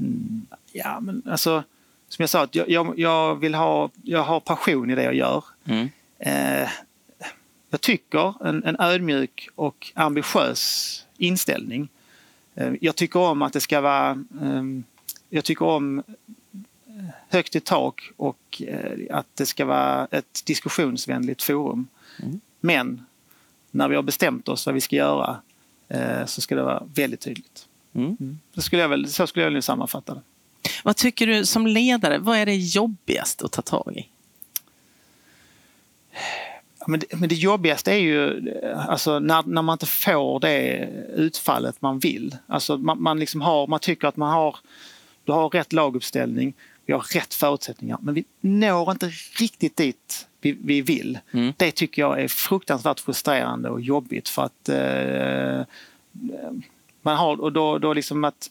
Mm. 0.00 0.46
Ja, 0.72 1.00
men 1.00 1.22
alltså, 1.30 1.62
som 2.08 2.22
jag 2.22 2.30
sa, 2.30 2.48
jag, 2.52 2.70
jag, 2.70 2.98
jag, 2.98 3.40
vill 3.40 3.54
ha, 3.54 3.90
jag 4.02 4.22
har 4.22 4.40
passion 4.40 4.90
i 4.90 4.94
det 4.94 5.02
jag 5.02 5.14
gör. 5.14 5.44
Mm. 5.64 5.88
Eh, 6.18 6.68
jag 7.70 7.80
tycker 7.80 8.46
en, 8.46 8.64
en 8.64 8.80
ödmjuk 8.80 9.48
och 9.54 9.92
ambitiös 9.94 11.04
inställning. 11.18 11.88
Eh, 12.54 12.72
jag 12.80 12.96
tycker 12.96 13.20
om 13.20 13.42
att 13.42 13.52
det 13.52 13.60
ska 13.60 13.80
vara... 13.80 14.10
Eh, 14.42 14.62
jag 15.30 15.44
tycker 15.44 15.64
om 15.64 16.02
högt 17.28 17.56
i 17.56 17.60
tak 17.60 18.10
och 18.16 18.62
eh, 18.66 19.16
att 19.16 19.26
det 19.34 19.46
ska 19.46 19.64
vara 19.64 20.08
ett 20.10 20.42
diskussionsvänligt 20.44 21.42
forum. 21.42 21.86
Mm. 22.22 22.40
Men 22.60 23.06
när 23.70 23.88
vi 23.88 23.96
har 23.96 24.02
bestämt 24.02 24.48
oss 24.48 24.66
vad 24.66 24.74
vi 24.74 24.80
ska 24.80 24.96
göra 24.96 25.40
eh, 25.88 26.24
så 26.26 26.40
ska 26.40 26.54
det 26.54 26.62
vara 26.62 26.82
väldigt 26.94 27.20
tydligt. 27.20 27.68
Mm. 27.94 28.16
Mm. 28.20 28.38
Så, 28.54 28.62
skulle 28.62 28.82
jag 28.82 28.88
väl, 28.88 29.08
så 29.08 29.26
skulle 29.26 29.44
jag 29.44 29.50
väl 29.50 29.62
sammanfatta 29.62 30.14
det. 30.14 30.20
Vad 30.84 30.96
tycker 30.96 31.26
du 31.26 31.46
som 31.46 31.66
ledare, 31.66 32.18
vad 32.18 32.38
är 32.38 32.46
det 32.46 32.54
jobbigaste 32.54 33.44
att 33.44 33.52
ta 33.52 33.62
tag 33.62 33.96
i? 33.96 34.08
Men 36.86 37.00
det, 37.00 37.06
men 37.16 37.28
det 37.28 37.34
jobbigaste 37.34 37.92
är 37.92 37.98
ju 37.98 38.52
alltså, 38.88 39.18
när, 39.18 39.42
när 39.42 39.62
man 39.62 39.74
inte 39.74 39.86
får 39.86 40.40
det 40.40 40.88
utfallet 41.14 41.82
man 41.82 41.98
vill. 41.98 42.36
Alltså, 42.46 42.76
man, 42.76 43.02
man, 43.02 43.20
liksom 43.20 43.40
har, 43.40 43.66
man 43.66 43.80
tycker 43.80 44.08
att 44.08 44.16
man 44.16 44.32
har, 44.32 44.56
du 45.24 45.32
har 45.32 45.48
rätt 45.48 45.72
laguppställning, 45.72 46.54
vi 46.86 46.92
har 46.92 47.00
rätt 47.00 47.34
förutsättningar 47.34 47.98
men 48.00 48.14
vi 48.14 48.24
når 48.40 48.90
inte 48.90 49.12
riktigt 49.38 49.76
dit 49.76 50.26
vi, 50.40 50.58
vi 50.64 50.80
vill. 50.80 51.18
Mm. 51.32 51.52
Det 51.56 51.70
tycker 51.70 52.02
jag 52.02 52.22
är 52.22 52.28
fruktansvärt 52.28 53.00
frustrerande 53.00 53.68
och 53.68 53.80
jobbigt 53.80 54.28
för 54.28 54.42
att 54.42 54.68
eh, 54.68 55.66
man 57.02 57.16
har 57.16 57.40
och 57.40 57.52
då, 57.52 57.78
då 57.78 57.92
liksom 57.92 58.24
att 58.24 58.50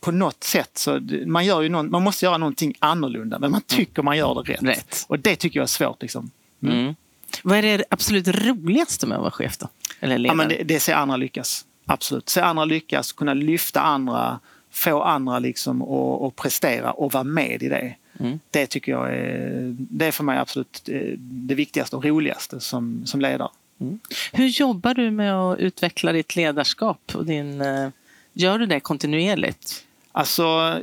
på 0.00 0.10
något 0.10 0.44
sätt 0.44 0.78
så 0.78 1.00
man 1.26 1.44
gör 1.44 1.62
ju 1.62 1.68
någon, 1.68 1.90
man 1.90 2.02
måste 2.02 2.24
göra 2.24 2.38
någonting 2.38 2.74
annorlunda 2.78 3.38
men 3.38 3.50
man 3.50 3.60
mm. 3.60 3.66
tycker 3.66 4.02
man 4.02 4.16
gör 4.16 4.42
det 4.46 4.52
rätt. 4.52 4.62
rätt. 4.62 5.04
Och 5.08 5.18
det 5.18 5.36
tycker 5.36 5.58
jag 5.58 5.64
är 5.64 5.66
svårt. 5.66 6.02
Liksom. 6.02 6.30
Mm. 6.62 6.78
Mm. 6.78 6.94
Vad 7.42 7.58
är 7.58 7.62
det 7.62 7.84
absolut 7.90 8.28
roligaste 8.28 9.06
med 9.06 9.16
att 9.16 9.22
vara 9.22 9.30
chef 9.30 9.58
då? 9.58 9.68
Eller 10.00 10.28
Ja, 10.28 10.34
men 10.34 10.48
det, 10.48 10.62
det 10.64 10.74
är 10.74 10.76
att 10.76 10.82
se 10.82 10.92
andra 10.92 11.16
lyckas. 11.16 11.64
Absolut. 11.86 12.28
Se 12.28 12.40
andra 12.40 12.64
lyckas, 12.64 13.12
kunna 13.12 13.34
lyfta 13.34 13.80
andra, 13.80 14.40
få 14.74 15.02
andra 15.02 15.38
liksom 15.38 15.82
att 15.82 16.36
prestera 16.36 16.92
och 16.92 17.12
vara 17.12 17.24
med 17.24 17.62
i 17.62 17.68
det. 17.68 17.94
Mm. 18.20 18.40
Det 18.50 18.66
tycker 18.66 18.92
jag 18.92 19.14
är, 19.14 19.74
det 19.78 20.06
är 20.06 20.12
för 20.12 20.24
mig 20.24 20.38
absolut 20.38 20.88
eh, 20.88 21.00
det 21.18 21.54
viktigaste 21.54 21.96
och 21.96 22.04
roligaste 22.04 22.60
som, 22.60 23.06
som 23.06 23.20
ledare. 23.20 23.48
Mm. 23.80 23.98
Hur 24.32 24.46
jobbar 24.46 24.94
du 24.94 25.10
med 25.10 25.34
att 25.34 25.58
utveckla 25.58 26.12
ditt 26.12 26.36
ledarskap? 26.36 27.12
Och 27.14 27.26
din, 27.26 27.60
eh, 27.60 27.88
gör 28.32 28.58
du 28.58 28.66
det 28.66 28.80
kontinuerligt? 28.80 29.84
Alltså, 30.12 30.42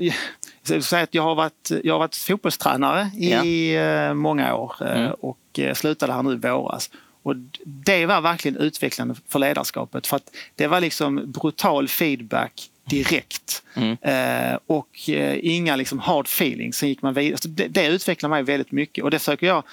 jag, 0.68 0.84
säga 0.84 1.04
att 1.04 1.14
jag, 1.14 1.24
har 1.24 1.36
varit, 1.36 1.72
jag 1.84 1.94
har 1.94 2.00
varit 2.00 2.16
fotbollstränare 2.16 3.12
i 3.18 3.74
ja. 3.74 3.82
Eh, 3.82 4.14
många 4.14 4.56
år 4.56 4.76
mm. 4.82 5.12
och 5.12 5.60
slutade 5.74 6.14
här 6.14 6.24
nu 6.24 6.34
i 6.34 6.36
våras. 6.36 6.90
Och 7.24 7.36
det 7.64 8.06
var 8.06 8.22
verkligen 8.22 8.58
utvecklande 8.58 9.16
för 9.28 9.40
ledarskapet 9.40 10.08
för 10.08 10.16
att 10.16 10.36
det 10.56 10.68
var 10.68 10.82
liksom 10.82 11.32
brutal 11.32 11.88
feedback 11.88 12.70
direkt. 12.86 13.64
Mm. 13.74 13.98
Eh, 14.02 14.60
och 14.68 15.10
eh, 15.10 15.40
inga 15.42 15.76
liksom 15.76 16.00
hard 16.00 16.26
feelings. 16.26 16.78
Sen 16.78 16.90
gick 16.90 17.02
man 17.02 17.14
vidare. 17.14 17.40
Det, 17.44 17.68
det 17.68 17.88
utvecklar 17.88 18.30
mig 18.30 18.44
väldigt 18.44 18.72
mycket 18.72 19.04
och 19.04 19.12
det 19.12 19.20
söker 19.20 19.48
jag 19.48 19.64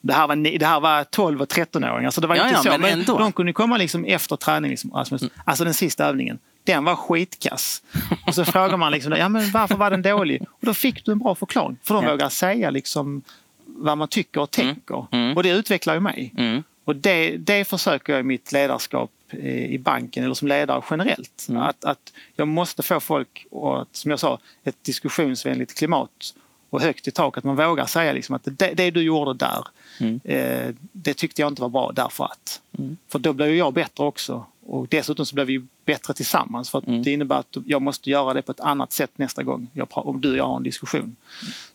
det 0.00 0.12
här, 0.12 0.28
var, 0.28 0.58
det 0.58 0.66
här 0.66 0.80
var 0.80 1.04
12 1.04 1.42
och 1.42 1.48
13-åringar 1.48 2.10
så 2.10 2.20
det 2.20 2.26
var 2.26 2.36
ja, 2.36 2.42
inte 2.42 2.54
ja, 2.54 2.62
så. 2.62 2.78
Men, 2.78 2.80
men 2.80 3.04
de 3.04 3.32
kunde 3.32 3.52
komma 3.52 3.76
liksom 3.76 4.04
efter 4.04 4.36
träning. 4.36 4.70
Liksom, 4.70 4.90
Rasmus. 4.90 5.22
Mm. 5.22 5.32
Alltså 5.44 5.64
den 5.64 5.74
sista 5.74 6.06
övningen, 6.06 6.38
den 6.64 6.84
var 6.84 6.96
skitkass. 6.96 7.82
Och 8.26 8.34
så 8.34 8.44
frågar 8.44 8.76
man 8.76 8.92
liksom, 8.92 9.12
ja, 9.12 9.28
men 9.28 9.50
varför 9.50 9.74
var 9.74 9.90
den 9.90 10.02
dålig? 10.02 10.42
Och 10.42 10.66
då 10.66 10.74
fick 10.74 11.04
du 11.04 11.12
en 11.12 11.18
bra 11.18 11.34
förklaring. 11.34 11.76
För 11.82 11.94
de 11.94 12.04
ja. 12.04 12.10
vågar 12.10 12.28
säga 12.28 12.70
liksom 12.70 13.22
vad 13.66 13.98
man 13.98 14.08
tycker 14.08 14.40
och 14.40 14.58
mm. 14.58 14.74
tänker. 14.74 15.06
Mm. 15.10 15.36
Och 15.36 15.42
det 15.42 15.50
utvecklar 15.50 15.94
ju 15.94 16.00
mig. 16.00 16.34
Mm. 16.36 16.62
Och 16.88 16.96
det, 16.96 17.36
det 17.36 17.64
försöker 17.64 18.12
jag 18.12 18.20
i 18.20 18.22
mitt 18.22 18.52
ledarskap 18.52 19.10
i 19.32 19.78
banken 19.78 20.24
eller 20.24 20.34
som 20.34 20.48
ledare 20.48 20.82
generellt. 20.90 21.46
Mm. 21.48 21.62
Att, 21.62 21.84
att 21.84 22.12
jag 22.36 22.48
måste 22.48 22.82
få 22.82 23.00
folk, 23.00 23.46
att, 23.52 23.96
som 23.96 24.10
jag 24.10 24.20
sa, 24.20 24.38
ett 24.64 24.84
diskussionsvänligt 24.84 25.78
klimat 25.78 26.34
och 26.70 26.80
högt 26.80 27.08
i 27.08 27.10
tak. 27.10 27.38
Att 27.38 27.44
man 27.44 27.56
vågar 27.56 27.86
säga 27.86 28.12
liksom 28.12 28.34
att 28.34 28.42
det, 28.44 28.74
det 28.74 28.90
du 28.90 29.02
gjorde 29.02 29.34
där, 29.34 29.64
mm. 30.00 30.20
eh, 30.24 30.74
det 30.92 31.14
tyckte 31.14 31.42
jag 31.42 31.50
inte 31.50 31.62
var 31.62 31.68
bra 31.68 31.92
därför 31.92 32.24
att. 32.24 32.60
Mm. 32.78 32.96
För 33.08 33.18
då 33.18 33.32
blev 33.32 33.54
jag 33.54 33.72
bättre 33.72 34.04
också. 34.04 34.46
Och 34.66 34.86
dessutom 34.88 35.26
så 35.26 35.34
blev 35.34 35.46
vi 35.46 35.66
bättre 35.84 36.14
tillsammans. 36.14 36.70
För 36.70 36.88
mm. 36.88 37.02
Det 37.02 37.12
innebär 37.12 37.36
att 37.36 37.56
jag 37.66 37.82
måste 37.82 38.10
göra 38.10 38.34
det 38.34 38.42
på 38.42 38.52
ett 38.52 38.60
annat 38.60 38.92
sätt 38.92 39.10
nästa 39.16 39.42
gång 39.42 39.70
jag, 39.72 39.88
om 39.90 40.20
du 40.20 40.30
och 40.30 40.36
jag 40.36 40.46
har 40.46 40.56
en 40.56 40.62
diskussion. 40.62 41.16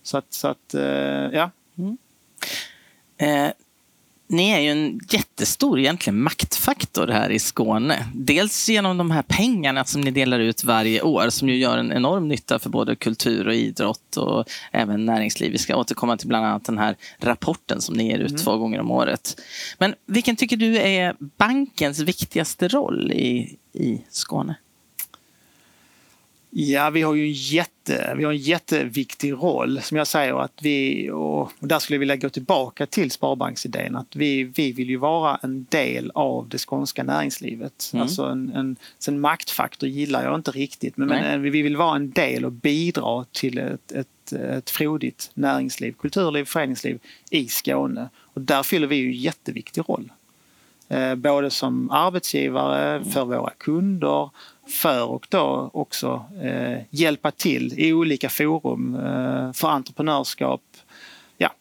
Så 0.04 0.18
att, 0.18 0.34
så 0.34 0.48
att 0.48 0.74
eh, 0.74 0.84
ja. 0.84 1.52
Mm. 1.78 1.98
Eh, 3.18 3.54
ni 4.34 4.50
är 4.50 4.60
ju 4.60 4.70
en 4.70 5.00
jättestor 5.10 5.80
egentligen 5.80 6.22
maktfaktor 6.22 7.08
här 7.08 7.30
i 7.30 7.40
Skåne. 7.40 8.06
Dels 8.14 8.70
genom 8.70 8.98
de 8.98 9.12
här 9.12 9.22
pengarna 9.22 9.86
som 9.86 10.02
ni 10.02 10.12
delar 10.12 10.40
ut 10.40 10.64
varje 10.64 11.02
år 11.02 11.30
som 11.30 11.50
ju 11.50 11.56
gör 11.56 11.78
en 11.78 11.92
enorm 11.92 12.28
nytta 12.28 12.60
för 12.60 12.70
både 12.70 12.96
kultur 12.96 13.48
och 13.48 13.56
idrott 13.56 14.18
och 14.18 14.46
även 14.72 15.06
näringsliv. 15.06 15.52
Vi 15.52 15.58
ska 15.58 15.76
återkomma 15.76 16.18
till 16.18 16.28
bland 16.28 16.46
annat 16.46 16.66
den 16.66 16.78
här 16.78 16.96
rapporten 17.20 17.82
som 17.82 17.96
ni 17.96 18.08
ger 18.08 18.20
ut 18.20 18.30
mm. 18.30 18.42
två 18.42 18.58
gånger 18.58 18.80
om 18.80 18.92
året. 18.92 19.42
Men 19.78 19.96
vilken 20.06 20.36
tycker 20.36 20.58
du 20.58 20.78
är 20.78 21.16
bankens 21.38 22.00
viktigaste 22.00 22.68
roll 22.68 23.12
i, 23.12 23.58
i 23.74 24.02
Skåne? 24.10 24.56
Ja, 26.56 26.90
vi 26.90 27.02
har 27.02 27.16
ju 27.16 27.24
en, 27.24 27.32
jätte, 27.32 28.14
vi 28.18 28.24
har 28.24 28.32
en 28.32 28.38
jätteviktig 28.38 29.34
roll 29.34 29.82
som 29.82 29.98
jag 29.98 30.08
säger 30.08 30.42
att 30.42 30.60
vi, 30.62 31.10
och 31.12 31.52
där 31.60 31.80
skulle 31.80 31.96
jag 31.96 32.00
vilja 32.00 32.16
gå 32.16 32.30
tillbaka 32.30 32.86
till 32.86 33.12
Sparbanksidén, 33.12 33.96
att 33.96 34.16
vi, 34.16 34.44
vi 34.44 34.72
vill 34.72 34.90
ju 34.90 34.98
vara 34.98 35.40
en 35.42 35.66
del 35.70 36.12
av 36.16 36.50
det 36.50 36.58
skånska 36.58 37.04
näringslivet. 37.04 37.90
Mm. 37.94 38.04
Alltså 38.04 38.24
en, 38.26 38.52
en, 38.56 38.76
en 39.08 39.20
maktfaktor 39.20 39.90
gillar 39.90 40.24
jag 40.24 40.36
inte 40.36 40.52
riktigt, 40.52 40.98
men, 40.98 41.08
men, 41.08 41.42
vi 41.42 41.62
vill 41.62 41.78
vara 41.78 41.96
en 41.96 42.12
del 42.12 42.46
och 42.46 42.52
bidra 42.52 43.26
till 43.32 43.58
ett, 43.58 43.92
ett, 43.92 44.32
ett 44.34 44.70
frodigt 44.70 45.32
näringsliv, 45.34 45.92
kulturliv, 45.92 46.46
föreningsliv 46.46 47.00
i 47.30 47.48
Skåne. 47.48 48.10
Och 48.18 48.42
där 48.42 48.64
fyller 48.64 48.88
vi 48.88 48.96
ju 48.96 49.08
en 49.08 49.22
jätteviktig 49.22 49.82
roll. 49.90 50.12
Eh, 50.88 51.16
både 51.16 51.50
som 51.50 51.92
arbetsgivare, 51.92 53.04
för 53.04 53.26
våra 53.26 53.50
kunder, 53.50 54.30
för 54.68 55.06
och 55.06 55.28
då 55.30 55.70
också 55.74 56.26
eh, 56.42 56.82
hjälpa 56.90 57.32
till 57.32 57.74
i 57.80 57.94
olika 57.94 58.30
forum 58.30 58.96
eh, 58.96 59.54
för 59.54 59.68
entreprenörskap. 59.68 60.62
Ja. 61.38 61.54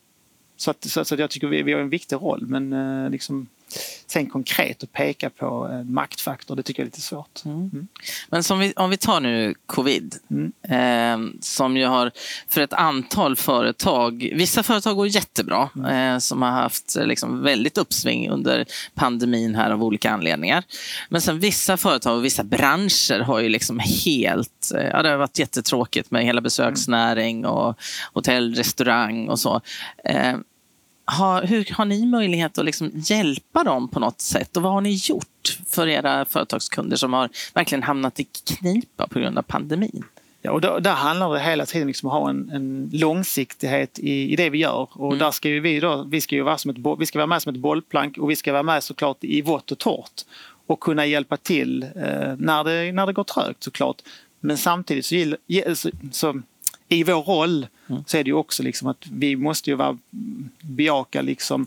Så, 0.56 0.70
att, 0.70 0.84
så, 0.84 1.04
så 1.04 1.14
att 1.14 1.20
jag 1.20 1.30
tycker 1.30 1.46
vi, 1.46 1.62
vi 1.62 1.72
har 1.72 1.80
en 1.80 1.88
viktig 1.88 2.16
roll 2.16 2.46
men 2.46 2.72
eh, 2.72 3.10
liksom, 3.10 3.46
Sen 4.06 4.26
konkret 4.26 4.82
att 4.82 4.92
peka 4.92 5.30
på 5.30 5.68
en 5.72 5.92
maktfaktor, 5.92 6.56
det 6.56 6.62
tycker 6.62 6.82
jag 6.82 6.84
är 6.84 6.90
lite 6.90 7.00
svårt. 7.00 7.44
Mm. 7.44 7.58
Mm. 7.58 7.88
Men 8.28 8.42
som 8.42 8.58
vi, 8.58 8.72
om 8.76 8.90
vi 8.90 8.96
tar 8.96 9.20
nu 9.20 9.54
covid, 9.66 10.14
mm. 10.30 10.52
eh, 10.62 11.40
som 11.40 11.76
ju 11.76 11.86
har 11.86 12.10
för 12.48 12.60
ett 12.60 12.72
antal 12.72 13.36
företag, 13.36 14.32
vissa 14.34 14.62
företag 14.62 14.96
går 14.96 15.06
jättebra, 15.06 15.68
mm. 15.76 16.14
eh, 16.14 16.18
som 16.18 16.42
har 16.42 16.50
haft 16.50 16.96
eh, 16.96 17.06
liksom, 17.06 17.42
väldigt 17.42 17.78
uppsving 17.78 18.30
under 18.30 18.64
pandemin 18.94 19.54
här 19.54 19.70
av 19.70 19.84
olika 19.84 20.10
anledningar. 20.10 20.64
Men 21.08 21.20
sen 21.20 21.38
vissa 21.38 21.76
företag 21.76 22.16
och 22.16 22.24
vissa 22.24 22.44
branscher 22.44 23.20
har 23.20 23.40
ju 23.40 23.48
liksom 23.48 23.78
helt, 24.04 24.72
eh, 24.74 24.86
ja 24.86 25.02
det 25.02 25.08
har 25.08 25.16
varit 25.16 25.38
jättetråkigt 25.38 26.10
med 26.10 26.24
hela 26.24 26.40
besöksnäring 26.40 27.46
och 27.46 27.78
hotell, 28.12 28.54
restaurang 28.54 29.28
och 29.28 29.40
så. 29.40 29.60
Har, 31.04 31.42
hur 31.42 31.68
har 31.72 31.84
ni 31.84 32.06
möjlighet 32.06 32.58
att 32.58 32.64
liksom 32.64 32.90
hjälpa 32.94 33.64
dem 33.64 33.88
på 33.88 34.00
något 34.00 34.20
sätt? 34.20 34.56
Och 34.56 34.62
vad 34.62 34.72
har 34.72 34.80
ni 34.80 35.00
gjort 35.04 35.58
för 35.68 35.88
era 35.88 36.24
företagskunder 36.24 36.96
som 36.96 37.12
har 37.12 37.28
verkligen 37.54 37.82
hamnat 37.82 38.20
i 38.20 38.24
knipa 38.24 39.06
på 39.06 39.18
grund 39.18 39.38
av 39.38 39.42
pandemin? 39.42 40.04
Ja, 40.42 40.50
och 40.50 40.60
då, 40.60 40.78
där 40.78 40.94
handlar 40.94 41.34
det 41.34 41.40
hela 41.40 41.66
tiden 41.66 41.86
liksom 41.86 42.08
om 42.08 42.16
att 42.16 42.22
ha 42.22 42.30
en, 42.30 42.50
en 42.50 42.90
långsiktighet 42.92 43.98
i, 43.98 44.32
i 44.32 44.36
det 44.36 44.50
vi 44.50 44.58
gör. 44.58 44.88
Och 44.92 45.06
mm. 45.06 45.18
där 45.18 45.30
ska 45.30 45.48
vi, 45.48 45.80
då, 45.80 46.06
vi, 46.10 46.20
ska 46.20 46.34
ju 46.34 46.42
vara 46.42 46.58
som 46.58 46.70
ett, 46.70 46.76
vi 46.98 47.06
ska 47.06 47.18
vara 47.18 47.26
med 47.26 47.42
som 47.42 47.54
ett 47.54 47.60
bollplank 47.60 48.18
och 48.18 48.30
vi 48.30 48.36
ska 48.36 48.52
vara 48.52 48.62
med 48.62 48.82
såklart 48.82 49.24
i 49.24 49.42
vått 49.42 49.72
och 49.72 49.78
torrt. 49.78 50.22
Och 50.66 50.80
kunna 50.80 51.06
hjälpa 51.06 51.36
till 51.36 51.82
eh, 51.82 52.34
när, 52.38 52.64
det, 52.64 52.92
när 52.92 53.06
det 53.06 53.12
går 53.12 53.24
trögt 53.24 53.62
såklart. 53.62 53.96
Men 54.40 54.58
samtidigt 54.58 55.06
så, 55.06 55.36
så, 55.74 55.90
så 56.12 56.42
i 56.88 57.04
vår 57.04 57.22
roll 57.22 57.66
mm. 57.92 58.04
så 58.06 58.16
är 58.16 58.24
det 58.24 58.28
ju 58.28 58.34
också 58.34 58.62
liksom 58.62 58.88
att 58.88 59.06
vi 59.12 59.36
måste 59.36 59.70
ju 59.70 59.76
vara, 59.76 59.98
bejaka 60.60 61.22
liksom 61.22 61.66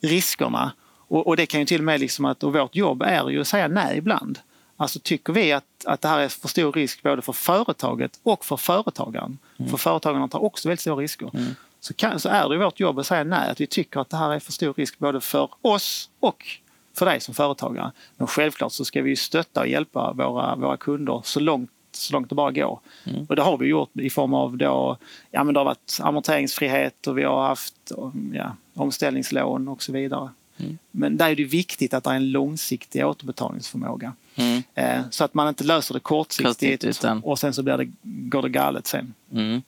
riskerna. 0.00 0.72
Och, 1.08 1.26
och, 1.26 1.36
det 1.36 1.46
kan 1.46 1.60
ju 1.60 1.66
till 1.66 1.80
och 1.80 1.84
med 1.84 2.00
liksom 2.00 2.24
att, 2.24 2.44
och 2.44 2.52
vårt 2.52 2.76
jobb 2.76 3.02
är 3.02 3.30
ju 3.30 3.40
att 3.40 3.48
säga 3.48 3.68
nej 3.68 3.98
ibland. 3.98 4.38
Alltså 4.76 4.98
tycker 5.02 5.32
vi 5.32 5.52
att, 5.52 5.64
att 5.84 6.00
det 6.00 6.08
här 6.08 6.18
är 6.18 6.28
för 6.28 6.48
stor 6.48 6.72
risk 6.72 7.02
både 7.02 7.22
för 7.22 7.32
företaget 7.32 8.20
och 8.22 8.44
för 8.44 8.56
företagaren. 8.56 9.38
Mm. 9.58 9.70
För 9.70 9.76
företagarna 9.76 10.28
tar 10.28 10.44
också 10.44 10.68
väldigt 10.68 10.80
stora 10.80 11.02
risker. 11.02 11.30
Mm. 11.34 11.54
Så, 11.80 11.94
kan, 11.94 12.20
så 12.20 12.28
är 12.28 12.48
det 12.48 12.58
vårt 12.58 12.80
jobb 12.80 12.98
att 12.98 13.06
säga 13.06 13.24
nej, 13.24 13.50
att 13.50 13.60
vi 13.60 13.66
tycker 13.66 14.00
att 14.00 14.10
det 14.10 14.16
här 14.16 14.32
är 14.32 14.38
för 14.38 14.52
stor 14.52 14.74
risk 14.74 14.98
både 14.98 15.20
för 15.20 15.50
oss 15.62 16.10
och 16.20 16.46
för 16.94 17.06
dig 17.06 17.20
som 17.20 17.34
företagare. 17.34 17.92
Men 18.16 18.26
självklart 18.26 18.72
så 18.72 18.84
ska 18.84 19.02
vi 19.02 19.16
stötta 19.16 19.60
och 19.60 19.68
hjälpa 19.68 20.12
våra, 20.12 20.56
våra 20.56 20.76
kunder 20.76 21.20
så 21.24 21.40
långt 21.40 21.70
så 21.96 22.12
långt 22.12 22.28
det 22.28 22.34
bara 22.34 22.50
går. 22.50 22.80
Mm. 23.04 23.26
Och 23.28 23.36
det 23.36 23.42
har 23.42 23.58
vi 23.58 23.66
gjort 23.66 23.90
i 23.96 24.10
form 24.10 24.34
av 24.34 24.56
då, 24.56 24.96
ja 25.30 25.44
men 25.44 25.54
det 25.54 25.60
har 25.60 25.64
varit 25.64 25.98
amorteringsfrihet 26.00 27.06
och 27.06 27.18
vi 27.18 27.22
har 27.22 27.46
haft 27.46 27.92
ja, 28.32 28.56
omställningslån 28.74 29.68
och 29.68 29.82
så 29.82 29.92
vidare. 29.92 30.30
Mm. 30.56 30.78
Men 30.90 31.16
där 31.16 31.30
är 31.30 31.36
det 31.36 31.44
viktigt 31.44 31.94
att 31.94 32.04
det 32.04 32.10
är 32.10 32.14
en 32.14 32.30
långsiktig 32.30 33.06
återbetalningsförmåga. 33.06 34.12
Mm. 34.34 34.62
Eh, 34.74 35.00
så 35.10 35.24
att 35.24 35.34
man 35.34 35.48
inte 35.48 35.64
löser 35.64 35.94
det 35.94 36.00
kortsiktigt 36.00 36.84
utan... 36.84 37.20
och 37.20 37.38
sen 37.38 37.54
så 37.54 37.62
blir 37.62 37.76
det, 37.76 37.92
går 38.02 38.42
det 38.42 38.48
galet 38.48 38.86
sen. 38.86 39.14
Mm. 39.32 39.62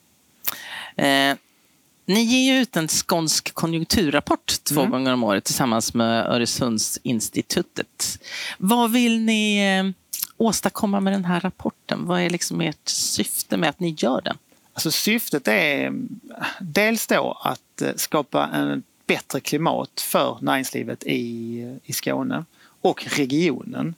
Eh, 0.97 1.37
ni 2.07 2.21
ger 2.21 2.61
ut 2.61 2.77
en 2.77 2.89
skånsk 2.89 3.55
konjunkturrapport 3.55 4.65
två 4.65 4.81
mm. 4.81 4.91
gånger 4.91 5.13
om 5.13 5.25
året 5.25 5.45
tillsammans 5.45 5.95
med 5.95 6.27
Öresundsinstitutet. 6.27 8.19
Vad 8.59 8.93
vill 8.93 9.21
ni 9.21 9.59
eh, 9.59 10.06
åstadkomma 10.37 11.01
med 11.01 11.13
den 11.13 11.25
här 11.25 11.41
rapporten? 11.41 12.07
Vad 12.07 12.21
är 12.21 12.31
liksom 12.31 12.61
ert 12.61 12.89
syfte 12.89 13.57
med 13.57 13.69
att 13.71 13.81
ni 13.81 13.95
gör 13.99 14.21
den? 14.21 14.39
Alltså 14.73 14.91
syftet 14.91 15.49
är 15.49 15.93
dels 16.61 17.07
då 17.07 17.39
att 17.43 17.83
eh, 17.83 17.95
skapa 17.97 18.47
en 18.47 18.83
bättre 19.07 19.41
klimat 19.41 20.01
för 20.01 20.39
näringslivet 20.41 21.05
i, 21.05 21.79
i 21.85 21.93
Skåne 21.93 22.45
och 22.81 23.07
regionen 23.17 23.95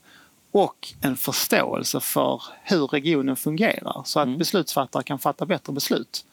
och 0.52 0.88
en 1.00 1.16
förståelse 1.16 2.00
för 2.00 2.42
hur 2.62 2.86
regionen 2.86 3.36
fungerar 3.36 4.02
så 4.04 4.20
att 4.20 4.26
mm. 4.26 4.38
beslutsfattare 4.38 5.02
kan 5.02 5.18
fatta 5.18 5.46
bättre 5.46 5.72
beslut. 5.72 6.24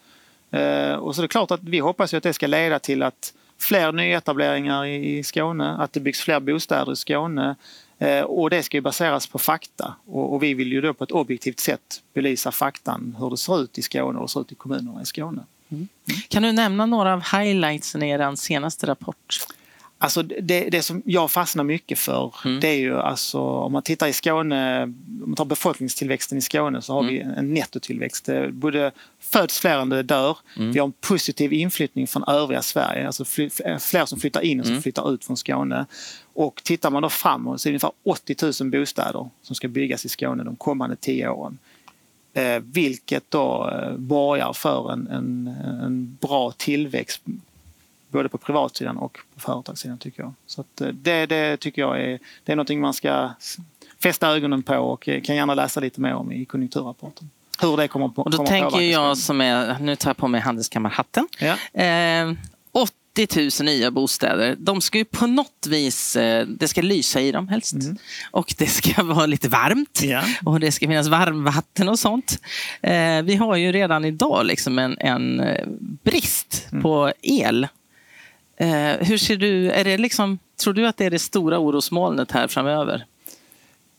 Eh, 0.50 0.92
och 0.92 1.14
så 1.14 1.20
är 1.20 1.22
det 1.22 1.28
klart 1.28 1.50
att 1.50 1.62
vi 1.62 1.78
hoppas 1.78 2.14
att 2.14 2.22
det 2.22 2.32
ska 2.32 2.46
leda 2.46 2.78
till 2.78 3.02
att 3.02 3.34
fler 3.58 3.92
nyetableringar 3.92 4.86
i 4.86 5.22
Skåne, 5.22 5.76
att 5.76 5.92
det 5.92 6.00
byggs 6.00 6.20
fler 6.20 6.40
bostäder 6.40 6.92
i 6.92 6.96
Skåne, 6.96 7.56
Eh, 7.98 8.22
och 8.22 8.50
det 8.50 8.62
ska 8.62 8.76
ju 8.76 8.80
baseras 8.80 9.26
på 9.26 9.38
fakta 9.38 9.94
och, 10.06 10.42
vi 10.42 10.54
vill 10.54 10.72
ju 10.72 10.80
då 10.80 10.94
på 10.94 11.04
ett 11.04 11.10
objektivt 11.10 11.60
sätt 11.60 12.02
belysa 12.14 12.52
faktan 12.52 13.16
hur 13.18 13.30
det 13.30 13.36
ser 13.36 13.62
ut 13.62 13.78
i 13.78 13.82
Skåne 13.82 14.06
och 14.06 14.14
hur 14.14 14.22
det 14.22 14.28
ser 14.28 14.40
ut 14.40 14.52
i 14.52 14.54
kommunerna 14.54 15.02
i 15.02 15.06
Skåne. 15.06 15.44
Mm. 15.68 15.88
Kan 16.28 16.42
du 16.42 16.52
nämna 16.52 16.86
några 16.86 17.12
av 17.12 17.20
highlightsen 17.20 18.02
i 18.02 18.10
er 18.10 18.34
senaste 18.34 18.86
rapport? 18.86 19.46
Alltså 19.98 20.22
det, 20.22 20.70
det 20.70 20.82
som 20.82 21.02
jag 21.04 21.30
fastnar 21.30 21.64
mycket 21.64 21.98
för 21.98 22.34
mm. 22.44 22.60
det 22.60 22.68
är 22.68 22.78
ju 22.78 22.98
alltså 22.98 23.40
om 23.40 23.72
man 23.72 23.82
tittar 23.82 24.06
i 24.06 24.12
Skåne, 24.12 24.82
om 24.82 25.24
man 25.26 25.34
tar 25.34 25.44
befolkningstillväxten 25.44 26.38
i 26.38 26.40
Skåne 26.40 26.82
så 26.82 26.92
har 26.92 27.00
mm. 27.00 27.14
vi 27.14 27.20
en 27.20 27.54
nettotillväxt. 27.54 28.28
Både 28.50 28.92
föds 29.20 29.60
fler 29.60 29.78
än 29.78 29.88
det 29.88 30.02
dör. 30.02 30.38
Mm. 30.56 30.72
Vi 30.72 30.78
har 30.78 30.86
en 30.86 30.92
positiv 30.92 31.52
inflyttning 31.52 32.06
från 32.06 32.24
övriga 32.26 32.62
Sverige, 32.62 33.06
alltså 33.06 33.24
fler 33.24 34.06
som 34.06 34.20
flyttar 34.20 34.40
in 34.40 34.58
än 34.58 34.64
som 34.64 34.72
mm. 34.72 34.82
flyttar 34.82 35.14
ut 35.14 35.24
från 35.24 35.36
Skåne. 35.36 35.86
Och 36.34 36.60
tittar 36.64 36.90
man 36.90 37.02
då 37.02 37.08
framåt 37.08 37.60
så 37.60 37.68
är 37.68 37.70
det 37.70 37.74
ungefär 37.74 37.92
80 38.04 38.64
000 38.64 38.70
bostäder 38.70 39.30
som 39.42 39.56
ska 39.56 39.68
byggas 39.68 40.04
i 40.04 40.08
Skåne 40.08 40.44
de 40.44 40.56
kommande 40.56 40.96
tio 40.96 41.28
åren. 41.28 41.58
Eh, 42.34 42.58
vilket 42.64 43.30
då 43.30 43.70
eh, 43.70 43.96
borgar 43.96 44.52
för 44.52 44.92
en, 44.92 45.06
en, 45.06 45.54
en 45.82 46.18
bra 46.20 46.52
tillväxt 46.52 47.22
både 48.16 48.28
på 48.28 48.38
privatsidan 48.38 48.96
och 48.96 49.18
på 49.34 49.40
företagssidan 49.40 49.98
tycker 49.98 50.22
jag. 50.22 50.32
Så 50.46 50.64
eh, 50.80 50.86
det, 50.88 51.26
det 51.26 51.56
tycker 51.56 51.82
jag 51.82 52.00
är, 52.00 52.18
det 52.44 52.52
är 52.52 52.56
någonting 52.56 52.80
man 52.80 52.94
ska 52.94 53.30
fästa 54.02 54.28
ögonen 54.28 54.62
på 54.62 54.76
och 54.76 55.08
eh, 55.08 55.22
kan 55.22 55.36
gärna 55.36 55.54
läsa 55.54 55.80
lite 55.80 56.00
mer 56.00 56.14
om 56.14 56.32
i 56.32 56.44
konjunkturrapporten. 56.44 57.30
Hur 57.60 57.76
det 57.76 57.88
kommer, 57.88 58.08
på, 58.08 58.22
och 58.22 58.30
då 58.30 58.36
kommer 58.36 58.48
tänker 58.48 58.80
jag 58.80 59.18
som 59.18 59.40
är, 59.40 59.78
nu 59.78 59.96
tar 59.96 60.10
jag 60.10 60.16
på 60.16 60.28
mig 60.28 60.40
handelskammarhatten. 60.40 61.28
Ja. 61.38 61.82
Eh, 61.82 62.32
80 62.72 63.62
000 63.62 63.66
nya 63.66 63.90
bostäder. 63.90 64.56
De 64.58 64.80
ska 64.80 64.98
ju 64.98 65.04
på 65.04 65.26
något 65.26 65.66
vis, 65.68 66.16
eh, 66.16 66.46
det 66.46 66.68
ska 66.68 66.82
lysa 66.82 67.20
i 67.20 67.32
dem 67.32 67.48
helst. 67.48 67.72
Mm. 67.72 67.96
Och 68.30 68.54
det 68.58 68.66
ska 68.66 69.02
vara 69.02 69.26
lite 69.26 69.48
varmt. 69.48 70.00
Ja. 70.02 70.22
Och 70.44 70.60
det 70.60 70.72
ska 70.72 70.88
finnas 70.88 71.08
varmvatten 71.08 71.88
och 71.88 71.98
sånt. 71.98 72.38
Vi 73.24 73.36
har 73.36 73.56
ju 73.56 73.72
redan 73.72 74.04
idag 74.04 74.46
liksom 74.46 74.78
en, 74.78 74.98
en 74.98 75.42
brist 76.02 76.68
mm. 76.72 76.82
på 76.82 77.12
el 77.22 77.66
hur 79.00 79.18
ser 79.18 79.36
du, 79.36 79.70
är 79.70 79.84
det 79.84 79.98
liksom, 79.98 80.38
tror 80.62 80.74
du 80.74 80.86
att 80.86 80.96
det 80.96 81.04
är 81.04 81.10
det 81.10 81.18
stora 81.18 81.58
orosmolnet 81.58 82.32
här 82.32 82.48
framöver? 82.48 83.04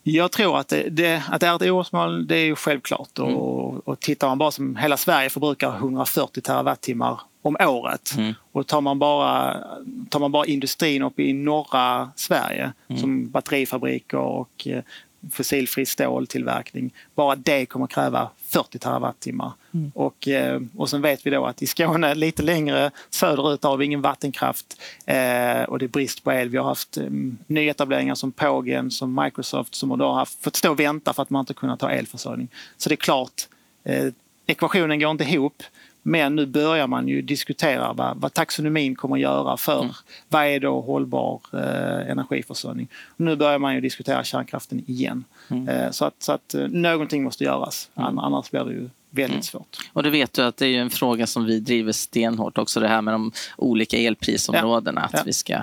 Jag 0.03 0.32
tror 0.32 0.58
att 0.60 0.68
det, 0.68 0.89
det, 0.89 1.24
att 1.30 1.41
det 1.41 1.47
är 1.47 1.55
ett 1.55 1.62
orosmoln, 1.62 2.28
det 2.28 2.36
är 2.36 2.45
ju 2.45 2.55
självklart. 2.55 3.20
Mm. 3.20 3.36
Och, 3.36 3.88
och 3.88 3.99
tittar 3.99 4.28
man 4.28 4.38
bara 4.38 4.51
som 4.51 4.76
hela 4.76 4.97
Sverige 4.97 5.30
förbrukar 5.30 5.76
140 5.76 6.41
terawattimmar 6.41 7.20
om 7.41 7.58
året. 7.60 8.14
Mm. 8.18 8.34
Och 8.51 8.68
tar 8.68 8.82
man, 8.82 8.99
bara, 8.99 9.64
tar 10.10 10.20
man 10.20 10.32
bara 10.32 10.45
industrin 10.45 11.03
uppe 11.03 11.24
i 11.24 11.34
norra 11.34 12.12
Sverige 12.16 12.74
mm. 12.88 13.01
som 13.01 13.30
batterifabriker 13.30 14.18
och 14.18 14.68
eh, 14.68 14.84
fossilfri 15.32 15.86
ståltillverkning. 15.86 16.93
Bara 17.15 17.36
det 17.36 17.65
kommer 17.65 17.88
kräva 17.88 18.30
40 18.41 18.80
terawattimmar. 18.80 19.51
Mm. 19.73 19.91
Och, 19.95 20.28
eh, 20.28 20.61
och 20.75 20.89
sen 20.89 21.01
vet 21.01 21.25
vi 21.25 21.30
då 21.30 21.45
att 21.45 21.61
i 21.61 21.67
Skåne 21.67 22.15
lite 22.15 22.43
längre 22.43 22.91
söderut 23.09 23.63
har 23.63 23.78
vi 23.78 23.86
ingen 23.86 24.01
vattenkraft 24.01 24.82
eh, 25.05 25.63
och 25.63 25.80
det 25.80 25.86
är 25.86 25.88
brist 25.88 26.23
på 26.23 26.32
el. 26.32 26.49
Vi 26.49 26.57
har 26.57 26.65
haft 26.65 26.97
eh, 26.97 27.03
nyetableringar 27.47 28.15
som 28.15 28.32
Pågen, 28.32 28.91
som 28.91 29.23
Microsoft 29.23 29.75
som 29.75 29.91
har 29.91 29.97
då 29.97 30.11
haft, 30.11 30.43
fått 30.43 30.55
stå 30.55 30.71
och 30.71 30.80
vänta 30.80 31.13
för 31.13 31.21
att 31.21 31.30
man 31.30 31.39
inte 31.39 31.53
kunnat 31.53 31.82
ha 31.82 31.91
elförsörjning. 31.91 32.47
Så 32.78 32.89
det 32.89 32.95
är 32.95 32.97
klart, 32.97 33.47
eh, 33.84 34.07
ekvationen 34.47 34.99
går 34.99 35.11
inte 35.11 35.23
ihop 35.23 35.63
Men 36.08 36.36
nu 36.36 36.45
börjar 36.45 36.88
man 36.88 37.08
ju 37.08 37.22
diskutera 37.22 37.93
vad, 37.93 38.18
vad 38.18 38.34
taxonomin 38.34 38.95
kommer 38.95 39.16
att 39.16 39.22
göra 39.22 39.58
för 39.58 39.80
mm. 39.82 39.93
vad 40.28 40.45
är 40.45 40.60
då 40.60 40.82
hållbar 40.82 41.41
eh, 41.53 42.12
energiförsörjning. 42.12 42.88
Och 43.08 43.22
nu 43.22 43.36
börjar 43.36 43.60
man 43.60 43.76
ju 43.76 43.82
diskutera 43.82 44.24
kärnkraften 44.24 44.84
igen. 44.88 45.24
Mm. 45.47 45.68
Eh, 45.68 45.91
så 45.91 46.05
att, 46.05 46.14
så 46.20 46.32
att 46.32 46.53
eh, 46.53 46.68
någonting 46.68 47.24
måste 47.24 47.43
göras, 47.43 47.89
mm. 47.95 48.20
annars 48.20 48.51
blir 48.51 48.64
det 48.64 48.72
ju 48.72 48.89
väldigt 49.10 49.34
mm. 49.34 49.43
svårt. 49.43 49.78
Och 49.93 50.03
det 50.03 50.10
vet 50.10 50.34
du 50.34 50.41
att 50.41 50.58
det 50.58 50.68
är 50.68 50.80
en 50.80 50.89
fråga 50.89 51.28
som 51.28 51.45
vi 51.45 51.60
driver 51.60 51.91
stenhårt 51.91 52.58
också, 52.58 52.80
det 52.80 52.88
här 52.88 53.01
med 53.01 53.14
de 53.14 53.32
olika 53.58 53.97
elprisområdena, 53.97 55.01
ja. 55.01 55.05
att 55.05 55.14
ja. 55.14 55.24
vi 55.26 55.34
ska 55.34 55.62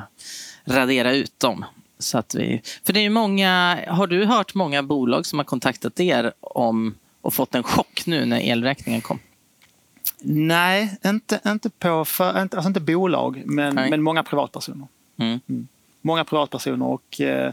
radera 0.64 1.12
ut 1.12 1.40
dem. 1.40 1.64
Så 1.98 2.18
att 2.18 2.34
vi, 2.34 2.62
för 2.86 2.92
det 2.92 3.00
är 3.00 3.10
många, 3.10 3.80
har 3.88 4.06
du 4.06 4.24
hört 4.24 4.54
många 4.54 4.82
bolag 4.82 5.26
som 5.26 5.38
har 5.38 5.44
kontaktat 5.44 6.00
er 6.00 6.32
om 6.40 6.94
och 7.20 7.34
fått 7.34 7.54
en 7.54 7.62
chock 7.62 8.06
nu 8.06 8.24
när 8.24 8.40
elräkningen 8.40 9.00
kom? 9.00 9.18
Nej, 10.26 10.98
inte, 11.04 11.40
inte, 11.46 11.70
på 11.70 12.04
för, 12.04 12.42
inte, 12.42 12.56
alltså 12.56 12.68
inte 12.68 12.80
bolag, 12.80 13.42
men, 13.46 13.74
men 13.74 14.02
många 14.02 14.22
privatpersoner. 14.22 14.86
Mm. 15.16 15.40
Mm. 15.48 15.68
Många 16.00 16.24
privatpersoner 16.24 16.86
och 16.86 17.20
eh, 17.20 17.52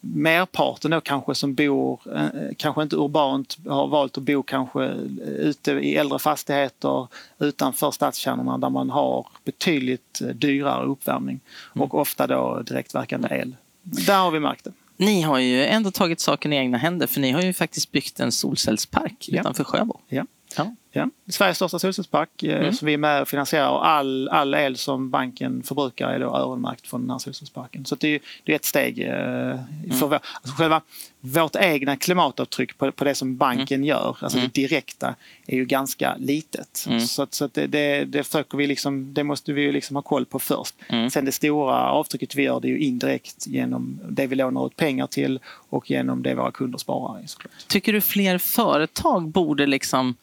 merparten 0.00 0.90
då 0.90 1.00
kanske 1.00 1.34
som 1.34 1.54
bor, 1.54 2.00
eh, 2.14 2.54
kanske 2.56 2.82
inte 2.82 2.96
urbant, 2.96 3.58
har 3.66 3.86
valt 3.86 4.18
att 4.18 4.24
bo 4.24 4.42
kanske 4.42 4.84
ute 5.26 5.72
i 5.72 5.96
äldre 5.96 6.18
fastigheter 6.18 7.08
utanför 7.38 7.90
stadskärnorna 7.90 8.58
där 8.58 8.70
man 8.70 8.90
har 8.90 9.26
betydligt 9.44 10.20
eh, 10.20 10.28
dyrare 10.28 10.86
uppvärmning 10.86 11.40
mm. 11.74 11.84
och 11.84 11.94
ofta 11.94 12.26
då 12.26 12.62
direktverkande 12.66 13.28
el. 13.30 13.56
Där 13.82 14.18
har 14.18 14.30
vi 14.30 14.40
märkt 14.40 14.64
det. 14.64 14.72
Ni 14.96 15.22
har 15.22 15.38
ju 15.38 15.64
ändå 15.64 15.90
tagit 15.90 16.20
saken 16.20 16.52
i 16.52 16.56
egna 16.56 16.78
händer 16.78 17.06
för 17.06 17.20
ni 17.20 17.30
har 17.30 17.42
ju 17.42 17.52
faktiskt 17.52 17.92
byggt 17.92 18.20
en 18.20 18.32
solcellspark 18.32 19.28
ja. 19.28 19.40
utanför 19.40 19.64
Sjöbo. 19.64 19.98
Ja. 20.08 20.26
Ja. 20.56 20.74
Ja. 20.92 21.08
Sveriges 21.28 21.56
största 21.56 21.78
solcellspark 21.78 22.42
eh, 22.42 22.60
mm. 22.60 22.72
som 22.72 22.86
vi 22.86 22.94
är 22.94 22.98
med 22.98 23.22
och 23.22 23.28
finansierar 23.28 23.70
och 23.70 23.86
all, 23.86 24.28
all 24.28 24.54
el 24.54 24.76
som 24.76 25.10
banken 25.10 25.62
förbrukar 25.62 26.08
är 26.08 26.20
då 26.20 26.26
öronmärkt 26.26 26.86
från 26.86 27.00
den 27.00 27.10
här 27.10 27.18
solcellsparken. 27.18 27.84
Så 27.84 27.94
det 27.94 28.08
är, 28.08 28.20
det 28.44 28.52
är 28.52 28.56
ett 28.56 28.64
steg 28.64 28.98
eh, 28.98 29.08
för 29.08 29.56
mm. 29.84 30.00
vår, 30.00 30.14
alltså 30.14 30.56
själva 30.56 30.82
vårt 31.20 31.56
egna 31.56 31.96
klimatavtryck 31.96 32.78
på, 32.78 32.92
på 32.92 33.04
det 33.04 33.14
som 33.14 33.36
banken 33.36 33.76
mm. 33.76 33.88
gör, 33.88 34.16
alltså 34.20 34.38
mm. 34.38 34.50
det 34.52 34.60
direkta, 34.60 35.14
är 35.46 35.56
ju 35.56 35.64
ganska 35.64 36.16
litet. 36.18 36.86
Mm. 36.88 37.00
Så, 37.00 37.26
så 37.30 37.48
det, 37.52 37.66
det, 37.66 38.04
det, 38.04 38.24
försöker 38.24 38.58
vi 38.58 38.66
liksom, 38.66 39.14
det 39.14 39.24
måste 39.24 39.52
vi 39.52 39.72
liksom 39.72 39.96
ha 39.96 40.02
koll 40.02 40.26
på 40.26 40.38
först. 40.38 40.74
Mm. 40.88 41.10
Sen 41.10 41.24
det 41.24 41.32
stora 41.32 41.90
avtrycket 41.90 42.34
vi 42.34 42.42
gör 42.42 42.60
det 42.60 42.68
är 42.68 42.70
ju 42.70 42.78
indirekt 42.78 43.46
genom 43.46 44.00
det 44.10 44.26
vi 44.26 44.36
lånar 44.36 44.66
ut 44.66 44.76
pengar 44.76 45.06
till 45.06 45.40
och 45.46 45.90
genom 45.90 46.22
det 46.22 46.34
våra 46.34 46.50
kunder 46.50 46.78
sparar. 46.78 47.22
Såklart. 47.26 47.52
Tycker 47.68 47.92
du 47.92 48.00
fler 48.00 48.38
företag 48.38 49.28
borde 49.28 49.66
liksom 49.66 50.14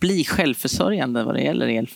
bli 0.00 0.24
självförsörjande 0.24 1.24
vad 1.24 1.34
det 1.34 1.42
gäller 1.42 1.68
el? 1.68 1.90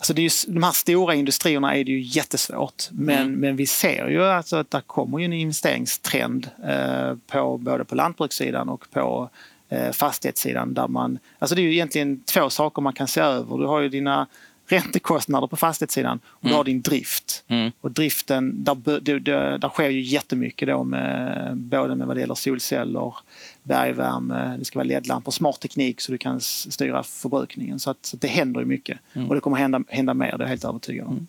Alltså 0.00 0.14
det 0.14 0.20
är 0.20 0.48
ju, 0.48 0.54
de 0.54 0.62
här 0.62 0.72
stora 0.72 1.14
industrierna 1.14 1.76
är 1.76 1.84
det 1.84 1.90
ju 1.90 2.00
jättesvårt. 2.00 2.84
Men, 2.90 3.26
mm. 3.26 3.40
men 3.40 3.56
vi 3.56 3.66
ser 3.66 4.08
ju 4.08 4.24
alltså 4.24 4.56
att 4.56 4.70
det 4.70 4.82
kommer 4.86 5.18
ju 5.18 5.24
en 5.24 5.32
investeringstrend 5.32 6.50
eh, 6.64 7.14
på, 7.26 7.58
både 7.58 7.84
på 7.84 7.94
lantbrukssidan 7.94 8.68
och 8.68 8.90
på 8.90 9.30
eh, 9.68 9.92
fastighetssidan. 9.92 10.74
Där 10.74 10.88
man, 10.88 11.18
alltså 11.38 11.54
det 11.56 11.60
är 11.60 11.64
ju 11.64 11.72
egentligen 11.72 12.22
två 12.22 12.50
saker 12.50 12.82
man 12.82 12.92
kan 12.92 13.08
se 13.08 13.20
över. 13.20 13.58
Du 13.58 13.66
har 13.66 13.80
ju 13.80 13.88
dina 13.88 14.26
räntekostnader 14.72 15.46
på 15.46 15.56
fastighetssidan 15.56 16.20
och 16.26 16.44
mm. 16.44 16.52
du 16.52 16.56
har 16.56 16.64
din 16.64 16.82
drift. 16.82 17.44
Mm. 17.48 17.72
Och 17.80 17.90
driften, 17.90 18.64
där, 18.64 19.00
där, 19.20 19.58
där 19.58 19.68
sker 19.68 19.88
ju 19.88 20.00
jättemycket 20.00 20.68
då 20.68 20.84
med, 20.84 21.56
både 21.56 21.94
med 21.94 22.06
vad 22.06 22.16
det 22.16 22.20
gäller 22.20 22.34
solceller, 22.34 23.14
bergvärme, 23.62 24.56
det 24.58 24.64
ska 24.64 24.78
vara 24.78 24.88
ledlampor, 24.88 25.32
smart 25.32 25.60
teknik 25.60 26.00
så 26.00 26.12
du 26.12 26.18
kan 26.18 26.40
styra 26.40 27.02
förbrukningen. 27.02 27.78
Så, 27.78 27.90
att, 27.90 28.06
så 28.06 28.16
att 28.16 28.20
det 28.20 28.28
händer 28.28 28.60
ju 28.60 28.66
mycket 28.66 28.98
mm. 29.12 29.28
och 29.28 29.34
det 29.34 29.40
kommer 29.40 29.56
hända, 29.56 29.82
hända 29.88 30.14
mer, 30.14 30.26
det 30.26 30.34
är 30.34 30.38
jag 30.38 30.48
helt 30.48 30.64
övertygad 30.64 31.06
om. 31.06 31.12
Mm. 31.12 31.26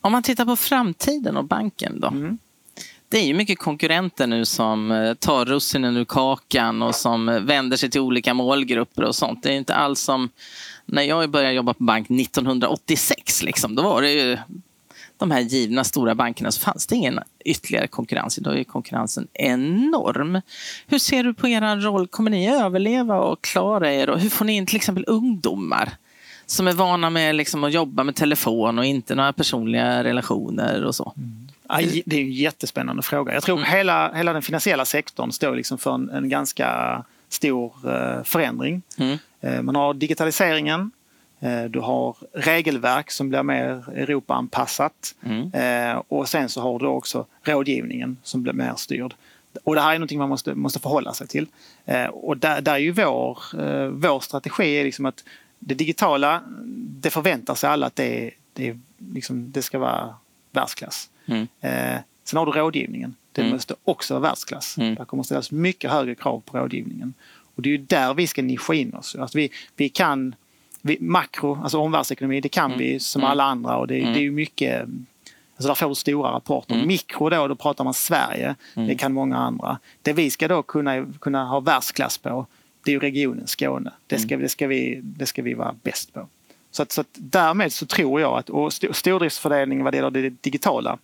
Om 0.00 0.12
man 0.12 0.22
tittar 0.22 0.44
på 0.44 0.56
framtiden 0.56 1.36
och 1.36 1.44
banken 1.44 2.00
då? 2.00 2.08
Mm. 2.08 2.38
Det 3.08 3.18
är 3.18 3.26
ju 3.26 3.34
mycket 3.34 3.58
konkurrenter 3.58 4.26
nu 4.26 4.44
som 4.44 4.90
eh, 4.90 5.14
tar 5.14 5.44
russinen 5.44 5.96
ur 5.96 6.04
kakan 6.04 6.82
och 6.82 6.94
som 6.94 7.26
vänder 7.26 7.76
sig 7.76 7.90
till 7.90 8.00
olika 8.00 8.34
målgrupper 8.34 9.04
och 9.04 9.14
sånt. 9.14 9.42
Det 9.42 9.48
är 9.48 9.56
inte 9.56 9.74
alls 9.74 10.00
som 10.00 10.28
när 10.86 11.02
jag 11.02 11.30
började 11.30 11.54
jobba 11.54 11.74
på 11.74 11.84
bank 11.84 12.10
1986. 12.10 13.42
Liksom, 13.42 13.74
då 13.74 13.82
var 13.82 14.02
det 14.02 14.12
ju 14.12 14.38
de 15.22 15.30
här 15.30 15.40
givna 15.40 15.84
stora 15.84 16.14
bankerna 16.14 16.52
så 16.52 16.60
fanns 16.60 16.86
det 16.86 16.96
ingen 16.96 17.20
ytterligare 17.44 17.86
konkurrens. 17.86 18.38
Idag 18.38 18.58
är 18.58 18.64
konkurrensen 18.64 19.28
enorm. 19.32 20.40
Hur 20.86 20.98
ser 20.98 21.24
du 21.24 21.34
på 21.34 21.48
er 21.48 21.76
roll? 21.80 22.06
Kommer 22.08 22.30
ni 22.30 22.48
överleva 22.48 23.18
och 23.18 23.42
klara 23.42 23.92
er? 23.92 24.10
Och 24.10 24.20
hur 24.20 24.30
får 24.30 24.44
ni 24.44 24.56
in 24.56 24.66
till 24.66 24.76
exempel 24.76 25.04
ungdomar 25.06 25.90
som 26.46 26.68
är 26.68 26.72
vana 26.72 27.10
med 27.10 27.34
liksom 27.34 27.64
att 27.64 27.72
jobba 27.72 28.04
med 28.04 28.14
telefon 28.14 28.78
och 28.78 28.84
inte 28.84 29.14
några 29.14 29.32
personliga 29.32 30.04
relationer 30.04 30.84
och 30.84 30.94
så? 30.94 31.12
Mm. 31.16 31.48
Det 32.04 32.16
är 32.16 32.20
en 32.20 32.32
jättespännande 32.32 33.02
fråga. 33.02 33.34
Jag 33.34 33.42
tror 33.42 33.58
mm. 33.58 33.70
hela, 33.70 34.12
hela 34.14 34.32
den 34.32 34.42
finansiella 34.42 34.84
sektorn 34.84 35.32
står 35.32 35.56
liksom 35.56 35.78
för 35.78 35.94
en, 35.94 36.10
en 36.10 36.28
ganska 36.28 37.02
stor 37.28 37.72
eh, 37.84 38.24
förändring. 38.24 38.82
Mm. 38.96 39.18
Eh, 39.42 39.62
man 39.62 39.76
har 39.76 39.94
digitaliseringen, 39.94 40.90
Eh, 41.42 41.64
du 41.64 41.80
har 41.80 42.16
regelverk 42.32 43.10
som 43.10 43.28
blir 43.28 43.42
mer 43.42 43.84
Europaanpassat 43.94 45.14
mm. 45.22 45.52
Eh, 45.54 46.02
och 46.08 46.28
sen 46.28 46.48
så 46.48 46.60
har 46.60 46.78
du 46.78 46.86
också 46.86 47.26
rådgivningen 47.42 48.16
som 48.22 48.42
blir 48.42 48.52
mer 48.52 48.74
styrd. 48.76 49.14
Och 49.64 49.74
det 49.74 49.80
här 49.80 49.94
är 49.94 49.98
någonting 49.98 50.18
man 50.18 50.28
måste, 50.28 50.54
måste 50.54 50.78
förhålla 50.78 51.14
sig 51.14 51.26
till. 51.26 51.46
Och 52.12 52.36
där, 52.36 52.60
där 52.60 52.74
är 52.74 52.78
ju 52.78 52.92
vår, 52.92 53.38
vår 53.90 54.20
strategi 54.20 54.64
är 54.64 54.84
liksom 54.84 55.06
att 55.06 55.24
det 55.58 55.74
digitala, 55.74 56.42
det 57.00 57.10
förväntar 57.10 57.54
sig 57.54 57.70
alla 57.70 57.86
att 57.86 57.96
det, 57.96 58.30
det, 58.52 58.78
liksom, 59.12 59.52
det 59.52 59.62
ska 59.62 59.78
vara 59.78 60.14
världsklass. 60.50 61.10
Mm. 61.26 61.46
Sen 62.24 62.38
har 62.38 62.46
du 62.46 62.52
rådgivningen. 62.52 63.14
Den 63.32 63.44
mm. 63.44 63.56
måste 63.56 63.74
också 63.84 64.14
vara 64.14 64.22
världsklass. 64.22 64.78
Mm. 64.78 64.94
Där 64.94 65.04
kommer 65.04 65.22
ställas 65.22 65.50
mycket 65.50 65.90
högre 65.90 66.14
krav 66.14 66.42
på 66.46 66.58
rådgivningen. 66.58 67.14
Och 67.54 67.62
det 67.62 67.68
är 67.68 67.70
ju 67.70 67.78
där 67.78 68.14
vi 68.14 68.26
ska 68.26 68.42
nischa 68.42 68.74
in 68.74 68.94
oss. 68.94 69.16
Alltså 69.16 69.38
vi, 69.38 69.50
vi 69.76 69.88
kan 69.88 70.34
vi, 70.82 70.98
makro, 71.00 71.60
alltså 71.62 71.78
omvärldsekonomi, 71.78 72.40
det 72.40 72.48
kan 72.48 72.72
mm. 72.72 72.78
vi 72.78 73.00
som 73.00 73.20
mm. 73.20 73.30
alla 73.30 73.44
andra 73.44 73.76
och 73.76 73.86
det, 73.86 74.00
mm. 74.00 74.12
det 74.12 74.18
är 74.18 74.22
ju 74.22 74.30
mycket 74.30 74.88
Alltså 75.56 75.68
där 75.68 75.74
får 75.74 75.88
du 75.88 75.94
stora 75.94 76.32
rapporter. 76.32 76.74
Mm. 76.74 76.86
Mikro 76.86 77.28
då, 77.28 77.48
då 77.48 77.54
pratar 77.54 77.84
man 77.84 77.94
Sverige. 77.94 78.54
Mm. 78.74 78.88
Det 78.88 78.94
kan 78.94 79.12
många 79.12 79.36
andra. 79.36 79.78
Det 80.02 80.12
vi 80.12 80.30
ska 80.30 80.48
då 80.48 80.62
kunna, 80.62 81.06
kunna 81.20 81.44
ha 81.44 81.60
världsklass 81.60 82.18
på, 82.18 82.46
det 82.84 82.90
är 82.90 82.92
ju 82.92 82.98
regionen 82.98 83.46
Skåne. 83.46 83.92
Det 84.06 84.18
ska, 84.18 84.34
mm. 84.34 84.42
det 84.42 84.48
ska, 84.48 84.66
vi, 84.66 85.00
det 85.02 85.26
ska 85.26 85.42
vi 85.42 85.54
vara 85.54 85.74
bäst 85.82 86.12
på. 86.12 86.28
Så, 86.70 86.82
att, 86.82 86.92
så 86.92 87.00
att 87.00 87.08
därmed 87.12 87.72
så 87.72 87.86
tror 87.86 88.20
jag 88.20 88.38
att, 88.38 88.50
och 88.50 88.72
stordriftsfördelning 88.72 89.84
vad 89.84 89.92
det 89.92 89.96
gäller 89.96 90.10
det 90.10 90.30
digitala, 90.30 90.98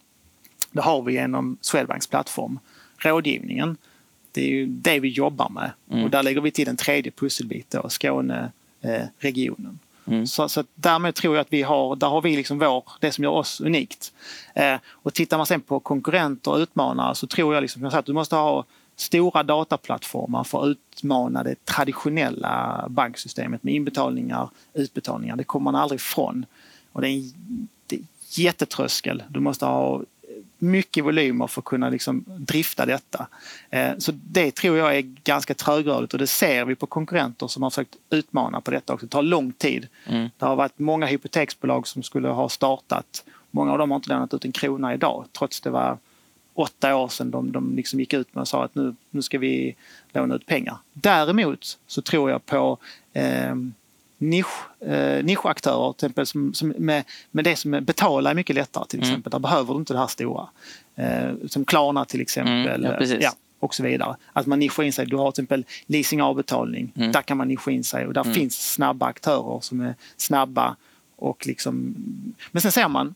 det 0.71 0.81
har 0.81 1.03
vi 1.03 1.13
genom 1.13 1.59
Swedbanks 1.61 2.07
plattform. 2.07 2.59
Rådgivningen, 2.99 3.77
det 4.39 4.45
är 4.45 4.51
ju 4.51 4.67
det 4.67 5.01
vi 5.01 5.09
jobbar 5.09 5.49
med. 5.49 5.71
Mm. 5.91 6.05
Och 6.05 6.11
där 6.11 6.23
lägger 6.23 6.41
vi 6.41 6.51
till 6.51 6.69
en 6.69 6.77
tredje 6.77 7.13
pusselbit 7.13 7.71
då, 7.71 7.89
Skåne, 7.89 8.51
Eh, 8.81 9.07
regionen. 9.19 9.79
Mm. 10.07 10.27
Så, 10.27 10.49
så 10.49 10.65
därmed 10.75 11.15
tror 11.15 11.35
jag 11.37 11.41
att 11.41 11.53
vi 11.53 11.63
har, 11.63 11.97
där 11.97 12.07
har 12.07 12.23
vi 12.23 12.37
liksom 12.37 12.59
vår, 12.59 12.85
det 13.01 13.13
som 13.13 13.25
gör 13.25 13.31
oss 13.31 13.61
unikt. 13.61 14.13
Eh, 14.55 14.77
och 14.87 15.15
tittar 15.15 15.37
man 15.37 15.47
sen 15.47 15.61
på 15.61 15.81
konkurrenter 15.81 16.51
och 16.51 16.59
utmanare 16.59 17.15
så 17.15 17.27
tror 17.27 17.55
jag 17.55 17.61
liksom, 17.61 17.85
att 17.85 18.07
du 18.07 18.13
måste 18.13 18.37
ha 18.37 18.65
stora 18.97 19.43
dataplattformar 19.43 20.45
för 20.45 20.63
att 20.63 20.69
utmana 20.69 21.43
det 21.43 21.65
traditionella 21.65 22.85
banksystemet 22.89 23.63
med 23.63 23.75
inbetalningar, 23.75 24.51
utbetalningar. 24.75 25.37
Det 25.37 25.45
kommer 25.45 25.65
man 25.65 25.83
aldrig 25.83 26.01
ifrån. 26.01 26.47
Och 26.93 27.01
det 27.01 27.09
är 27.09 27.13
en 27.13 27.33
jättetröskel. 28.31 29.23
Du 29.29 29.41
måste 29.41 29.67
ha 29.67 30.03
mycket 30.59 31.05
volymer 31.05 31.47
för 31.47 31.61
att 31.61 31.65
kunna 31.65 31.91
liksom 31.91 32.25
drifta 32.27 32.87
detta. 32.87 33.27
Eh, 33.71 33.91
så 33.99 34.13
det 34.15 34.55
tror 34.55 34.79
jag 34.79 34.97
är 34.97 35.03
ganska 35.25 35.55
trögrörligt 35.55 36.13
och 36.13 36.19
det 36.19 36.27
ser 36.27 36.65
vi 36.65 36.75
på 36.75 36.87
konkurrenter 36.87 37.47
som 37.47 37.63
har 37.63 37.71
försökt 37.71 37.97
utmana 38.11 38.61
på 38.61 38.71
detta 38.71 38.93
också. 38.95 39.07
Det 39.07 39.11
tar 39.11 39.23
lång 39.23 39.53
tid. 39.53 39.89
Mm. 40.07 40.29
Det 40.39 40.47
har 40.47 40.57
varit 40.57 40.79
många 40.79 41.07
hypoteksbolag 41.07 41.87
som 41.87 42.03
skulle 42.03 42.29
ha 42.29 42.49
startat. 42.49 43.25
Många 43.51 43.73
av 43.73 43.79
dem 43.79 43.91
har 43.91 43.97
inte 43.97 44.09
lämnat 44.09 44.35
ut 44.35 44.45
en 44.45 44.53
krona 44.53 44.95
idag 44.95 45.25
trots 45.33 45.61
det 45.61 45.71
var 45.71 45.99
åtta 46.55 46.97
år 46.97 47.09
sedan 47.09 47.31
de, 47.31 47.53
de 47.53 47.77
liksom 47.77 48.01
gick 48.01 48.13
ut 48.13 48.35
med 48.35 48.41
och 48.41 48.49
sa 48.49 48.65
att 48.65 48.75
nu, 48.75 48.95
nu 49.11 49.23
ska 49.23 49.39
vi 49.39 49.77
låna 50.13 50.35
ut 50.35 50.47
pengar. 50.47 50.77
Däremot 50.93 51.79
så 51.87 52.03
tror 52.03 52.31
jag 52.31 52.47
på 52.47 52.79
eh, 53.13 53.55
nisch, 54.19 54.81
eh, 54.81 55.25
nischaktörer 55.25 55.93
till 55.93 56.07
exempel, 56.07 56.27
som, 56.27 56.55
som 56.55 56.69
med, 56.69 57.05
med 57.31 57.45
det 57.45 57.57
som 57.57 57.71
betalar 57.71 58.31
är 58.31 58.35
mycket 58.35 58.57
lättare 58.57 58.87
till 58.87 58.99
mm. 58.99 59.11
exempel. 59.11 59.33
Mm. 59.33 59.43
Där 59.43 59.49
behöver 59.49 59.75
du 59.75 59.81
inte 59.81 59.93
det 59.93 59.99
här 59.99 60.07
stora. 60.07 60.49
Eh, 60.97 61.31
som 61.47 61.65
Klarna 61.65 62.05
till 62.05 62.21
exempel. 62.21 62.85
Mm, 62.85 63.01
ja, 63.01 63.17
ja, 63.21 63.33
och 63.61 63.75
så 63.75 63.83
vidare. 63.83 64.17
Att 64.33 64.47
man 64.47 64.59
nischar 64.59 64.83
in 64.83 64.93
sig. 64.93 65.07
Du 65.07 65.17
har 65.17 65.31
till 65.31 65.43
exempel 65.43 65.65
leasing 65.87 66.23
avbetalning. 66.23 66.93
Mm. 66.97 67.13
Där 67.13 67.23
kan 67.23 67.37
man 67.37 67.49
nischa 67.49 67.71
in 67.71 67.85
sig 67.85 68.07
och 68.07 68.13
där 68.13 68.25
mm. 68.25 68.35
finns 68.35 68.73
snabba 68.73 69.07
aktörer 69.07 69.61
som 69.61 69.81
är 69.81 69.95
snabba. 70.17 70.77
Och 71.17 71.47
liksom... 71.47 71.95
Men 72.51 72.63
sen 72.63 72.73
ser 72.73 72.89
man 72.89 73.15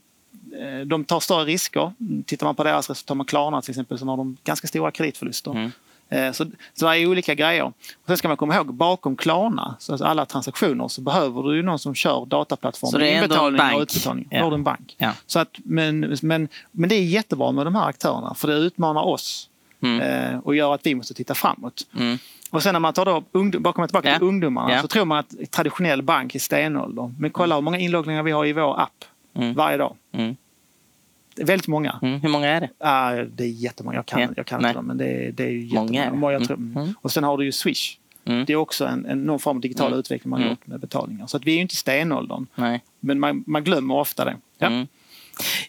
eh, 0.61 0.87
de 0.87 1.05
tar 1.05 1.21
större 1.21 1.45
risker. 1.45 1.93
Tittar 2.27 2.47
man 2.47 2.55
på 2.55 2.65
deras 2.65 2.91
resultat 2.91 3.17
med 3.17 3.29
Klarna 3.29 3.63
till 3.63 3.71
exempel 3.71 3.99
så 3.99 4.07
har 4.07 4.17
de 4.17 4.37
ganska 4.45 4.69
stora 4.69 4.91
kreditförluster. 4.91 5.51
Mm. 5.51 5.71
Eh, 6.13 6.33
Så, 6.33 6.47
så 6.75 6.87
det 6.87 6.99
är 6.99 7.07
olika 7.07 7.35
grejer. 7.35 7.63
Och 7.65 7.75
sen 8.07 8.17
ska 8.17 8.29
man 8.29 8.37
komma 8.37 8.55
ihåg, 8.57 8.75
bakom 8.75 9.17
Klarna, 9.17 9.77
så 9.79 9.93
alltså 9.93 10.07
alla 10.07 10.27
transaktioner, 10.27 10.89
så 10.89 11.01
behöver 11.01 11.43
du 11.43 11.63
någon 11.63 11.79
som 11.79 11.95
kör 11.95 12.11
Så 12.19 12.25
dataplattformen, 12.25 13.01
det 13.01 13.11
är 13.11 13.23
ändå 13.23 13.47
en 13.47 13.57
bank. 13.57 13.75
och 13.77 13.81
utbetalning. 13.83 14.29
Ja. 14.31 14.49
Då 14.49 14.55
en 14.55 14.65
bank. 14.65 14.95
Ja. 14.99 15.13
Så 15.27 15.39
att, 15.39 15.49
men, 15.65 16.17
men, 16.23 16.49
men 16.71 16.89
det 16.89 16.95
är 16.95 17.05
jättebra 17.05 17.53
med 17.53 17.67
de 17.67 17.75
här 17.75 17.87
aktörerna, 17.89 18.35
för 18.35 18.49
det 18.49 18.55
utmanar 18.55 19.03
oss 19.03 19.49
Mm. 19.85 20.01
eh, 20.35 20.39
och 20.39 20.55
gör 20.57 20.75
att 20.75 20.87
vi 20.87 20.95
måste 20.95 21.15
titta 21.15 21.35
framåt. 21.35 21.87
Mm. 21.99 22.19
Och 22.51 22.63
sen 22.63 22.73
när 22.73 22.81
man 22.81 22.93
tar 22.93 23.05
då 23.05 23.23
ungdom, 23.33 23.63
kommer 23.73 23.89
tillbaka 23.89 24.11
Ja. 24.11 24.19
till 24.19 24.27
ungdomarna 24.29 24.73
Ja. 24.75 24.83
så 24.83 24.89
tror 24.89 25.05
man 25.05 25.19
att 25.19 25.35
traditionell 25.51 26.03
bank 26.03 26.35
är 26.35 26.39
stenålder. 26.39 27.15
Men 27.19 27.31
kolla 27.31 27.55
hur 27.55 27.63
många 27.63 27.79
inloggningar 27.79 28.23
vi 28.23 28.31
har 28.31 28.47
i 28.47 28.53
vår 28.53 28.81
app 28.81 29.05
Mm. 29.37 29.55
varje 29.55 29.77
dag. 29.77 29.95
Mm. 30.13 30.37
Det 31.35 31.43
är 31.43 31.47
väldigt 31.47 31.69
många. 31.69 31.99
Mm. 32.03 32.21
Hur 32.21 32.29
många 32.29 32.49
är 32.49 32.61
det? 32.61 32.69
Ah, 32.79 33.13
det 33.13 33.45
är 33.45 33.49
jättemånga. 33.49 33.97
Jag 33.99 34.07
kan, 34.07 34.21
Ja. 34.21 34.29
jag 34.37 34.47
kan 34.47 34.61
inte 34.61 34.73
dem, 34.73 34.85
men 34.87 34.99
det 34.99 35.05
är, 35.07 35.33
det 35.33 35.45
är 35.45 35.49
ju 35.51 35.75
Många 35.75 36.05
jättemånga. 36.05 36.33
Jag 36.33 36.45
tror, 36.45 36.57
Mm. 36.57 36.77
Mm. 36.83 36.95
Och 37.01 37.13
sen 37.13 37.25
har 37.25 37.39
du 37.39 37.45
ju 37.45 37.53
Swish. 37.53 37.97
Mm. 38.25 38.45
Det 38.45 38.53
är 38.53 38.57
också 38.57 38.87
en, 38.87 39.07
en, 39.07 39.25
någon 39.25 39.39
form 39.39 39.57
av 39.57 39.61
digital 39.61 39.87
Mm. 39.87 39.99
utveckling 39.99 40.31
man 40.31 40.41
har 40.41 40.47
Mm. 40.47 40.53
gjort 40.53 40.67
med 40.67 40.81
betalningar. 40.81 41.27
Så 41.27 41.37
att 41.37 41.45
vi 41.45 41.51
är 41.51 41.55
ju 41.57 41.61
inte 41.63 41.73
i 41.73 41.77
stenåldern. 41.77 42.47
Nej. 42.55 42.81
Men 43.01 43.21
man, 43.21 43.45
man 43.47 43.65
glömmer 43.65 43.95
ofta 43.95 44.25
det. 44.25 44.37
Ja. 44.59 44.67
Mm. 44.67 44.87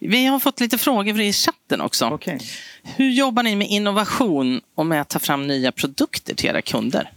Vi 0.01 0.25
har 0.25 0.39
fått 0.39 0.59
lite 0.59 0.77
frågor 0.77 1.19
i 1.21 1.33
chatten 1.33 1.81
också. 1.81 2.05
Okej. 2.09 2.39
Hur 2.83 3.09
jobbar 3.09 3.43
ni 3.43 3.55
med 3.55 3.67
innovation 3.67 4.61
och 4.75 4.85
med 4.85 5.01
att 5.01 5.09
ta 5.09 5.19
fram 5.19 5.47
nya 5.47 5.71
produkter 5.71 6.35
till 6.35 6.49
era 6.49 6.61
kunder? 6.61 7.11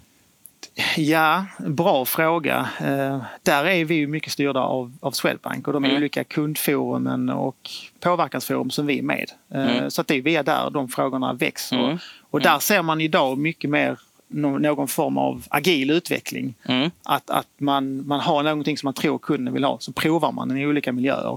Ja, 0.97 1.45
bra 1.59 2.05
fråga. 2.05 2.68
Eh, 2.81 3.22
där 3.43 3.64
är 3.64 3.85
vi 3.85 3.95
ju 3.95 4.07
mycket 4.07 4.33
styrda 4.33 4.61
av, 4.61 4.93
av 5.01 5.11
Swedbank 5.11 5.66
och 5.66 5.72
de 5.72 5.85
Mm. 5.85 5.97
olika 5.97 6.24
kundforumen 6.24 7.29
och 7.31 7.70
påverkansforum 8.01 8.70
som 8.70 8.87
vi 8.87 8.99
är 8.99 9.03
med. 9.03 9.31
Eh, 9.51 9.77
Mm. 9.77 9.91
Så 9.91 10.01
att 10.01 10.07
det 10.07 10.14
är 10.14 10.22
via 10.22 10.43
där 10.43 10.70
de 10.70 10.89
frågorna 10.89 11.33
växer. 11.33 11.85
Mm. 11.85 11.99
Och 12.31 12.41
där 12.41 12.59
ser 12.59 12.83
man 12.83 13.01
idag 13.01 13.39
mycket 13.39 13.70
mer 13.70 13.99
nå- 14.29 14.59
någon 14.59 14.89
form 14.89 15.18
av 15.18 15.45
agil 15.49 15.91
utveckling. 15.91 16.55
Mm. 16.64 16.91
Att, 17.03 17.31
att 17.31 17.49
man, 17.59 18.07
man 18.07 18.20
har 18.20 18.43
någonting 18.43 18.79
som 18.79 18.87
man 18.87 18.95
tror 18.95 19.18
kunden 19.18 19.55
vill 19.55 19.64
ha, 19.64 19.79
så 19.81 19.93
provar 19.93 20.33
man 20.33 20.49
den 20.49 20.59
i 20.59 20.66
olika 20.66 20.93
miljöer 20.93 21.29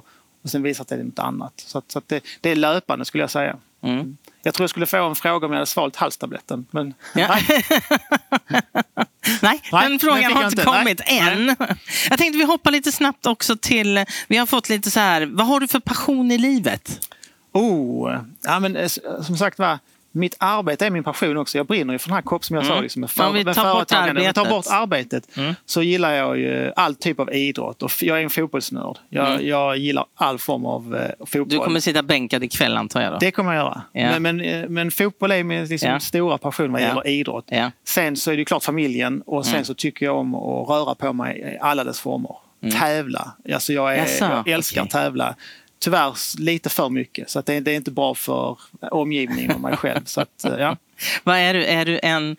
och 0.44 0.50
sen 0.50 0.64
visar 0.64 0.86
det 0.90 1.04
något 1.04 1.20
annat. 1.20 1.54
Så, 1.68 1.78
att, 1.78 1.92
så 1.92 2.00
att 2.00 2.08
det, 2.08 2.24
det 2.42 2.50
är 2.52 2.56
löpande 2.56 3.06
skulle 3.06 3.24
jag 3.24 3.32
säga. 3.32 3.56
Mm. 3.82 4.18
Jag 4.44 4.54
tror 4.54 4.64
jag 4.64 4.70
skulle 4.70 4.86
få 4.86 5.10
en 5.10 5.16
fråga 5.16 5.46
om 5.48 5.52
jag 5.52 5.58
hade 5.58 5.66
svalt 5.66 5.96
halstabletten. 5.96 6.66
Men 6.72 6.94
Ja. 7.16 7.28
nej, 7.28 7.46
Nej, 9.42 9.62
Nej, 9.72 9.90
den 9.90 10.00
frågan 10.00 10.34
har 10.34 10.44
inte 10.46 10.64
kommit 10.64 11.02
än. 11.06 11.56
Jag 12.10 12.18
tänkte 12.20 12.38
vi 12.38 12.44
hoppar 12.44 12.72
lite 12.72 12.92
snabbt 12.92 13.26
också 13.26 13.56
till, 13.58 14.06
vi 14.28 14.38
har 14.38 14.46
fått 14.46 14.70
lite 14.70 14.92
så 14.92 15.00
här, 15.00 15.26
vad 15.26 15.48
har 15.48 15.60
du 15.60 15.68
för 15.68 15.80
passion 15.80 16.32
i 16.32 16.38
livet? 16.38 17.08
Oh, 17.52 18.20
ja, 18.42 18.60
men, 18.60 18.76
eh, 18.76 18.88
som 19.26 19.38
sagt 19.38 19.60
var, 19.60 19.80
mitt 20.20 20.36
arbete 20.40 20.86
är 20.86 20.90
min 20.90 21.04
passion 21.04 21.38
också. 21.38 21.58
Jag 21.58 21.68
brinner 21.68 21.94
ju 21.94 22.00
för 22.00 22.08
den 22.10 22.16
här 22.16 22.22
kopp 22.22 22.46
som 22.46 22.56
jag 22.56 22.66
sa. 22.66 22.72
Mm. 22.72 22.84
Liksom, 22.84 23.00
med 23.00 23.10
Om 23.28 23.34
vi 23.34 23.44
tar 23.44 23.74
bort 23.74 23.82
vi 23.92 23.96
tar 23.96 23.98
arbetet. 24.10 24.50
bort 24.50 24.66
arbetet 24.70 25.38
Mm. 25.38 25.54
så 25.66 25.82
gillar 25.82 26.12
jag 26.12 26.38
ju 26.40 26.72
all 26.76 26.96
typ 26.96 27.20
av 27.20 27.34
idrott. 27.34 27.84
Och 27.84 27.92
jag 28.02 28.20
är 28.20 28.24
en 28.24 28.30
fotbollsnörd. 28.30 28.98
Jag, 29.10 29.28
Mm. 29.34 29.48
jag 29.48 29.78
gillar 29.78 30.06
all 30.16 30.38
form 30.40 30.66
av 30.66 30.96
eh, 30.96 31.26
fotboll. 31.26 31.50
Du 31.50 31.60
kommer 31.60 31.80
sitta 31.80 32.04
bänkad 32.04 32.44
ikväll 32.44 32.78
antar 32.78 33.02
jag 33.02 33.14
då? 33.14 33.18
Det 33.18 33.32
kommer 33.32 33.54
jag 33.54 33.62
göra. 33.64 33.82
Ja. 33.92 34.20
Men, 34.20 34.22
men, 34.38 34.42
eh, 34.42 34.70
men 34.70 34.92
fotboll 34.92 35.32
är 35.32 35.44
min 35.44 35.66
liksom, 35.66 35.90
Ja. 35.90 36.00
stora 36.00 36.38
passion 36.38 36.72
vad 36.72 36.82
Ja. 36.82 36.88
gäller 36.88 37.08
idrott. 37.08 37.46
Ja. 37.48 37.72
Sen 37.88 38.16
så 38.16 38.32
är 38.32 38.38
det 38.38 38.46
klart 38.46 38.64
familjen 38.64 39.22
och 39.26 39.46
sen 39.46 39.54
Mm. 39.54 39.66
så 39.66 39.74
tycker 39.74 40.06
jag 40.06 40.18
om 40.18 40.36
att 40.36 40.70
röra 40.70 40.96
på 40.96 41.14
mig 41.14 41.54
i 41.56 41.58
alla 41.62 41.84
dess 41.84 42.00
former. 42.00 42.36
Tävla. 42.80 43.32
Alltså 43.54 43.74
jag, 43.74 43.96
är, 43.96 44.08
jag 44.20 44.48
älskar 44.48 44.82
att 44.84 44.90
tävla. 44.90 45.36
Tyvärr 45.80 46.40
lite 46.40 46.70
för 46.70 46.90
mycket. 46.90 47.30
Så 47.30 47.40
att 47.40 47.46
det, 47.46 47.60
det 47.60 47.72
är 47.72 47.76
inte 47.76 47.92
bra 47.92 48.16
för 48.16 48.58
omgivningen 48.92 49.52
och 49.52 49.62
mig 49.62 49.78
själv. 49.78 50.06
Så 50.06 50.22
att, 50.22 50.46
eh, 50.46 50.56
ja. 50.58 50.78
Vad 51.24 51.38
är 51.38 51.54
du? 51.54 51.66
Är 51.66 51.86
du 51.86 52.00
en 52.04 52.38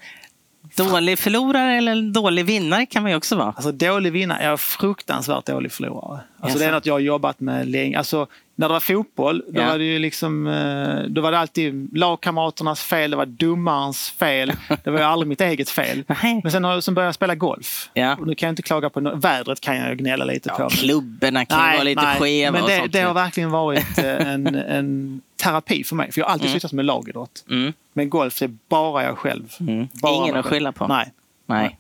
dålig 0.77 1.19
förlorare 1.19 1.77
eller 1.77 1.93
en 1.93 2.13
dålig 2.13 2.45
vinnare 2.45 2.87
kan 2.87 3.03
man 3.03 3.13
ju 3.13 3.17
också 3.17 3.37
vara. 3.37 3.53
Alltså 3.57 3.73
dålig 3.73 4.13
vinnare, 4.13 4.45
jag 4.45 4.53
är 4.53 4.57
fruktansvärt 4.57 5.47
dålig 5.47 5.73
förlorare. 5.73 6.21
Alltså 6.41 6.59
det 6.59 6.65
är 6.65 6.73
något 6.73 6.87
jag 6.87 6.95
har 6.95 7.01
jobbat 7.01 7.41
med 7.41 7.69
länge. 7.69 7.99
Alltså, 7.99 8.27
när 8.55 8.69
det 8.69 8.73
var 8.73 8.81
fotboll, 8.81 9.43
då 9.49 9.61
Ja. 9.61 9.67
var 9.67 9.79
det 9.79 9.85
ju 9.85 9.99
liksom, 9.99 10.47
eh, 10.47 10.99
då 11.09 11.21
var 11.21 11.33
det 11.33 11.39
alltid 11.39 11.97
lagkamraternas 11.99 12.83
fel, 12.83 13.11
det 13.11 13.17
var 13.17 13.27
domarens 13.27 14.11
fel. 14.11 14.53
Det 14.85 14.91
var 14.91 14.99
ju 14.99 15.05
aldrig 15.05 15.29
mitt 15.29 15.41
eget 15.41 15.71
fel. 15.71 16.05
Nej. 16.23 16.41
Men 16.43 16.53
sen, 16.53 16.65
har, 16.65 16.81
sen 16.81 16.95
började 16.95 17.07
jag 17.09 17.15
spela 17.15 17.35
golf. 17.35 17.91
Ja. 17.95 18.17
Och 18.17 18.27
nu 18.27 18.35
kan 18.35 18.47
jag 18.47 18.53
inte 18.53 18.63
klaga 18.63 18.91
på, 18.91 19.01
no- 19.01 19.21
vädret 19.21 19.61
kan 19.61 19.77
jag 19.77 19.99
gnälla 19.99 20.25
lite 20.25 20.49
på. 20.49 20.69
Klubborna 20.69 21.45
kan 21.45 21.67
ju 21.71 21.73
vara 21.75 21.83
lite 21.83 22.07
skeva 22.19 22.53
men 22.53 22.63
och 22.63 22.69
det, 22.69 22.79
sånt. 22.79 22.93
det 22.93 23.01
har 23.01 23.15
verkligen 23.15 23.51
varit 23.51 23.99
eh, 23.99 24.05
en, 24.33 24.47
en 24.55 25.21
terapi 25.43 25.85
för 25.85 25.97
mig. 25.97 26.13
För 26.13 26.21
jag 26.21 26.27
har 26.27 26.33
alltid 26.33 26.47
Mm. 26.49 26.55
sysslat 26.57 26.73
med 26.73 26.85
lagidrott. 26.85 27.45
Mm. 27.51 27.73
Men 27.93 28.11
golf, 28.11 28.39
det 28.39 28.45
är 28.45 28.57
bara 28.69 29.03
jag 29.03 29.19
själv. 29.19 29.53
Mm. 29.61 29.89
Bara 29.93 30.15
Ingen 30.15 30.37
att 30.37 30.47
skylla 30.47 30.73
på. 30.73 30.87
Nej. 30.87 31.13
Nej. 31.47 31.77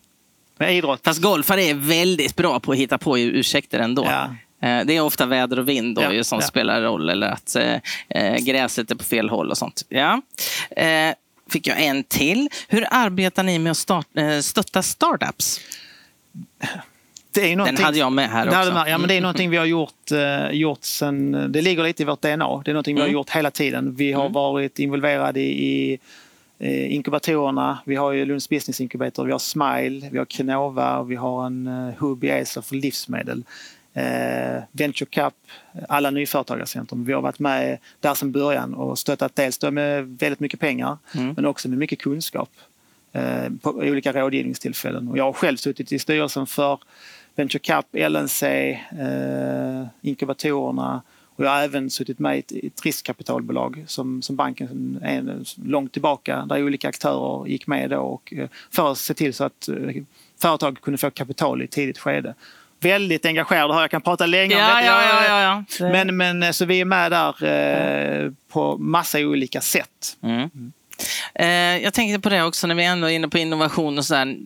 Men 0.59 0.69
idrott, 0.69 1.01
Fast 1.05 1.23
golfare 1.23 1.63
är 1.63 1.75
väldigt 1.75 2.37
bra 2.37 2.61
på 2.61 2.73
att 2.73 2.79
hitta 2.79 2.99
på 2.99 3.19
ursäkter 3.19 3.79
ändå. 3.79 4.05
Ja. 4.05 4.35
Eh, 4.63 4.81
Det 4.87 4.97
är 4.97 5.01
ofta 5.01 5.27
väder 5.27 5.59
och 5.59 5.69
vind 5.69 5.95
då, 5.97 6.03
Ja, 6.03 6.13
ju 6.13 6.25
som 6.25 6.39
ja. 6.41 6.47
spelar 6.47 6.83
roll 6.83 7.11
eller 7.11 7.27
att 7.31 7.57
eh, 7.57 7.77
eh, 8.09 8.37
gräset 8.45 8.91
är 8.91 8.95
på 8.95 9.05
fel 9.05 9.31
håll 9.31 9.51
och 9.51 9.59
sånt. 9.59 9.85
Ja. 9.89 10.23
Eh, 10.71 11.15
fick 11.51 11.67
jag 11.67 11.83
en 11.83 12.05
till. 12.05 12.49
Hur 12.69 12.87
arbetar 12.91 13.43
ni 13.43 13.59
med 13.59 13.71
att 13.71 13.77
start, 13.77 14.07
eh, 14.17 14.39
stötta 14.41 14.83
startups? 14.83 15.61
det 17.33 17.53
är 17.53 17.57
Den 17.57 17.77
hade 17.77 17.99
jag 17.99 18.13
med 18.13 18.31
här 18.31 18.47
också. 18.61 18.73
man- 18.73 18.91
Ja, 18.91 18.99
men 18.99 19.09
det 19.09 19.15
är 19.15 19.17
Mm. 19.19 19.23
någonting 19.23 19.51
vi 19.51 19.57
har 19.57 19.65
gjort, 19.65 20.11
eh, 20.13 20.51
gjort 20.51 20.85
sen, 20.85 21.53
det 21.53 21.63
ligger 21.63 21.83
lite 21.85 22.03
i 22.03 22.07
vårt 22.07 22.23
DNA. 22.23 22.63
Det 22.65 22.71
är 22.71 22.73
någonting 22.73 22.95
vi 22.95 23.01
har 23.01 23.09
Mm. 23.09 23.15
gjort 23.15 23.31
hela 23.31 23.51
tiden. 23.51 23.95
Vi 23.97 24.13
har 24.13 24.21
Mm. 24.23 24.33
varit 24.33 24.79
involverade 24.79 25.41
i, 25.41 25.93
i 25.93 25.99
eh, 26.63 26.95
inkubatorerna. 26.95 27.79
Vi 27.85 27.97
har 27.97 28.13
ju 28.13 28.25
Lunds 28.25 28.49
Business 28.49 28.81
Incubator, 28.81 29.25
vi 29.25 29.33
har 29.33 29.39
Smile, 29.39 30.09
vi 30.13 30.19
har 30.19 30.25
Kenova 30.27 30.99
och 30.99 31.11
vi 31.11 31.17
har 31.17 31.47
en 31.47 31.93
hub 31.99 32.25
i 32.25 32.29
Eslöv 32.31 32.63
för 32.63 32.75
livsmedel. 32.77 33.45
Eh, 33.95 34.62
Venture 34.72 35.07
Cup, 35.11 35.34
alla 35.88 36.11
nyföretagarcentrum. 36.11 37.05
Vi 37.05 37.12
har 37.12 37.22
varit 37.22 37.38
med 37.38 37.78
där 38.01 38.14
sedan 38.14 38.32
början 38.32 38.74
och 38.74 38.99
stöttat 38.99 39.36
dels 39.36 39.59
då 39.59 39.70
med 39.70 40.18
väldigt 40.18 40.41
mycket 40.41 40.61
pengar 40.61 40.99
Mm. 41.14 41.32
men 41.36 41.47
också 41.47 41.68
med 41.68 41.78
mycket 41.78 41.99
kunskap 41.99 42.51
eh, 43.12 43.49
på 43.62 43.70
olika 43.70 44.12
rådgivningstillfällen. 44.12 45.09
Och 45.09 45.18
jag 45.18 45.24
har 45.24 45.32
själv 45.32 45.57
suttit 45.57 45.93
i 45.93 45.99
styrelsen 45.99 46.47
för 46.47 46.78
Venture 47.34 47.59
Cup, 47.59 47.86
LNC, 48.11 48.43
eh, 48.99 49.86
inkubatorerna 50.03 51.03
och 51.36 51.47
jag 51.47 51.51
har 51.51 51.62
även 51.62 51.91
suttit 51.91 52.18
med 52.18 52.43
i 52.49 52.66
ett, 52.66 52.84
riskkapitalbolag 52.84 53.84
som, 53.86 54.22
som 54.22 54.36
banken 54.36 54.99
är 55.03 55.43
långt 55.68 55.93
tillbaka 55.93 56.47
där 56.49 56.64
olika 56.64 56.88
aktörer 56.88 57.47
gick 57.47 57.66
med 57.66 57.91
då 57.91 58.01
och, 58.01 58.32
eh, 58.36 58.49
för 58.70 58.93
att 58.93 58.99
se 58.99 59.14
till 59.14 59.34
så 59.34 59.45
att 59.45 59.68
eh, 59.68 60.03
företag 60.38 60.80
kunde 60.80 60.99
få 60.99 61.11
kapital 61.11 61.62
i 61.62 61.64
ett 61.64 61.70
tidigt 61.70 61.99
skede. 61.99 62.34
Väldigt 62.81 63.26
engagerad 63.26 63.74
här, 63.74 63.81
jag 63.81 63.91
kan 63.91 64.03
prata 64.03 64.26
länge 64.26 64.55
om 64.55 64.61
Ja, 64.61 64.66
detta. 64.66 64.85
ja, 64.87 65.24
ja, 65.28 65.64
ja, 65.78 65.89
Men, 65.89 66.16
men 66.16 66.43
eh, 66.43 66.51
så 66.51 66.64
vi 66.64 66.81
är 66.81 66.85
med 66.85 67.12
där 67.12 67.45
eh, 68.24 68.33
på 68.53 68.76
massa 68.78 69.18
olika 69.18 69.61
sätt. 69.61 70.16
Mm. 70.22 70.72
Eh, 71.35 71.83
jag 71.85 71.95
tänkte 71.95 72.20
på 72.20 72.28
det 72.28 72.43
också 72.43 72.66
när 72.66 72.74
vi 72.74 72.85
ändå 72.85 73.07
är 73.07 73.12
inne 73.14 73.28
på 73.28 73.39
innovation 73.39 73.99
och 73.99 74.05
så 74.07 74.14
här. 74.14 74.37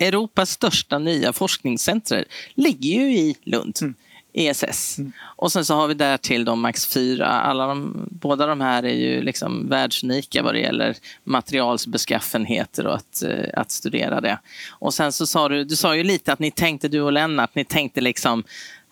Europas 0.00 0.50
största 0.50 0.98
nya 0.98 1.32
forskningscenter 1.32 2.24
ligger 2.54 2.90
ju 3.00 3.12
i 3.12 3.36
Lund. 3.44 3.76
Mm. 3.82 3.94
ESS. 4.32 4.96
Och 5.20 5.52
sen 5.52 5.64
så 5.64 5.74
har 5.74 5.88
vi 5.88 5.94
där 5.94 6.16
till 6.16 6.44
de 6.44 6.60
Max 6.60 6.86
4. 6.86 7.26
Alla 7.26 7.66
de, 7.66 8.06
båda 8.10 8.46
de 8.46 8.60
här 8.60 8.82
är 8.82 8.94
ju 8.94 9.22
liksom 9.22 9.68
världsunika 9.68 10.42
vad 10.42 10.54
det 10.54 10.60
gäller 10.60 10.96
materialsbeskaffenheter 11.24 12.86
och 12.86 12.94
att, 12.94 13.22
eh, 13.22 13.60
att 13.60 13.70
studera 13.70 14.20
det. 14.20 14.38
Och 14.70 14.94
sen 14.94 15.12
så 15.12 15.26
sa 15.26 15.48
du, 15.48 15.64
du 15.64 15.76
sa 15.76 15.96
ju 15.96 16.04
lite 16.04 16.32
att 16.32 16.38
ni 16.38 16.50
tänkte, 16.50 16.88
du 16.88 17.00
och 17.00 17.12
Lennart, 17.12 17.54
ni 17.54 17.64
tänkte 17.64 18.00
liksom 18.00 18.44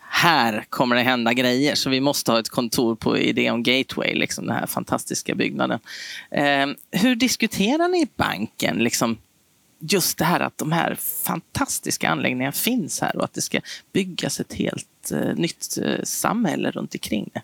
här 0.09 0.65
kommer 0.69 0.97
det 0.97 1.03
hända 1.03 1.33
grejer 1.33 1.75
så 1.75 1.91
vi 1.91 2.01
måste 2.01 2.33
ha 2.33 2.39
ett 2.39 2.49
kontor 2.49 2.95
på 2.95 3.19
Ideon 3.19 3.63
Gateway, 3.63 4.15
liksom 4.15 4.47
den 4.47 4.57
här 4.57 4.67
fantastiska 4.67 5.35
byggnaden. 5.35 5.81
Eh, 6.31 6.67
hur 6.91 7.17
diskuterar 7.17 7.89
ni 7.89 8.03
i 8.03 8.09
banken 8.17 8.77
liksom, 8.77 9.19
just 9.79 10.19
det 10.19 10.25
här 10.25 10.41
att 10.41 10.59
de 10.59 10.73
här 10.73 10.95
fantastiska 11.25 12.09
anläggningarna 12.09 12.53
finns 12.53 13.01
här 13.01 13.17
och 13.17 13.25
att 13.25 13.35
det 13.35 13.43
ska 13.43 13.61
byggas 13.93 14.41
ett 14.41 14.53
helt 14.53 15.13
eh, 15.13 15.35
nytt 15.35 15.79
eh, 15.83 16.03
samhälle 16.05 16.71
runt 16.71 16.95
omkring 16.95 17.31
det? 17.35 17.43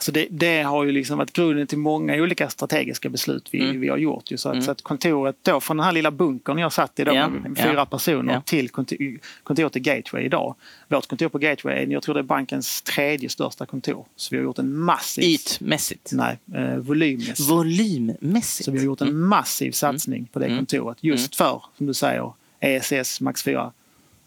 Alltså 0.00 0.12
det, 0.12 0.26
det 0.30 0.62
har 0.62 0.84
ju 0.84 0.92
liksom 0.92 1.18
varit 1.18 1.32
grunden 1.32 1.66
till 1.66 1.78
många 1.78 2.14
olika 2.16 2.48
strategiska 2.48 3.08
beslut 3.08 3.48
vi, 3.50 3.60
Mm. 3.64 3.80
vi 3.80 3.88
har 3.88 3.96
gjort. 3.96 4.30
Ju. 4.30 4.36
Så, 4.36 4.48
att, 4.48 4.54
Mm. 4.54 4.64
så 4.64 4.70
att 4.70 4.82
kontoret 4.82 5.36
då, 5.42 5.60
från 5.60 5.76
den 5.76 5.84
här 5.84 5.92
lilla 5.92 6.10
bunkern 6.10 6.58
jag 6.58 6.72
satt 6.72 7.00
i 7.00 7.04
då 7.04 7.14
Ja, 7.14 7.28
med 7.28 7.58
fyra 7.58 7.86
personer 7.86 8.32
ja. 8.34 8.40
till 8.40 8.68
kontor, 8.68 8.98
kontoret 9.42 9.76
i 9.76 9.80
Gateway 9.80 10.24
idag. 10.24 10.54
Vårt 10.88 11.06
kontor 11.06 11.28
på 11.28 11.38
Gateway 11.38 11.86
jag 11.92 12.02
tror 12.02 12.14
det 12.14 12.20
är 12.20 12.24
bankens 12.24 12.82
tredje 12.82 13.28
största 13.28 13.66
kontor. 13.66 14.06
Så 14.16 14.28
vi 14.30 14.36
har 14.36 14.44
gjort 14.44 14.58
en 14.58 14.76
massiv... 14.78 15.24
Ytmässigt. 15.24 16.10
Nej, 16.12 16.38
eh, 16.54 16.76
volymmässigt. 16.76 17.40
Volymmässigt. 17.50 18.64
Så 18.64 18.70
vi 18.70 18.78
har 18.78 18.84
gjort 18.84 19.00
en 19.00 19.16
massiv 19.20 19.72
satsning 19.72 20.28
på 20.32 20.38
det 20.38 20.46
Mm. 20.46 20.58
kontoret 20.58 20.98
just 21.00 21.36
för, 21.36 21.62
som 21.76 21.86
du 21.86 21.94
säger, 21.94 22.32
ESS, 22.60 23.20
Max 23.20 23.42
4, 23.42 23.72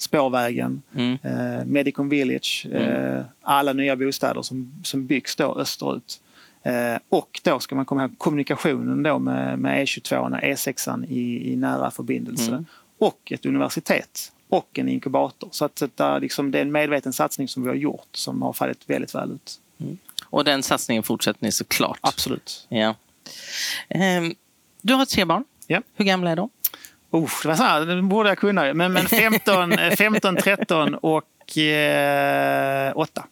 Spårvägen, 0.03 0.81
Mm. 0.95 1.17
eh, 1.23 1.65
Medicon 1.65 2.09
Village, 2.09 2.65
eh, 2.71 3.21
alla 3.41 3.73
nya 3.73 3.95
bostäder 3.95 4.41
som, 4.41 4.73
som 4.83 5.05
byggs 5.05 5.35
då 5.35 5.55
österut. 5.59 6.21
Eh, 6.63 6.97
och 7.09 7.41
då 7.43 7.59
ska 7.59 7.75
man 7.75 7.85
komma 7.85 8.01
ihåg 8.03 8.17
kommunikationen 8.17 9.03
då 9.03 9.19
med, 9.19 9.59
med 9.59 9.85
E22 9.85 10.17
och 10.17 10.29
E6 10.29 11.05
i, 11.09 11.53
i 11.53 11.55
nära 11.55 11.91
förbindelse. 11.91 12.51
Mm. 12.51 12.65
Och 12.97 13.31
ett 13.31 13.45
universitet 13.45 14.31
och 14.49 14.79
en 14.79 14.89
inkubator. 14.89 15.49
Så 15.51 15.65
att, 15.65 15.81
att 15.99 16.21
liksom, 16.21 16.51
det 16.51 16.57
är 16.57 16.61
en 16.61 16.71
medveten 16.71 17.13
satsning 17.13 17.47
som 17.47 17.63
vi 17.63 17.69
har 17.69 17.75
gjort 17.75 18.07
som 18.11 18.41
har 18.41 18.53
fallit 18.53 18.89
väldigt 18.89 19.15
väl 19.15 19.31
ut. 19.31 19.59
Mm. 19.79 19.97
Och 20.25 20.43
den 20.43 20.63
satsningen 20.63 21.03
fortsätter 21.03 21.45
ni 21.45 21.51
såklart? 21.51 21.97
Absolut. 22.01 22.65
Ja. 22.69 22.95
Um, 24.17 24.35
du 24.81 24.93
har 24.93 25.05
tre 25.05 25.25
barn. 25.25 25.43
Ja. 25.67 25.81
Hur 25.95 26.05
gamla 26.05 26.31
är 26.31 26.35
de? 26.35 26.49
Det, 27.13 27.47
var 27.47 27.55
så 27.55 27.63
här, 27.63 27.85
det 27.85 28.01
borde 28.01 28.29
jag 28.29 28.37
kunna. 28.37 28.73
Men, 28.73 28.93
men 28.93 29.05
15, 29.05 29.73
15 29.97 30.35
13 30.35 30.95
och 30.95 31.57
eh, 31.57 32.91
8. 32.95 33.23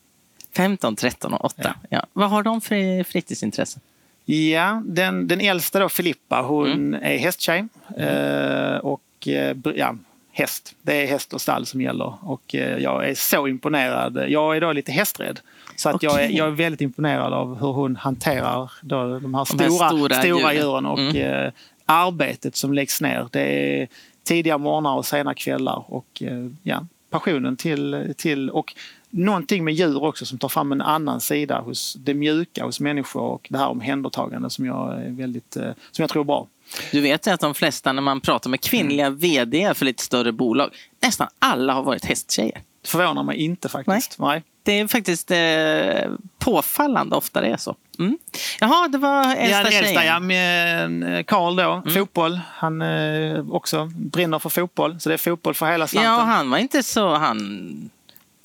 15, 0.56 0.96
13 0.96 1.34
och 1.34 1.46
8. 1.46 1.56
Ja. 1.64 1.74
ja. 1.90 2.06
Vad 2.14 2.30
har 2.30 2.44
de 2.44 2.62
för 2.62 3.04
fritidsintressen? 3.04 3.82
Ja, 4.26 4.82
den, 4.86 5.28
den 5.28 5.42
äldsta 5.42 5.80
då, 5.80 5.90
Filippa, 5.90 6.42
hon 6.42 6.72
mm. 6.72 7.04
är 7.04 7.18
hästtjej. 7.18 7.68
Eh, 7.98 8.78
och 8.78 9.28
eh, 9.28 9.58
ja, 9.76 9.96
häst. 10.32 10.76
Det 10.82 11.04
är 11.04 11.08
häst 11.08 11.34
och 11.34 11.42
stall 11.42 11.66
som 11.66 11.82
gäller. 11.82 12.14
Och 12.22 12.56
eh, 12.56 12.78
jag 12.78 13.10
är 13.10 13.16
så 13.16 13.48
imponerad. 13.48 14.26
Jag 14.28 14.58
är 14.58 14.62
då 14.62 14.72
lite 14.72 14.92
hästrädd. 14.92 15.40
Så 15.76 15.90
att 15.90 15.96
okay. 15.96 16.10
jag, 16.10 16.24
är, 16.24 16.30
jag 16.30 16.48
är 16.48 16.52
väldigt 16.52 16.82
imponerad 16.82 17.34
av 17.34 17.60
hur 17.60 17.72
hon 17.72 17.96
hanterar 17.96 18.72
då 18.82 19.20
de 19.20 19.34
här 19.34 19.46
stora, 19.46 19.68
de 19.68 19.80
här 19.80 19.90
stora, 19.90 20.16
stora 20.16 20.54
djuren. 20.54 20.86
Och 20.86 21.00
mm. 21.00 21.46
eh, 21.46 21.52
arbetet 21.92 22.56
som 22.56 22.74
läggs 22.74 23.02
ner. 23.02 23.28
Det 23.32 23.42
är 23.42 23.88
tidiga 24.24 24.58
morgnar 24.58 24.96
och 24.96 25.06
sena 25.06 25.34
kvällar. 25.34 25.84
Och 25.88 26.24
eh, 26.24 26.48
ja, 26.64 26.86
passionen 27.10 27.58
till, 27.58 28.14
till 28.18 28.50
och 28.50 28.74
någonting 29.10 29.64
med 29.64 29.74
djur 29.74 30.04
också 30.04 30.26
som 30.26 30.38
tar 30.38 30.50
fram 30.50 30.72
en 30.72 30.82
annan 30.82 31.22
sida 31.22 31.60
hos 31.60 31.98
det 32.00 32.14
mjuka 32.14 32.66
hos 32.66 32.80
människor 32.80 33.22
och 33.22 33.48
det 33.50 33.58
här 33.58 33.70
omhändertagande 33.70 34.50
som 34.50 34.66
jag, 34.66 35.04
är 35.04 35.10
väldigt, 35.10 35.56
eh, 35.56 35.72
som 35.92 36.04
jag 36.04 36.10
tror 36.10 36.24
är 36.24 36.26
bra. 36.26 36.48
Du 36.92 37.02
vet 37.02 37.28
att 37.28 37.40
de 37.40 37.54
flesta 37.54 37.94
när 37.94 38.02
man 38.02 38.22
pratar 38.22 38.50
med 38.50 38.62
kvinnliga 38.62 39.06
mm. 39.06 39.20
vd 39.20 39.74
för 39.74 39.86
lite 39.86 40.04
större 40.04 40.32
bolag, 40.32 40.70
nästan 41.02 41.28
alla 41.40 41.74
har 41.74 41.84
varit 41.84 42.06
hästtjejer. 42.06 42.62
Förvånar 42.86 43.24
mig 43.24 43.38
inte 43.38 43.70
faktiskt. 43.70 44.20
Nej. 44.20 44.28
Nej. 44.30 44.44
Det 44.64 44.80
är 44.80 44.88
faktiskt 44.88 45.32
eh, 45.32 46.12
påfallande 46.40 47.16
ofta 47.16 47.42
det 47.42 47.48
är 47.48 47.58
så. 47.58 47.76
Mm. 48.00 48.18
Jaha, 48.60 48.88
det 48.88 48.98
var 48.98 49.36
äldsta 49.36 49.72
ja, 49.72 49.78
äldsta. 49.80 50.06
Ja, 50.06 50.20
med 50.20 51.28
Karl 51.28 51.56
då, 51.56 51.72
mm. 51.72 51.94
fotboll. 51.94 52.40
Han 52.54 52.82
eh, 52.82 53.50
också 53.52 53.92
brinner 53.96 54.40
för 54.40 54.50
fotboll, 54.50 55.00
så 55.00 55.10
det 55.10 55.16
är 55.16 55.18
fotboll 55.18 55.54
för 55.54 55.72
hela 55.72 55.88
slanten. 55.88 56.12
Ja, 56.12 56.20
han 56.20 56.50
var 56.50 56.58
inte 56.58 56.84
så... 56.84 57.16
Han 57.16 57.90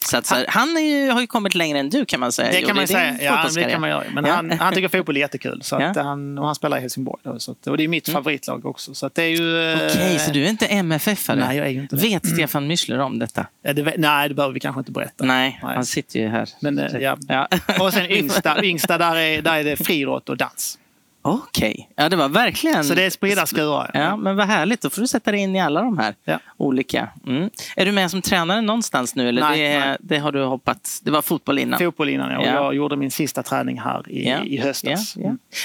så 0.07 0.17
att, 0.17 0.27
så 0.27 0.35
här, 0.35 0.47
han 0.49 0.85
ju, 0.85 1.11
har 1.11 1.21
ju 1.21 1.27
kommit 1.27 1.55
längre 1.55 1.79
än 1.79 1.91
du 1.91 2.05
kan 2.05 2.21
man 2.21 2.33
säga. 2.33 2.51
Det 2.51 2.63
kan 2.63 2.77
man 2.77 2.89
säga. 2.89 3.17
Ja, 3.23 3.49
det 3.55 3.65
kan 3.65 3.81
man 3.81 3.91
göra. 3.91 4.05
Men 4.13 4.25
ja. 4.25 4.35
han, 4.35 4.51
han 4.51 4.75
tycker 4.75 4.89
fotboll 4.89 5.17
är 5.17 5.21
jättekul. 5.21 5.63
Så 5.63 5.77
att 5.77 5.97
ja. 5.97 6.03
han, 6.03 6.39
och 6.39 6.47
han 6.47 6.55
spelar 6.55 6.79
i 6.79 6.81
Helsingborg. 6.81 7.21
Då, 7.23 7.39
så 7.39 7.53
att, 7.53 7.67
och 7.67 7.77
det 7.77 7.85
är 7.85 7.89
mitt 7.89 8.09
mm. 8.09 8.23
favoritlag 8.23 8.67
också. 8.67 8.95
Så 8.95 9.11
det 9.15 9.23
är 9.23 9.29
ju... 9.29 9.75
Okej, 9.75 9.87
okay, 9.87 10.19
så 10.19 10.31
du 10.31 10.45
är 10.45 10.49
inte 10.49 10.67
MFF-are? 10.67 11.37
Nej, 11.37 11.57
jag 11.57 11.67
är 11.67 11.71
inte 11.71 11.97
Vet 11.97 12.23
det. 12.23 12.29
Stefan 12.29 12.71
Müschler 12.71 12.99
om 12.99 13.19
detta? 13.19 13.47
Det, 13.63 13.95
nej, 13.97 14.29
det 14.29 14.35
behöver 14.35 14.55
vi 14.55 14.61
kanske 14.61 14.81
inte 14.81 14.93
berätta. 14.93 15.25
Nej, 15.25 15.61
nej. 15.63 15.75
han 15.75 15.87
sitter 15.87 16.21
ju 16.21 16.29
här. 16.29 16.49
Men, 16.61 16.79
eh, 16.79 17.15
ja. 17.29 17.49
Och 17.81 17.93
sen 17.93 18.07
yngsta, 18.11 18.65
yngsta 18.65 18.99
där, 18.99 19.17
är, 19.17 19.43
där 19.43 19.57
är 19.57 19.65
det 19.65 19.77
friidrott 19.77 20.29
och 20.29 20.37
dans. 20.37 20.79
Okej, 21.27 21.71
okay. 21.71 21.87
ja 21.97 22.09
det 22.09 22.17
var 22.17 22.29
verkligen... 22.29 22.85
Så 22.85 22.95
det 22.95 23.03
är 23.03 23.11
spridda 23.11 23.47
skurar. 23.47 23.91
Ja, 23.95 24.17
men 24.17 24.37
vad 24.37 24.47
härligt. 24.47 24.81
Då 24.81 24.91
får 24.91 25.01
du 25.03 25.09
sätta 25.09 25.31
dig 25.31 25.41
in 25.41 25.57
i 25.57 25.61
alla 25.61 25.83
de 25.83 25.99
här 25.99 26.15
ja. 26.25 26.39
olika. 26.57 27.09
Mm. 27.27 27.51
Är 27.77 27.87
du 27.87 27.93
med 27.93 28.11
som 28.11 28.23
tränare 28.23 28.61
någonstans 28.61 29.15
nu? 29.15 29.29
Eller 29.29 29.41
nej, 29.41 29.63
det, 29.63 29.79
nej. 29.79 29.97
det 30.01 30.19
har 30.19 30.33
du 30.33 30.45
hoppat... 30.45 31.01
Det 31.03 31.11
var 31.11 31.23
fotboll 31.23 31.59
innan? 31.59 31.79
Fotboll 31.79 32.09
innan, 32.09 32.31
ja. 32.31 32.45
Jag 32.45 32.75
gjorde 32.75 32.97
min 32.97 33.11
sista 33.11 33.43
träning 33.43 33.81
här 33.81 34.11
i, 34.11 34.29
i 34.55 34.57
höstas. 34.57 35.17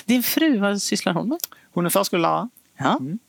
Din 0.06 0.24
fru, 0.24 0.58
vad 0.58 0.82
sysslar 0.82 1.14
hon 1.14 1.30
med? 1.30 1.38
Hon 1.74 1.86
är 1.86 1.90
förskollärare. 1.90 2.50
Ja. 2.78 2.98
Mm. 3.00 3.20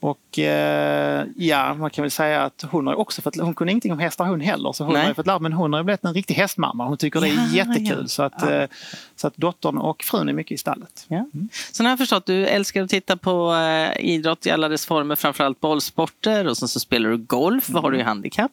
Och 0.00 0.38
eh, 0.38 1.26
ja, 1.36 1.74
man 1.74 1.90
kan 1.90 2.02
väl 2.02 2.10
säga 2.10 2.42
att 2.42 2.64
hon 2.70 2.86
har 2.86 2.94
också 2.94 3.22
fått, 3.22 3.36
hon 3.36 3.54
kunde 3.54 3.70
ingenting 3.70 3.92
om 3.92 3.98
hästar 3.98 4.24
hon 4.24 4.40
heller, 4.40 4.72
så 4.72 4.84
hon 4.84 4.92
Nej. 4.92 5.06
har 5.06 5.14
fått 5.14 5.26
lära 5.26 5.38
men 5.38 5.52
hon 5.52 5.72
har 5.72 5.82
blivit 5.82 6.04
en 6.04 6.14
riktig 6.14 6.34
hästmamma. 6.34 6.86
Hon 6.86 6.96
tycker 6.96 7.20
det 7.20 7.28
är 7.28 7.54
jättekul. 7.54 7.98
Ja. 8.00 8.08
Så, 8.08 8.22
att, 8.22 8.42
ja. 8.42 8.50
eh, 8.50 8.68
så 9.16 9.26
att 9.26 9.36
dottern 9.36 9.78
och 9.78 10.02
frun 10.02 10.28
är 10.28 10.32
mycket 10.32 10.52
i 10.52 10.58
stallet. 10.58 11.06
Ja. 11.08 11.16
Mm. 11.16 11.48
Så 11.72 11.82
nu 11.82 11.86
har 11.86 11.92
jag 11.92 11.98
förstått, 11.98 12.26
du 12.26 12.46
älskar 12.46 12.82
att 12.82 12.90
titta 12.90 13.16
på 13.16 13.54
eh, 13.54 14.04
idrott 14.04 14.46
i 14.46 14.50
alla 14.50 14.68
dess 14.68 14.86
former, 14.86 15.16
framförallt 15.16 15.60
bollsporter 15.60 16.48
och 16.48 16.56
sen 16.56 16.68
så 16.68 16.80
spelar 16.80 17.10
du 17.10 17.16
golf. 17.16 17.68
Mm. 17.68 17.74
Vad 17.74 17.82
har 17.82 17.90
du 17.90 17.98
i 17.98 18.02
handikapp? 18.02 18.52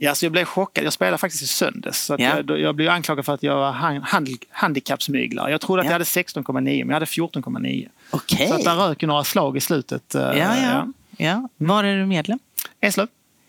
Ja, 0.00 0.14
så 0.14 0.24
jag 0.24 0.32
blev 0.32 0.44
chockad. 0.44 0.84
Jag 0.84 0.92
spelade 0.92 1.18
faktiskt 1.18 1.42
i 1.42 1.46
söndags. 1.46 2.04
Så 2.04 2.16
ja. 2.18 2.42
jag, 2.46 2.60
jag 2.60 2.74
blev 2.74 2.90
anklagad 2.90 3.24
för 3.24 3.34
att 3.34 3.42
jag 3.42 3.56
var 3.56 3.72
hand, 3.72 4.04
handikappsmyglare. 4.50 5.50
Jag 5.50 5.60
trodde 5.60 5.80
att 5.80 5.86
ja. 5.86 5.90
jag 5.90 5.94
hade 5.94 6.04
16,9 6.04 6.52
men 6.60 6.88
jag 6.88 6.94
hade 6.94 7.06
14,9. 7.06 7.88
Okay. 8.10 8.48
Så 8.48 8.54
att 8.54 8.64
där 8.64 8.76
rök 8.76 9.02
några 9.02 9.24
slag 9.24 9.56
i 9.56 9.60
slutet. 9.60 10.02
Ja, 10.14 10.34
ja. 10.34 10.56
ja. 10.56 10.92
ja. 11.16 11.48
Var 11.56 11.84
är 11.84 11.98
du 11.98 12.06
medlem? 12.06 12.38
Eslöv. 12.80 13.08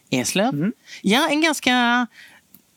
Eslöv? 0.10 0.54
Mm. 0.54 0.74
Ja, 1.02 1.28
en 1.30 1.42
ganska... 1.42 2.08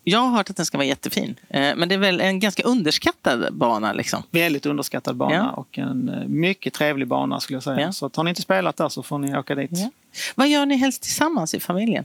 Jag 0.04 0.18
har 0.18 0.30
hört 0.36 0.50
att 0.50 0.56
den 0.56 0.66
ska 0.66 0.78
vara 0.78 0.86
jättefin. 0.86 1.34
Eh, 1.48 1.60
men 1.76 1.88
det 1.88 1.94
är 1.94 1.98
väl 1.98 2.20
en 2.20 2.40
ganska 2.40 2.62
underskattad 2.62 3.54
bana? 3.54 3.92
Liksom. 3.92 4.22
Väldigt 4.30 4.66
underskattad 4.66 5.16
bana 5.16 5.34
ja. 5.34 5.50
och 5.50 5.78
en 5.78 6.08
eh, 6.08 6.28
mycket 6.28 6.74
trevlig 6.74 7.08
bana 7.08 7.40
skulle 7.40 7.56
jag 7.56 7.62
säga. 7.62 7.80
Ja. 7.80 7.92
Så 7.92 8.10
har 8.14 8.24
ni 8.24 8.28
inte 8.28 8.42
spelat 8.42 8.76
där 8.76 8.88
så 8.88 9.02
får 9.02 9.18
ni 9.18 9.38
åka 9.38 9.54
dit. 9.54 9.70
Ja. 9.72 9.90
Vad 10.34 10.48
gör 10.48 10.66
ni 10.66 10.76
helst 10.76 11.02
tillsammans 11.02 11.54
i 11.54 11.60
familjen? 11.60 12.04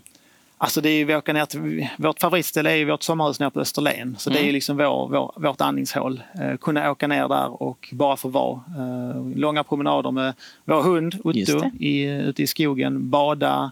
Alltså 0.60 0.82
det 0.82 0.90
är 0.90 1.06
vi 1.06 1.16
åker 1.16 1.34
ner 1.34 1.46
till, 1.46 1.88
vårt 1.98 2.20
favoritställe 2.20 2.78
är 2.78 2.86
vårt 2.86 3.04
sommarhus 3.04 3.40
nere 3.40 3.50
på 3.50 3.60
Österlen. 3.60 4.16
Så 4.20 4.30
mm. 4.30 4.36
det 4.36 4.40
är 4.40 4.44
mm. 4.44 4.54
liksom 4.54 4.78
vår, 4.78 5.08
vår, 5.08 5.34
vårt 5.36 5.62
andningshål. 5.62 6.24
Eh, 6.42 6.58
kunna 6.58 6.92
åka 6.92 7.08
ner 7.08 7.28
där 7.28 7.62
och 7.62 7.90
bara 7.92 8.18
få 8.18 8.30
vara. 8.30 8.62
Eh, 8.78 9.38
långa 9.38 9.64
promenader 9.64 10.12
med 10.12 10.34
vår 10.66 10.82
hund 10.82 11.16
Otto 11.24 11.72
i, 11.80 12.04
ute 12.04 12.44
i 12.44 12.48
skogen, 12.48 13.10
bada 13.10 13.72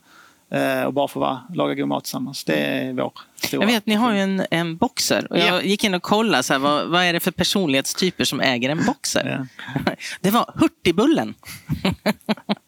eh, 0.50 0.84
och 0.84 0.94
bara 0.94 1.08
få 1.08 1.20
vara, 1.20 1.42
laga 1.54 1.74
god 1.74 1.88
mat 1.88 2.04
tillsammans. 2.04 2.44
Det 2.44 2.56
är 2.56 2.94
vår 2.94 3.12
stora... 3.36 3.64
Jag 3.64 3.68
vet, 3.68 3.86
ni 3.86 3.94
har 3.94 4.14
ju 4.14 4.20
en, 4.20 4.46
en 4.52 4.78
boxer. 4.78 5.28
Och 5.30 5.38
jag 5.38 5.46
yeah. 5.46 5.66
gick 5.66 5.84
in 5.84 5.94
och 5.94 6.04
kollade, 6.04 6.44
så 6.44 6.54
här, 6.54 6.60
vad, 6.60 6.88
vad 6.88 7.04
är 7.04 7.14
det 7.14 7.20
för 7.20 7.32
personlighetstyper 7.32 8.24
som 8.24 8.40
äger 8.40 8.70
en 8.70 8.86
boxer? 8.86 9.26
Yeah. 9.26 9.46
Det 10.22 10.32
var 10.32 10.54
Hurtigbullen. 10.56 11.34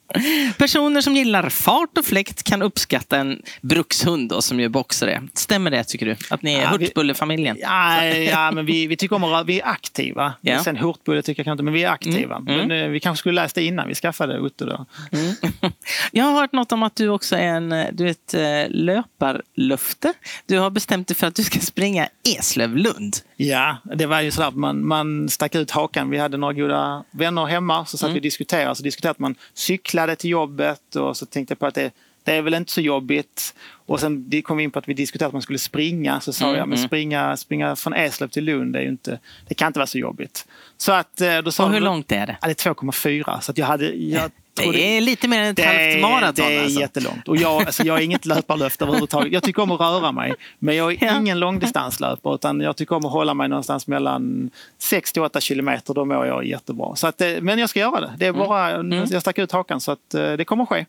Personer 0.57 1.01
som 1.01 1.15
gillar 1.15 1.49
fart 1.49 1.97
och 1.97 2.05
fläkt 2.05 2.43
kan 2.43 2.61
uppskatta 2.61 3.17
en 3.17 3.41
brukshund 3.61 4.29
då, 4.29 4.41
som 4.41 4.59
ju 4.59 4.69
boxer 4.69 5.07
är. 5.07 5.21
Stämmer 5.33 5.71
det 5.71 5.83
tycker 5.83 6.05
du? 6.05 6.15
Att 6.29 6.41
ni 6.41 6.53
är 6.53 6.61
ja, 6.61 6.67
Hurtbulle-familjen? 6.67 7.57
Ja, 7.61 8.05
ja, 8.05 8.51
men 8.51 8.65
vi, 8.65 8.87
vi 8.87 8.97
tycker 8.97 9.15
om 9.15 9.23
att 9.23 9.45
vi 9.45 9.59
är 9.59 9.67
aktiva. 9.67 10.33
Ja. 10.41 10.63
Sen 10.63 10.77
Hurtbulle 10.77 11.21
tycker 11.21 11.39
jag 11.39 11.45
kanske 11.45 11.51
inte, 11.51 11.63
men 11.63 11.73
vi 11.73 11.83
är 11.83 11.91
aktiva. 11.91 12.35
Mm. 12.35 12.53
Mm. 12.53 12.67
Men, 12.67 12.83
eh, 12.83 12.89
vi 12.89 12.99
kanske 12.99 13.19
skulle 13.19 13.41
läst 13.41 13.55
det 13.55 13.63
innan 13.63 13.87
vi 13.87 13.95
skaffade 13.95 14.39
Otto 14.39 14.65
då. 14.65 14.85
Mm. 15.11 15.35
Jag 16.11 16.25
har 16.25 16.33
hört 16.33 16.51
något 16.51 16.71
om 16.71 16.83
att 16.83 16.95
du 16.95 17.09
också 17.09 17.35
är 17.35 17.47
en, 17.47 17.69
du 17.69 18.05
är 18.05 18.11
ett 18.11 18.33
eh, 18.33 18.69
löparlöfte. 18.69 20.13
Du 20.45 20.59
har 20.59 20.69
bestämt 20.69 21.07
dig 21.07 21.17
för 21.17 21.27
att 21.27 21.35
du 21.35 21.43
ska 21.43 21.59
springa 21.59 22.07
Eslövlund. 22.37 23.17
Ja, 23.39 23.77
det 23.83 24.05
var 24.05 24.21
ju 24.21 24.31
sådär 24.31 24.51
man, 24.51 24.85
man 24.85 25.29
stack 25.29 25.55
ut 25.55 25.71
hakan. 25.71 26.09
Vi 26.09 26.17
hade 26.17 26.37
några 26.37 26.53
goda 26.53 27.03
vänner 27.11 27.45
hemma 27.45 27.85
så 27.85 27.97
satt 27.97 28.07
mm. 28.07 28.13
vi 28.13 28.19
och 28.19 28.23
diskuterade. 28.23 28.75
Så 28.75 28.83
diskuterade 28.83 29.21
man 29.21 29.35
cyklade 29.53 30.15
till 30.15 30.29
jobbet 30.29 30.95
och 30.95 31.17
så 31.17 31.25
tänkte 31.25 31.51
jag 31.51 31.59
på 31.59 31.65
att 31.65 31.75
det, 31.75 31.91
det 32.23 32.31
är 32.31 32.41
väl 32.41 32.53
inte 32.53 32.71
så 32.71 32.81
jobbigt. 32.81 33.55
Och 33.85 33.99
sen 33.99 34.41
kom 34.43 34.57
vi 34.57 34.63
in 34.63 34.71
på 34.71 34.79
att 34.79 34.87
vi 34.87 34.93
diskuterade 34.93 35.27
att 35.27 35.33
man 35.33 35.41
skulle 35.41 35.59
springa. 35.59 36.19
Så 36.19 36.33
sa 36.33 36.45
mm. 36.45 36.57
jag, 36.57 36.67
men 36.67 36.77
mm. 36.77 36.87
springa, 36.87 37.37
springa 37.37 37.75
från 37.75 37.93
Eslöv 37.93 38.27
till 38.27 38.43
Lund, 38.43 38.73
det, 38.73 38.79
är 38.79 38.87
inte, 38.87 39.19
det 39.47 39.53
kan 39.53 39.67
inte 39.67 39.79
vara 39.79 39.87
så 39.87 39.97
jobbigt. 39.97 40.47
Så 40.77 40.91
att, 40.91 41.21
eh, 41.21 41.37
då 41.37 41.51
sa 41.51 41.65
och 41.65 41.71
hur 41.71 41.79
långt 41.79 42.11
är 42.11 42.27
det? 42.27 42.37
Ja, 42.41 42.47
det 42.47 42.65
är 42.65 42.73
2,4. 42.73 43.39
Så 43.39 43.51
att 43.51 43.57
jag 43.57 43.65
hade, 43.65 43.85
jag 43.95 44.31
det 44.61 44.97
är 44.97 45.01
lite 45.01 45.27
mer 45.27 45.41
än 45.41 45.51
ett 45.51 45.65
halvt 45.65 46.01
maraton. 46.01 46.45
Det 46.45 46.55
är 46.55 46.63
alltså. 46.63 46.79
jättelångt. 46.79 47.27
Och 47.27 47.37
jag, 47.37 47.61
alltså, 47.61 47.83
jag 47.83 47.97
är 47.97 48.01
inget 48.01 48.25
löparlöfte 48.25 48.83
överhuvudtaget. 48.83 49.33
Jag 49.33 49.43
tycker 49.43 49.61
om 49.61 49.71
att 49.71 49.79
röra 49.79 50.11
mig. 50.11 50.33
Men 50.59 50.75
jag 50.75 50.93
är 50.93 51.05
ja. 51.05 51.17
ingen 51.17 51.39
långdistanslöpare 51.39 52.35
utan 52.35 52.61
jag 52.61 52.75
tycker 52.75 52.95
om 52.95 53.05
att 53.05 53.11
hålla 53.11 53.33
mig 53.33 53.49
någonstans 53.49 53.87
mellan 53.87 54.49
6 54.77 55.13
till 55.13 55.21
8 55.21 55.41
kilometer. 55.41 55.93
Då 55.93 56.05
mår 56.05 56.25
jag 56.25 56.45
jättebra. 56.45 56.95
Så 56.95 57.07
att, 57.07 57.21
eh, 57.21 57.29
men 57.41 57.59
jag 57.59 57.69
ska 57.69 57.79
göra 57.79 58.01
det. 58.01 58.13
det 58.17 58.25
är 58.25 58.29
mm. 58.29 58.47
bara, 58.47 58.71
mm. 58.71 59.05
Jag 59.11 59.21
stack 59.21 59.37
ut 59.37 59.51
hakan 59.51 59.81
så 59.81 59.91
att 59.91 60.13
eh, 60.13 60.33
det 60.33 60.45
kommer 60.45 60.63
att 60.63 60.69
ske. 60.69 60.85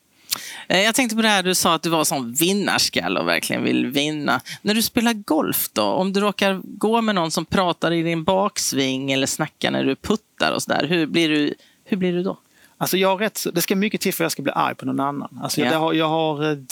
Eh, 0.69 0.81
jag 0.81 0.95
tänkte 0.95 1.17
på 1.17 1.23
det 1.23 1.29
här 1.29 1.43
du 1.43 1.55
sa 1.55 1.75
att 1.75 1.83
du 1.83 1.91
var 1.91 2.05
som 2.05 2.33
vinnarskalle 2.33 3.21
och 3.21 3.29
verkligen 3.29 3.65
vill 3.65 3.87
vinna. 3.87 4.41
När 4.63 4.75
du 4.75 4.83
spelar 4.83 5.13
golf 5.13 5.69
då, 5.73 5.83
om 5.83 6.13
du 6.13 6.21
råkar 6.21 6.61
gå 6.65 7.01
med 7.01 7.15
någon 7.15 7.31
som 7.31 7.45
pratar 7.45 7.93
i 7.93 8.03
din 8.03 8.25
baksving 8.25 9.13
eller 9.13 9.27
snackar 9.27 9.71
när 9.71 9.85
du 9.85 9.97
puttar 9.97 10.53
och 10.53 10.63
sådär, 10.63 10.87
hur 10.89 11.07
blir 11.07 11.29
du, 11.29 11.55
hur 11.85 11.97
blir 11.97 12.13
du 12.13 12.23
då? 12.23 12.39
Alltså 12.79 12.97
jag 12.97 13.21
rätt, 13.21 13.47
det 13.53 13.63
ska 13.63 13.77
mycket 13.77 14.01
till 14.01 14.15
för 14.15 14.25
att 14.25 14.25
jag 14.25 14.33
ska 14.33 14.43
bli 14.43 14.53
arg 14.53 14.75
på 14.75 14.87
någon 14.87 15.01
annan. 15.01 15.41
Alltså 15.43 15.61
yeah. 15.61 15.73
jag, 15.73 15.81
har, 15.81 15.93
jag 15.93 16.09
har 16.09 16.65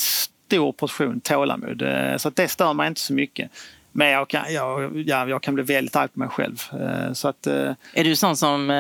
stor 0.47 0.73
portion 0.73 1.21
tålamod 1.21 1.83
eh, 1.83 2.17
så 2.17 2.31
det 2.31 2.49
stör 2.49 2.73
mig 2.73 2.89
inte 2.89 3.01
så 3.01 3.13
mycket. 3.13 3.51
Men 3.93 4.09
jag 4.09 4.29
kan, 4.29 4.53
jag, 4.53 4.97
ja, 4.97 5.29
jag 5.29 5.43
kan 5.43 5.55
bli 5.55 5.65
väldigt 5.65 5.97
arg 5.97 6.09
på 6.09 6.19
mig 6.19 6.29
själv. 6.29 6.63
Eh, 6.73 7.13
så 7.13 7.29
att, 7.29 7.47
eh, 7.47 7.73
är 7.93 8.05
du 8.05 8.17
sån 8.17 8.37
som 8.37 8.73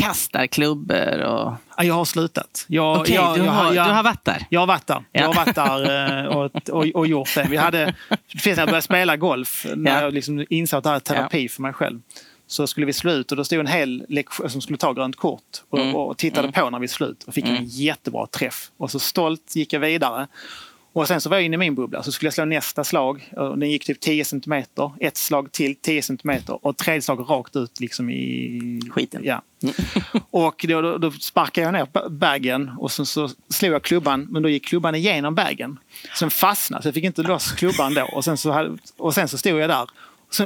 kastar 0.00 0.46
klubbor? 0.46 1.20
Och... 1.20 1.54
Ja, 1.76 1.84
jag 1.84 1.94
har 1.94 2.04
slutat. 2.04 2.64
Jag, 2.68 3.00
okay, 3.00 3.14
jag, 3.14 3.38
du, 3.38 3.42
har, 3.42 3.72
jag, 3.72 3.86
du 3.86 3.92
har 3.92 4.02
varit 4.02 4.24
där? 4.24 4.46
Jag 4.48 4.60
har 4.60 4.66
varit 4.66 4.86
där. 4.86 5.04
Ja. 5.12 5.20
Jag 5.20 5.26
har 5.26 5.34
varit 5.34 5.54
där 5.54 6.28
och, 6.36 6.68
och, 6.68 6.86
och, 6.94 7.06
gjort 7.06 7.34
det. 7.34 7.46
Vi 7.50 7.56
hade, 7.56 7.94
när 8.44 8.48
jag 8.48 8.56
började 8.56 8.82
spela 8.82 9.16
golf, 9.16 9.66
när 9.76 9.90
ja. 9.90 10.00
jag 10.00 10.14
liksom 10.14 10.46
insåg 10.50 10.78
att 10.78 10.84
det 10.84 10.90
här 10.90 10.96
är 10.96 11.00
terapi 11.00 11.42
ja. 11.42 11.48
för 11.48 11.62
mig 11.62 11.72
själv 11.72 12.00
så 12.52 12.66
skulle 12.66 12.86
vi 12.86 12.92
slå 12.92 13.12
ut 13.12 13.30
och 13.30 13.36
då 13.36 13.44
stod 13.44 13.60
en 13.60 13.66
hel 13.66 14.06
lektion 14.08 14.50
som 14.50 14.60
skulle 14.60 14.78
ta 14.78 14.92
grönt 14.92 15.16
kort 15.16 15.42
och, 15.70 15.78
Mm. 15.78 15.94
och 15.96 16.16
tittade 16.18 16.52
på 16.52 16.70
när 16.70 16.78
vi 16.78 16.88
slog 16.88 17.10
ut 17.10 17.22
och 17.24 17.34
fick 17.34 17.46
en 17.46 17.64
jättebra 17.64 18.26
träff. 18.26 18.70
Och 18.76 18.90
så 18.90 18.98
stolt 18.98 19.56
gick 19.56 19.72
jag 19.72 19.80
vidare. 19.80 20.26
Och 20.94 21.08
sen 21.08 21.20
så 21.20 21.28
var 21.30 21.36
jag 21.36 21.44
inne 21.44 21.54
i 21.54 21.58
min 21.58 21.74
bubbla 21.74 22.02
så 22.02 22.12
skulle 22.12 22.26
jag 22.26 22.34
slå 22.34 22.44
nästa 22.44 22.84
slag. 22.84 23.30
Och 23.36 23.58
den 23.58 23.70
gick 23.70 23.84
typ 23.84 24.00
10 24.00 24.24
centimeter. 24.24 24.90
Ett 25.00 25.16
slag 25.16 25.52
till 25.52 25.76
10 25.76 26.02
centimeter 26.02 26.66
och 26.66 26.76
tredje 26.76 27.02
slag 27.02 27.30
rakt 27.30 27.56
ut 27.56 27.80
liksom 27.80 28.10
i... 28.10 28.80
Skiten. 28.90 29.20
Ja. 29.24 29.42
Och 30.30 30.64
då, 30.68 30.80
då, 30.80 30.98
då 30.98 31.10
sparkade 31.10 31.64
jag 31.64 31.72
ner 31.72 31.86
ba- 31.92 32.08
bagen 32.08 32.70
och 32.78 32.92
sen 32.92 33.06
så 33.06 33.28
slog 33.48 33.72
jag 33.72 33.82
klubban 33.82 34.26
men 34.30 34.42
då 34.42 34.48
gick 34.48 34.66
klubban 34.66 34.94
igenom 34.94 35.34
bagen. 35.34 35.78
Sen 36.18 36.30
fastnade 36.30 36.82
så 36.82 36.88
jag 36.88 36.94
fick 36.94 37.04
inte 37.04 37.22
loss 37.22 37.52
klubban 37.52 37.94
då 37.94 38.08
och 38.12 38.24
sen 38.24 38.36
så, 38.36 38.76
och 38.96 39.14
sen 39.14 39.28
så 39.28 39.38
stod 39.38 39.60
jag 39.60 39.70
där. 39.70 39.86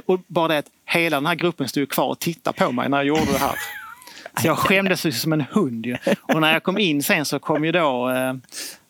Och, 0.06 0.20
bara 0.26 0.48
det 0.48 0.58
att 0.58 0.70
hela 0.84 1.16
den 1.16 1.26
här 1.26 1.34
gruppen 1.34 1.68
stod 1.68 1.88
kvar 1.88 2.06
och 2.06 2.18
tittade 2.18 2.58
på 2.58 2.72
mig 2.72 2.88
när 2.88 2.96
jag 2.96 3.06
gjorde 3.06 3.32
det 3.32 3.38
här. 3.38 3.54
Så 4.40 4.46
jag 4.46 4.58
skämdes 4.58 5.20
som 5.20 5.32
en 5.32 5.44
hund 5.50 5.86
ju. 5.86 5.96
Och 6.20 6.40
när 6.40 6.52
jag 6.52 6.62
kom 6.62 6.78
in 6.78 7.02
sen 7.02 7.24
så 7.24 7.38
kom 7.38 7.64
ju 7.64 7.72
då 7.72 8.10
eh, 8.10 8.34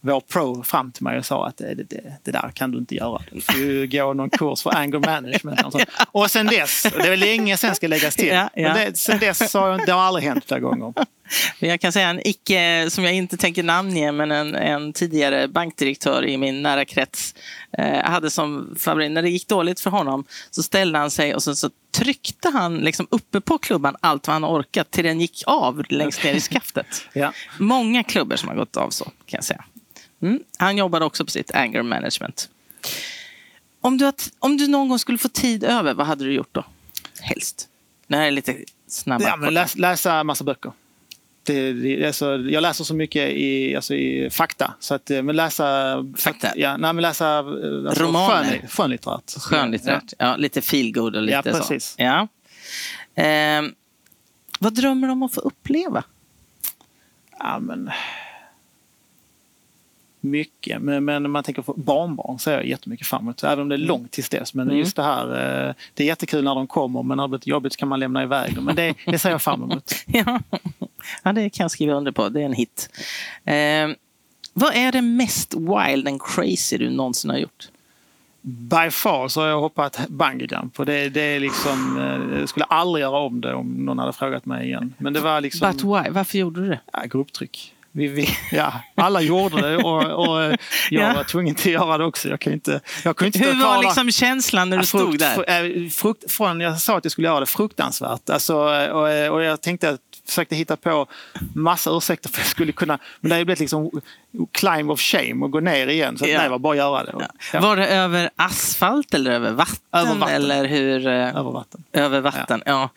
vår 0.01 0.21
pro 0.21 0.63
fram 0.63 0.93
till 0.93 1.03
mig 1.05 1.19
och 1.19 1.27
sa 1.27 1.47
att 1.47 1.57
det, 1.57 1.75
det, 1.75 2.01
det 2.25 2.31
där 2.31 2.51
kan 2.55 2.71
du 2.71 2.79
inte 2.79 2.95
göra. 2.95 3.23
Du 3.33 3.41
får 3.41 3.55
ju 3.61 3.87
gå 3.87 4.13
någon 4.13 4.31
kurs 4.31 4.63
för 4.63 4.75
anger 4.77 4.99
management. 4.99 5.63
Och, 5.65 5.73
så. 5.73 5.81
och 6.13 6.31
sen 6.31 6.47
dess, 6.47 6.83
det 6.83 7.09
är 7.09 7.17
längre 7.17 7.57
sen 7.57 7.75
ska 7.75 7.89
läggas 7.89 8.17
till. 8.17 8.27
Ja, 8.27 8.51
ja. 8.55 8.75
Det, 8.75 8.99
sen 8.99 9.19
dess 9.19 9.55
har 9.55 9.69
jag- 9.71 9.87
det 9.87 9.93
har 9.93 10.01
aldrig 10.01 10.25
hänt 10.25 10.45
flera 10.47 10.61
gånger. 10.61 10.95
Men 11.61 11.71
Jag 11.71 11.81
kan 11.81 11.93
säga 11.93 12.09
en 12.09 12.27
icke, 12.29 12.87
som 12.91 13.05
jag 13.05 13.15
inte 13.15 13.37
tänker 13.37 13.63
namnge, 13.63 14.13
men 14.13 14.31
en, 14.33 14.55
en 14.55 14.93
tidigare 14.93 15.49
bankdirektör 15.49 16.25
i 16.27 16.37
min 16.39 16.63
nära 16.63 16.85
krets 16.85 17.35
eh, 17.79 18.03
hade 18.05 18.31
som 18.31 18.75
favorit, 18.79 19.11
när 19.13 19.23
det 19.23 19.31
gick 19.31 19.49
dåligt 19.49 19.81
för 19.81 19.91
honom 19.91 20.25
så 20.51 20.63
ställde 20.63 20.99
han 20.99 21.11
sig 21.11 21.35
och 21.35 21.43
så, 21.43 21.55
så 21.55 21.71
tryckte 21.97 22.49
han 22.49 22.77
liksom 22.77 23.07
uppe 23.11 23.41
på 23.41 23.59
klubban 23.59 23.97
allt 24.01 24.27
vad 24.27 24.35
han 24.35 24.45
orkat 24.45 24.91
till 24.91 25.05
den 25.05 25.21
gick 25.21 25.43
av 25.47 25.83
längst 25.89 26.25
ner 26.25 26.35
i 26.35 26.41
skaftet. 26.41 26.87
Ja. 27.13 27.33
Många 27.59 28.03
klubbor 28.03 28.37
som 28.37 28.49
har 28.49 28.57
gått 28.57 28.77
av 28.77 28.91
så, 28.91 29.05
kan 29.05 29.13
jag 29.39 29.45
säga. 29.45 29.65
Mm. 30.27 30.41
Han 30.59 30.77
jobbade 30.77 31.05
också 31.05 31.25
på 31.25 31.31
sitt 31.31 31.55
anger 31.55 31.83
management. 31.83 32.49
Om 33.81 33.99
du, 33.99 34.05
har 34.05 34.15
om 34.39 34.57
du 34.57 34.69
någon 34.69 34.89
gång 34.89 34.99
skulle 34.99 35.19
få 35.19 35.29
tid 35.29 35.65
över, 35.65 35.95
vad 35.95 36.07
hade 36.07 36.25
du 36.25 36.33
gjort 36.33 36.49
då? 36.53 36.65
Helst. 37.21 37.69
Det 38.07 38.17
här 38.17 38.27
är 38.27 38.31
lite 38.31 38.57
snabba. 38.89 39.25
Ja, 39.25 39.37
men 39.37 39.55
läs, 39.55 39.77
läsa 39.77 40.25
massa 40.25 40.45
böcker. 40.45 40.73
Det, 41.43 41.73
det, 41.73 42.07
alltså, 42.07 42.37
jag 42.37 42.63
läser 42.63 42.85
så 42.85 42.95
mycket 42.95 43.31
i, 43.31 43.77
alltså, 43.77 43.95
i 43.95 44.31
fakta. 44.31 44.75
Så 44.81 44.95
att, 44.95 45.11
eh, 45.11 45.23
men 45.23 45.37
läsa, 45.37 45.97
Fakta? 46.17 46.49
Ja, 46.57 46.77
nej, 46.77 46.93
men 46.93 47.03
läsa 47.03 47.39
eh, 47.39 47.39
alltså, 47.89 48.05
Romaner? 48.05 48.45
skön, 48.45 48.69
skönlitterärt. 48.69 49.31
Skönlitterärt. 49.39 50.13
Ja. 50.19 50.37
lite 50.37 50.63
feelgood 50.63 51.17
och 51.17 51.23
lite 51.23 51.43
Ja, 51.45 51.53
så. 51.55 51.59
precis. 51.59 51.95
Ja. 51.99 52.29
Ehm, 53.15 53.75
vad 54.59 54.75
drömmer 54.75 55.07
du 55.07 55.13
om 55.13 55.23
att 55.23 55.35
få 55.35 55.41
uppleva? 55.41 56.05
Ja, 57.39 57.59
men... 57.59 57.91
Mycket, 60.31 60.83
men, 60.83 61.05
men 61.05 61.23
när 61.23 61.31
man 61.31 61.45
tänker 61.45 61.63
på 61.63 61.73
barnbarn 61.75 62.39
så 62.39 62.51
är 62.51 62.55
jag 62.55 62.67
jättemycket 62.67 63.07
fram 63.07 63.23
emot. 63.23 63.45
Även 63.45 63.61
om 63.61 63.69
det 63.69 63.75
är 63.75 63.79
långt 63.79 64.11
tills 64.13 64.29
dess. 64.29 64.55
Men 64.55 64.67
Mm. 64.67 64.79
just 64.79 64.97
det 64.97 65.03
här, 65.03 65.27
eh, 65.69 65.75
det 65.95 66.03
är 66.03 66.07
jättekul 66.07 66.45
när 66.45 66.55
de 66.55 66.67
kommer 66.67 67.03
men 67.03 67.17
när 67.17 67.29
det 67.29 67.39
blir 67.39 67.49
jobbigt 67.49 67.77
kan 67.77 67.89
man 67.89 68.01
lämna 68.01 68.23
iväg 68.23 68.55
dem. 68.55 68.65
Men 68.65 68.77
det, 68.77 68.95
det 69.07 69.19
ser 69.19 69.31
jag 69.31 69.43
fram 69.43 69.63
emot. 69.63 69.93
Ja. 70.07 70.41
ja, 71.23 71.33
det 71.33 71.51
kan 71.51 71.65
jag 71.65 71.71
skriva 71.71 71.95
under 71.95 72.13
på. 72.13 72.29
Det 72.29 72.41
är 72.41 72.45
en 72.45 72.53
hit. 72.53 72.91
Ehm, 73.45 73.95
vad 74.53 74.75
är 74.77 74.93
det 74.93 75.03
mest 75.03 75.55
wild 75.55 76.09
and 76.09 76.23
crazy 76.23 76.77
du 76.79 76.91
någonsin 76.91 77.31
har 77.31 77.39
gjort? 77.39 77.69
By 78.49 78.91
far 78.91 79.29
så 79.29 79.41
har 79.41 79.49
jag 79.49 79.61
hoppat 79.61 80.09
bungee 80.09 80.49
jump 80.51 80.81
och 80.81 80.87
det, 80.87 81.09
det 81.09 81.21
är 81.21 81.41
liksom, 81.41 81.99
eh, 82.33 82.39
jag 82.41 82.49
skulle 82.49 82.65
aldrig 82.65 83.03
göra 83.03 83.19
om 83.19 83.41
det 83.41 83.55
om 83.55 83.67
någon 83.85 83.99
hade 83.99 84.13
frågat 84.13 84.45
mig 84.47 84.67
igen. 84.67 84.95
Men 84.99 85.13
det 85.13 85.21
var 85.21 85.41
liksom 85.41 85.71
But 85.73 85.83
why? 85.83 86.11
Varför 86.11 86.39
gjorde 86.39 86.61
du 86.61 86.69
det? 86.69 86.81
ja, 86.93 87.03
grupptryck. 87.05 87.73
Vi, 87.97 88.07
vi, 88.09 88.29
ja, 88.53 88.73
alla 88.95 89.21
gjorde 89.21 89.61
det 89.71 89.77
och, 89.77 90.27
och 90.29 90.43
eh, 90.43 90.55
jag 90.91 91.11
Ja. 91.11 91.15
var 91.15 91.25
tvungen 91.25 91.55
att 91.55 91.67
göra 91.67 91.99
det 91.99 92.05
också. 92.05 92.29
Jag 92.29 92.41
kan 92.41 92.53
inte, 92.53 92.81
jag 93.05 93.17
kunde 93.17 93.39
inte 93.39 93.51
Hur 93.51 93.65
var 93.65 93.83
liksom 93.83 94.11
känslan 94.11 94.71
när 94.71 94.77
du 94.77 94.81
Ja, 94.81 94.87
stod 94.87 95.01
frukt, 95.01 95.19
där? 95.47 95.85
eh, 95.85 95.89
Frukt, 95.91 96.33
från 96.33 96.61
jag 96.61 96.79
sa 96.81 96.97
att 96.99 97.05
jag 97.05 97.13
skulle 97.13 97.29
göra 97.29 97.41
det 97.41 97.47
fruktansvärt. 97.47 98.31
Alltså, 98.31 98.57
och, 98.57 99.11
eh, 99.11 99.33
och 99.33 99.43
jag 99.43 99.61
tänkte 99.63 99.91
att 99.91 100.01
försökte 100.27 100.57
hitta 100.57 100.77
på 100.77 101.07
massa 101.55 101.91
ursäkter 101.97 102.29
för 102.29 102.37
att 102.41 102.45
jag 102.47 102.51
skulle 102.51 102.73
kunna. 102.73 102.99
Men 103.21 103.29
det 103.29 103.35
har 103.35 103.39
ju 103.39 103.45
blivit 103.45 103.61
liksom 103.61 103.91
climb 104.53 104.91
of 104.91 105.01
shame 105.01 105.45
och 105.45 105.51
gå 105.51 105.61
ner 105.61 105.87
igen. 105.87 106.19
Så 106.19 106.25
att, 106.25 106.31
Ja. 106.31 106.39
nej, 106.39 106.49
var 106.49 106.59
bara 106.59 106.71
att 106.73 106.77
göra 106.77 107.05
det. 107.05 107.29
Ja, 107.53 107.61
Var 107.61 107.77
det 107.77 107.87
över 107.89 108.31
asfalt 108.37 109.15
eller 109.15 109.31
över 109.31 109.53
vatten? 109.53 109.77
Över 109.93 110.15
vatten. 110.15 110.35
Eller 110.37 110.65
hur? 110.65 111.07
eh, 111.07 111.37
Över 111.37 111.51
vatten. 111.53 111.85
Över 111.93 112.21
vatten, 112.21 112.63
ja. 112.67 112.89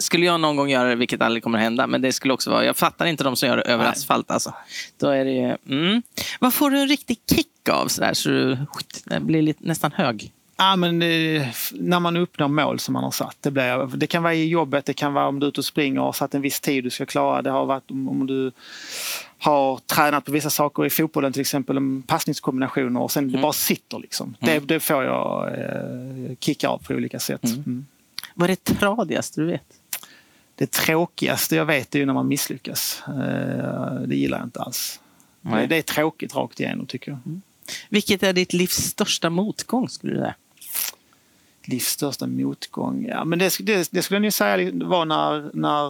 Skulle 0.00 0.26
jag 0.26 0.40
någon 0.40 0.56
gång 0.56 0.70
göra 0.70 0.88
det, 0.88 0.94
vilket 0.94 1.22
aldrig 1.22 1.42
kommer 1.42 1.58
att 1.58 1.64
hända, 1.64 1.86
men 1.86 2.02
det 2.02 2.12
skulle 2.12 2.34
också 2.34 2.50
vara, 2.50 2.64
jag 2.64 2.76
fattar 2.76 3.06
inte 3.06 3.24
de 3.24 3.36
som 3.36 3.48
gör 3.48 3.56
det 3.56 3.62
över 3.62 3.84
Nej. 3.84 3.92
asfalt. 3.92 4.30
Alltså. 4.30 4.54
Då 5.00 5.08
är 5.10 5.24
det 5.24 5.30
ju, 5.30 5.56
mm. 5.76 6.02
Vad 6.40 6.54
får 6.54 6.70
du 6.70 6.78
en 6.80 6.88
riktig 6.88 7.16
kick 7.30 7.68
av 7.70 7.88
sådär, 7.88 8.14
så 8.14 8.28
du 8.28 8.58
det 9.04 9.20
blir 9.20 9.42
lite, 9.42 9.64
nästan 9.66 9.92
hög? 9.92 10.32
Ja, 10.60 10.76
men, 10.76 11.02
eh, 11.02 11.46
när 11.72 12.00
man 12.00 12.16
uppnår 12.16 12.48
mål 12.48 12.78
som 12.78 12.92
man 12.92 13.04
har 13.04 13.10
satt. 13.10 13.36
Det, 13.40 13.50
blir, 13.50 13.96
det 13.96 14.06
kan 14.06 14.22
vara 14.22 14.34
i 14.34 14.48
jobbet, 14.48 14.84
det 14.84 14.94
kan 14.94 15.12
vara 15.12 15.28
om 15.28 15.40
du 15.40 15.46
är 15.46 15.48
ute 15.48 15.60
och 15.60 15.64
springer 15.64 16.00
och 16.00 16.06
har 16.06 16.12
satt 16.12 16.34
en 16.34 16.42
viss 16.42 16.60
tid 16.60 16.84
du 16.84 16.90
ska 16.90 17.06
klara. 17.06 17.42
Det 17.42 17.50
har 17.50 17.66
varit 17.66 17.90
om, 17.90 18.26
du 18.26 18.52
har 19.38 19.78
tränat 19.78 20.24
på 20.24 20.32
vissa 20.32 20.50
saker 20.50 20.86
i 20.86 20.90
fotbollen 20.90 21.32
till 21.32 21.40
exempel, 21.40 21.76
om 21.76 22.02
passningskombinationer 22.06 23.00
och 23.00 23.10
sen 23.12 23.32
det 23.32 23.38
bara 23.38 23.52
sitter 23.52 23.98
liksom. 23.98 24.36
Det, 24.40 24.58
det 24.58 24.80
får 24.80 25.04
jag 25.04 25.48
eh, 25.58 26.36
kicka 26.40 26.68
av 26.68 26.78
på 26.78 26.94
olika 26.94 27.18
sätt. 27.18 27.44
Mm. 27.44 27.86
Vad 28.34 28.50
är 28.50 28.56
det 28.64 28.64
tradigaste 28.64 29.40
du 29.40 29.46
vet? 29.46 29.80
Det 30.54 30.70
tråkigaste 30.70 31.56
jag 31.56 31.64
vet 31.64 31.94
är 31.94 31.98
ju 31.98 32.06
när 32.06 32.14
man 32.14 32.28
misslyckas. 32.28 33.02
Eh, 33.08 33.94
det 34.06 34.16
gillar 34.16 34.38
jag 34.38 34.46
inte 34.46 34.60
alls. 34.60 35.00
Det, 35.40 35.50
Nej. 35.50 35.66
det 35.66 35.76
är 35.76 35.82
tråkigt 35.82 36.34
rakt 36.34 36.60
igenom 36.60 36.86
tycker 36.86 37.10
jag. 37.10 37.40
Vilket 37.88 38.22
är 38.22 38.32
ditt 38.32 38.52
livs 38.52 38.76
största 38.76 39.30
motgång, 39.30 39.88
skulle 39.88 40.12
du 40.12 40.18
säga? 40.18 40.34
Livs 41.68 41.86
största 41.86 42.26
motgång? 42.26 43.06
Ja, 43.08 43.24
men 43.24 43.38
det, 43.38 43.58
det, 43.60 43.88
det 43.92 44.02
skulle 44.02 44.16
jag 44.16 44.22
nog 44.22 44.32
säga 44.32 44.70
var 44.74 45.04
när, 45.04 45.50
när 45.52 45.86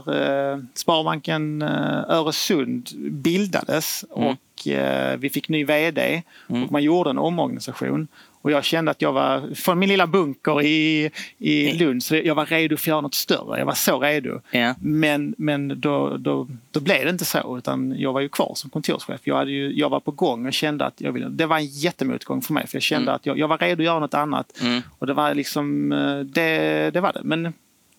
eh, 0.53 0.59
Sparbanken 0.75 1.63
eh, 1.63 2.05
Öresund 2.09 2.89
bildades 3.11 4.05
Mm. 4.17 4.29
och 4.29 4.69
eh, 4.69 5.17
vi 5.19 5.31
fick 5.31 5.49
ny 5.49 5.65
vd 5.65 6.23
och 6.47 6.73
man 6.73 6.83
gjorde 6.83 7.11
en 7.11 7.19
omorganisation. 7.19 8.09
Och 8.43 8.51
jag 8.51 8.65
kände 8.65 8.91
att 8.91 9.03
jag 9.03 9.13
var, 9.13 9.55
från 9.55 9.79
min 9.79 9.89
lilla 9.89 10.07
bunker 10.07 10.63
i, 10.63 11.11
i 11.39 11.73
Lund, 11.73 12.03
så 12.03 12.17
jag 12.17 12.35
var 12.35 12.47
redo 12.47 12.77
för 12.77 12.83
att 12.83 12.87
göra 12.87 13.01
något 13.01 13.15
större. 13.15 13.59
Jag 13.59 13.67
var 13.67 13.75
så 13.75 14.01
redo. 14.01 14.41
Ja. 14.51 14.75
Men, 14.81 15.35
men 15.39 15.81
då, 15.81 16.17
då, 16.17 16.49
då 16.71 16.81
blev 16.81 17.05
det 17.05 17.11
inte 17.11 17.25
så, 17.25 17.59
utan 17.59 17.95
jag 17.99 18.13
var 18.13 18.21
ju 18.21 18.29
kvar 18.29 18.53
som 18.55 18.71
kontorschef. 18.71 19.21
Jag, 19.25 19.37
hade 19.37 19.51
ju, 19.51 19.73
jag 19.73 19.89
var 19.89 20.01
på 20.01 20.11
gång 20.11 20.47
och 20.47 20.53
kände 20.53 20.85
att 20.87 21.01
jag 21.01 21.13
ville... 21.13 21.29
Det 21.29 21.47
var 21.47 21.57
en 21.59 21.67
jättemotgång 21.67 22.43
för 22.43 22.53
mig, 22.53 22.67
för 22.67 22.77
jag 22.77 22.83
kände 22.83 23.13
att 23.13 23.27
jag, 23.27 23.39
jag 23.39 23.49
var 23.49 23.59
redo 23.59 23.83
att 23.83 23.85
göra 23.85 23.99
något 24.01 24.15
annat. 24.15 24.61
Mm. 24.61 24.83
Och 24.99 25.07
det 25.07 25.15
var 25.15 25.35
liksom... 25.35 25.93
eh, 25.93 26.19
Det, 26.19 26.91
det 26.91 27.01
var 27.01 27.13
det. 27.13 27.21
Men 27.25 27.43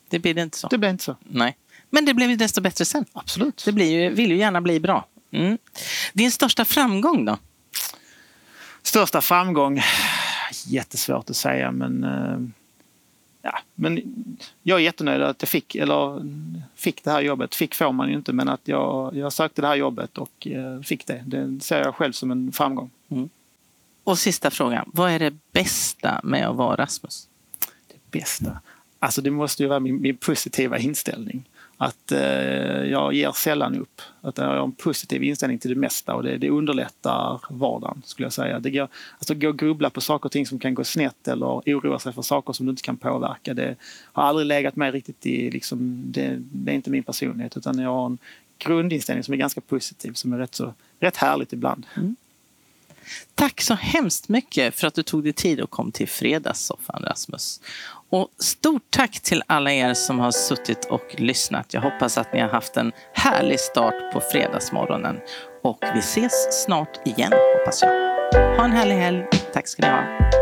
Det 0.10 0.18
det 0.20 0.42
inte 0.42 0.58
så. 0.58 0.68
det 0.68 0.78
blev 0.78 0.92
inte 0.92 1.04
så. 1.04 1.16
Nej. 1.30 1.58
Men 1.90 2.06
det 2.06 2.14
blev 2.14 2.30
ju 2.30 2.36
desto 2.36 2.62
bättre 2.62 2.86
sen. 2.86 3.06
Absolut. 3.14 3.62
Det 3.66 3.72
blir 3.72 4.02
ju, 4.02 4.10
vill 4.10 4.32
ju 4.32 4.38
gärna 4.38 4.62
bli 4.62 4.80
bra. 4.80 5.06
Mm. 5.32 5.58
Din 6.14 6.32
största 6.32 6.66
framgång 6.66 7.26
då? 7.26 7.38
Största 8.84 9.22
framgång? 9.22 9.82
Jättesvårt 10.70 11.30
att 11.30 11.36
säga, 11.36 11.72
men... 11.72 12.04
eh, 12.04 12.40
Ja, 13.42 13.60
men 13.76 14.02
jag 14.64 14.80
är 14.80 14.84
jättenöjd 14.84 15.22
att 15.22 15.42
jag 15.42 15.50
fick, 15.50 15.76
eller 15.76 16.26
fick 16.76 17.04
det 17.04 17.12
här 17.12 17.22
jobbet. 17.22 17.56
Fick 17.56 17.76
får 17.76 17.92
man 17.92 18.10
ju 18.10 18.16
inte, 18.16 18.34
men 18.34 18.50
att 18.50 18.68
jag, 18.68 19.16
jag 19.16 19.34
sökte 19.34 19.62
det 19.62 19.68
här 19.68 19.76
jobbet 19.76 20.18
och 20.18 20.48
eh, 20.48 20.82
fick 20.82 21.06
det. 21.06 21.24
Det 21.26 21.64
ser 21.64 21.80
jag 21.80 21.96
själv 21.96 22.12
som 22.12 22.32
en 22.32 22.52
framgång. 22.52 22.90
Och 24.04 24.20
sista 24.20 24.52
frågan. 24.52 24.90
Vad 24.94 25.12
är 25.12 25.20
det 25.20 25.34
bästa 25.52 26.22
med 26.24 26.48
att 26.48 26.56
vara 26.56 26.76
Rasmus? 26.76 27.28
det 27.88 28.20
bästa? 28.20 28.60
Alltså 29.00 29.22
det 29.22 29.32
måste 29.32 29.64
ju 29.64 29.70
vara 29.70 29.80
min, 29.80 30.02
min 30.02 30.18
positiva 30.18 30.78
inställning. 30.78 31.50
Att 31.82 32.12
eh, 32.12 32.84
jag 32.84 33.14
ger 33.14 33.32
sällan 33.32 33.76
upp. 33.76 34.02
Att 34.22 34.38
jag 34.38 34.46
har 34.46 34.64
en 34.64 34.72
positiv 34.72 35.24
inställning 35.24 35.60
till 35.60 35.70
det 35.70 35.80
mesta 35.80 36.16
och 36.16 36.24
det, 36.24 36.38
det 36.38 36.50
underlättar 36.50 37.42
vardagen 37.50 38.02
skulle 38.06 38.26
jag 38.26 38.34
säga. 38.34 38.60
Det 38.60 38.72
går, 38.72 38.88
alltså 39.18 39.34
gå 39.34 39.50
och 39.50 39.60
grubbla 39.60 39.90
på 39.90 40.02
saker 40.02 40.26
och 40.26 40.32
ting 40.32 40.46
som 40.46 40.60
kan 40.60 40.74
gå 40.74 40.84
snett 40.84 41.28
eller 41.28 41.46
oroa 41.46 42.00
sig 42.00 42.14
för 42.14 42.22
saker 42.22 42.54
som 42.54 42.66
du 42.66 42.70
inte 42.70 42.82
kan 42.82 42.98
påverka. 42.98 43.54
Det 43.54 43.76
har 44.14 44.24
aldrig 44.24 44.48
legat 44.48 44.76
mig 44.76 44.92
riktigt 44.92 45.26
i, 45.26 45.52
liksom, 45.52 46.04
det, 46.06 46.38
det 46.40 46.72
är 46.72 46.76
inte 46.76 46.90
min 46.90 47.04
personlighet 47.04 47.58
utan 47.58 47.80
jag 47.80 47.90
har 47.90 48.06
en 48.06 48.18
grundinställning 48.58 49.24
som 49.24 49.34
är 49.34 49.38
ganska 49.38 49.62
positiv 49.62 50.14
som 50.14 50.34
är 50.34 50.38
rätt, 50.38 50.56
så, 50.56 50.74
rätt 51.00 51.18
härligt 51.18 51.54
ibland. 51.54 51.86
Mm. 51.96 52.16
Tack 53.36 53.62
så 53.62 53.74
hemskt 53.74 54.30
mycket 54.30 54.76
för 54.76 54.88
att 54.88 54.94
du 54.94 55.04
tog 55.04 55.24
dig 55.24 55.34
tid 55.34 55.62
och 55.62 55.70
kom 55.70 55.92
till 55.92 56.08
Fredagssoffan, 56.08 57.04
Rasmus. 57.04 57.62
Och 58.10 58.28
stort 58.40 58.84
tack 58.90 59.20
till 59.20 59.44
alla 59.48 59.74
er 59.74 59.94
som 59.94 60.20
har 60.20 60.32
suttit 60.32 60.86
och 60.86 61.16
lyssnat. 61.18 61.74
Jag 61.74 61.82
hoppas 61.82 62.18
att 62.18 62.34
ni 62.34 62.40
har 62.40 62.50
haft 62.50 62.78
en 62.78 62.92
härlig 63.14 63.60
start 63.60 64.14
på 64.14 64.22
fredagsmorgonen. 64.32 65.20
Och 65.64 65.84
vi 65.94 66.00
ses 66.00 66.64
snart 66.66 67.08
igen, 67.08 67.34
hoppas 67.58 67.82
jag. 67.82 67.90
Ha 68.58 68.66
en 68.66 68.72
härlig 68.72 68.96
helg. 68.96 69.26
Tack 69.54 69.68
ska 69.68 69.82
ni 69.82 69.90
ha. 69.90 70.39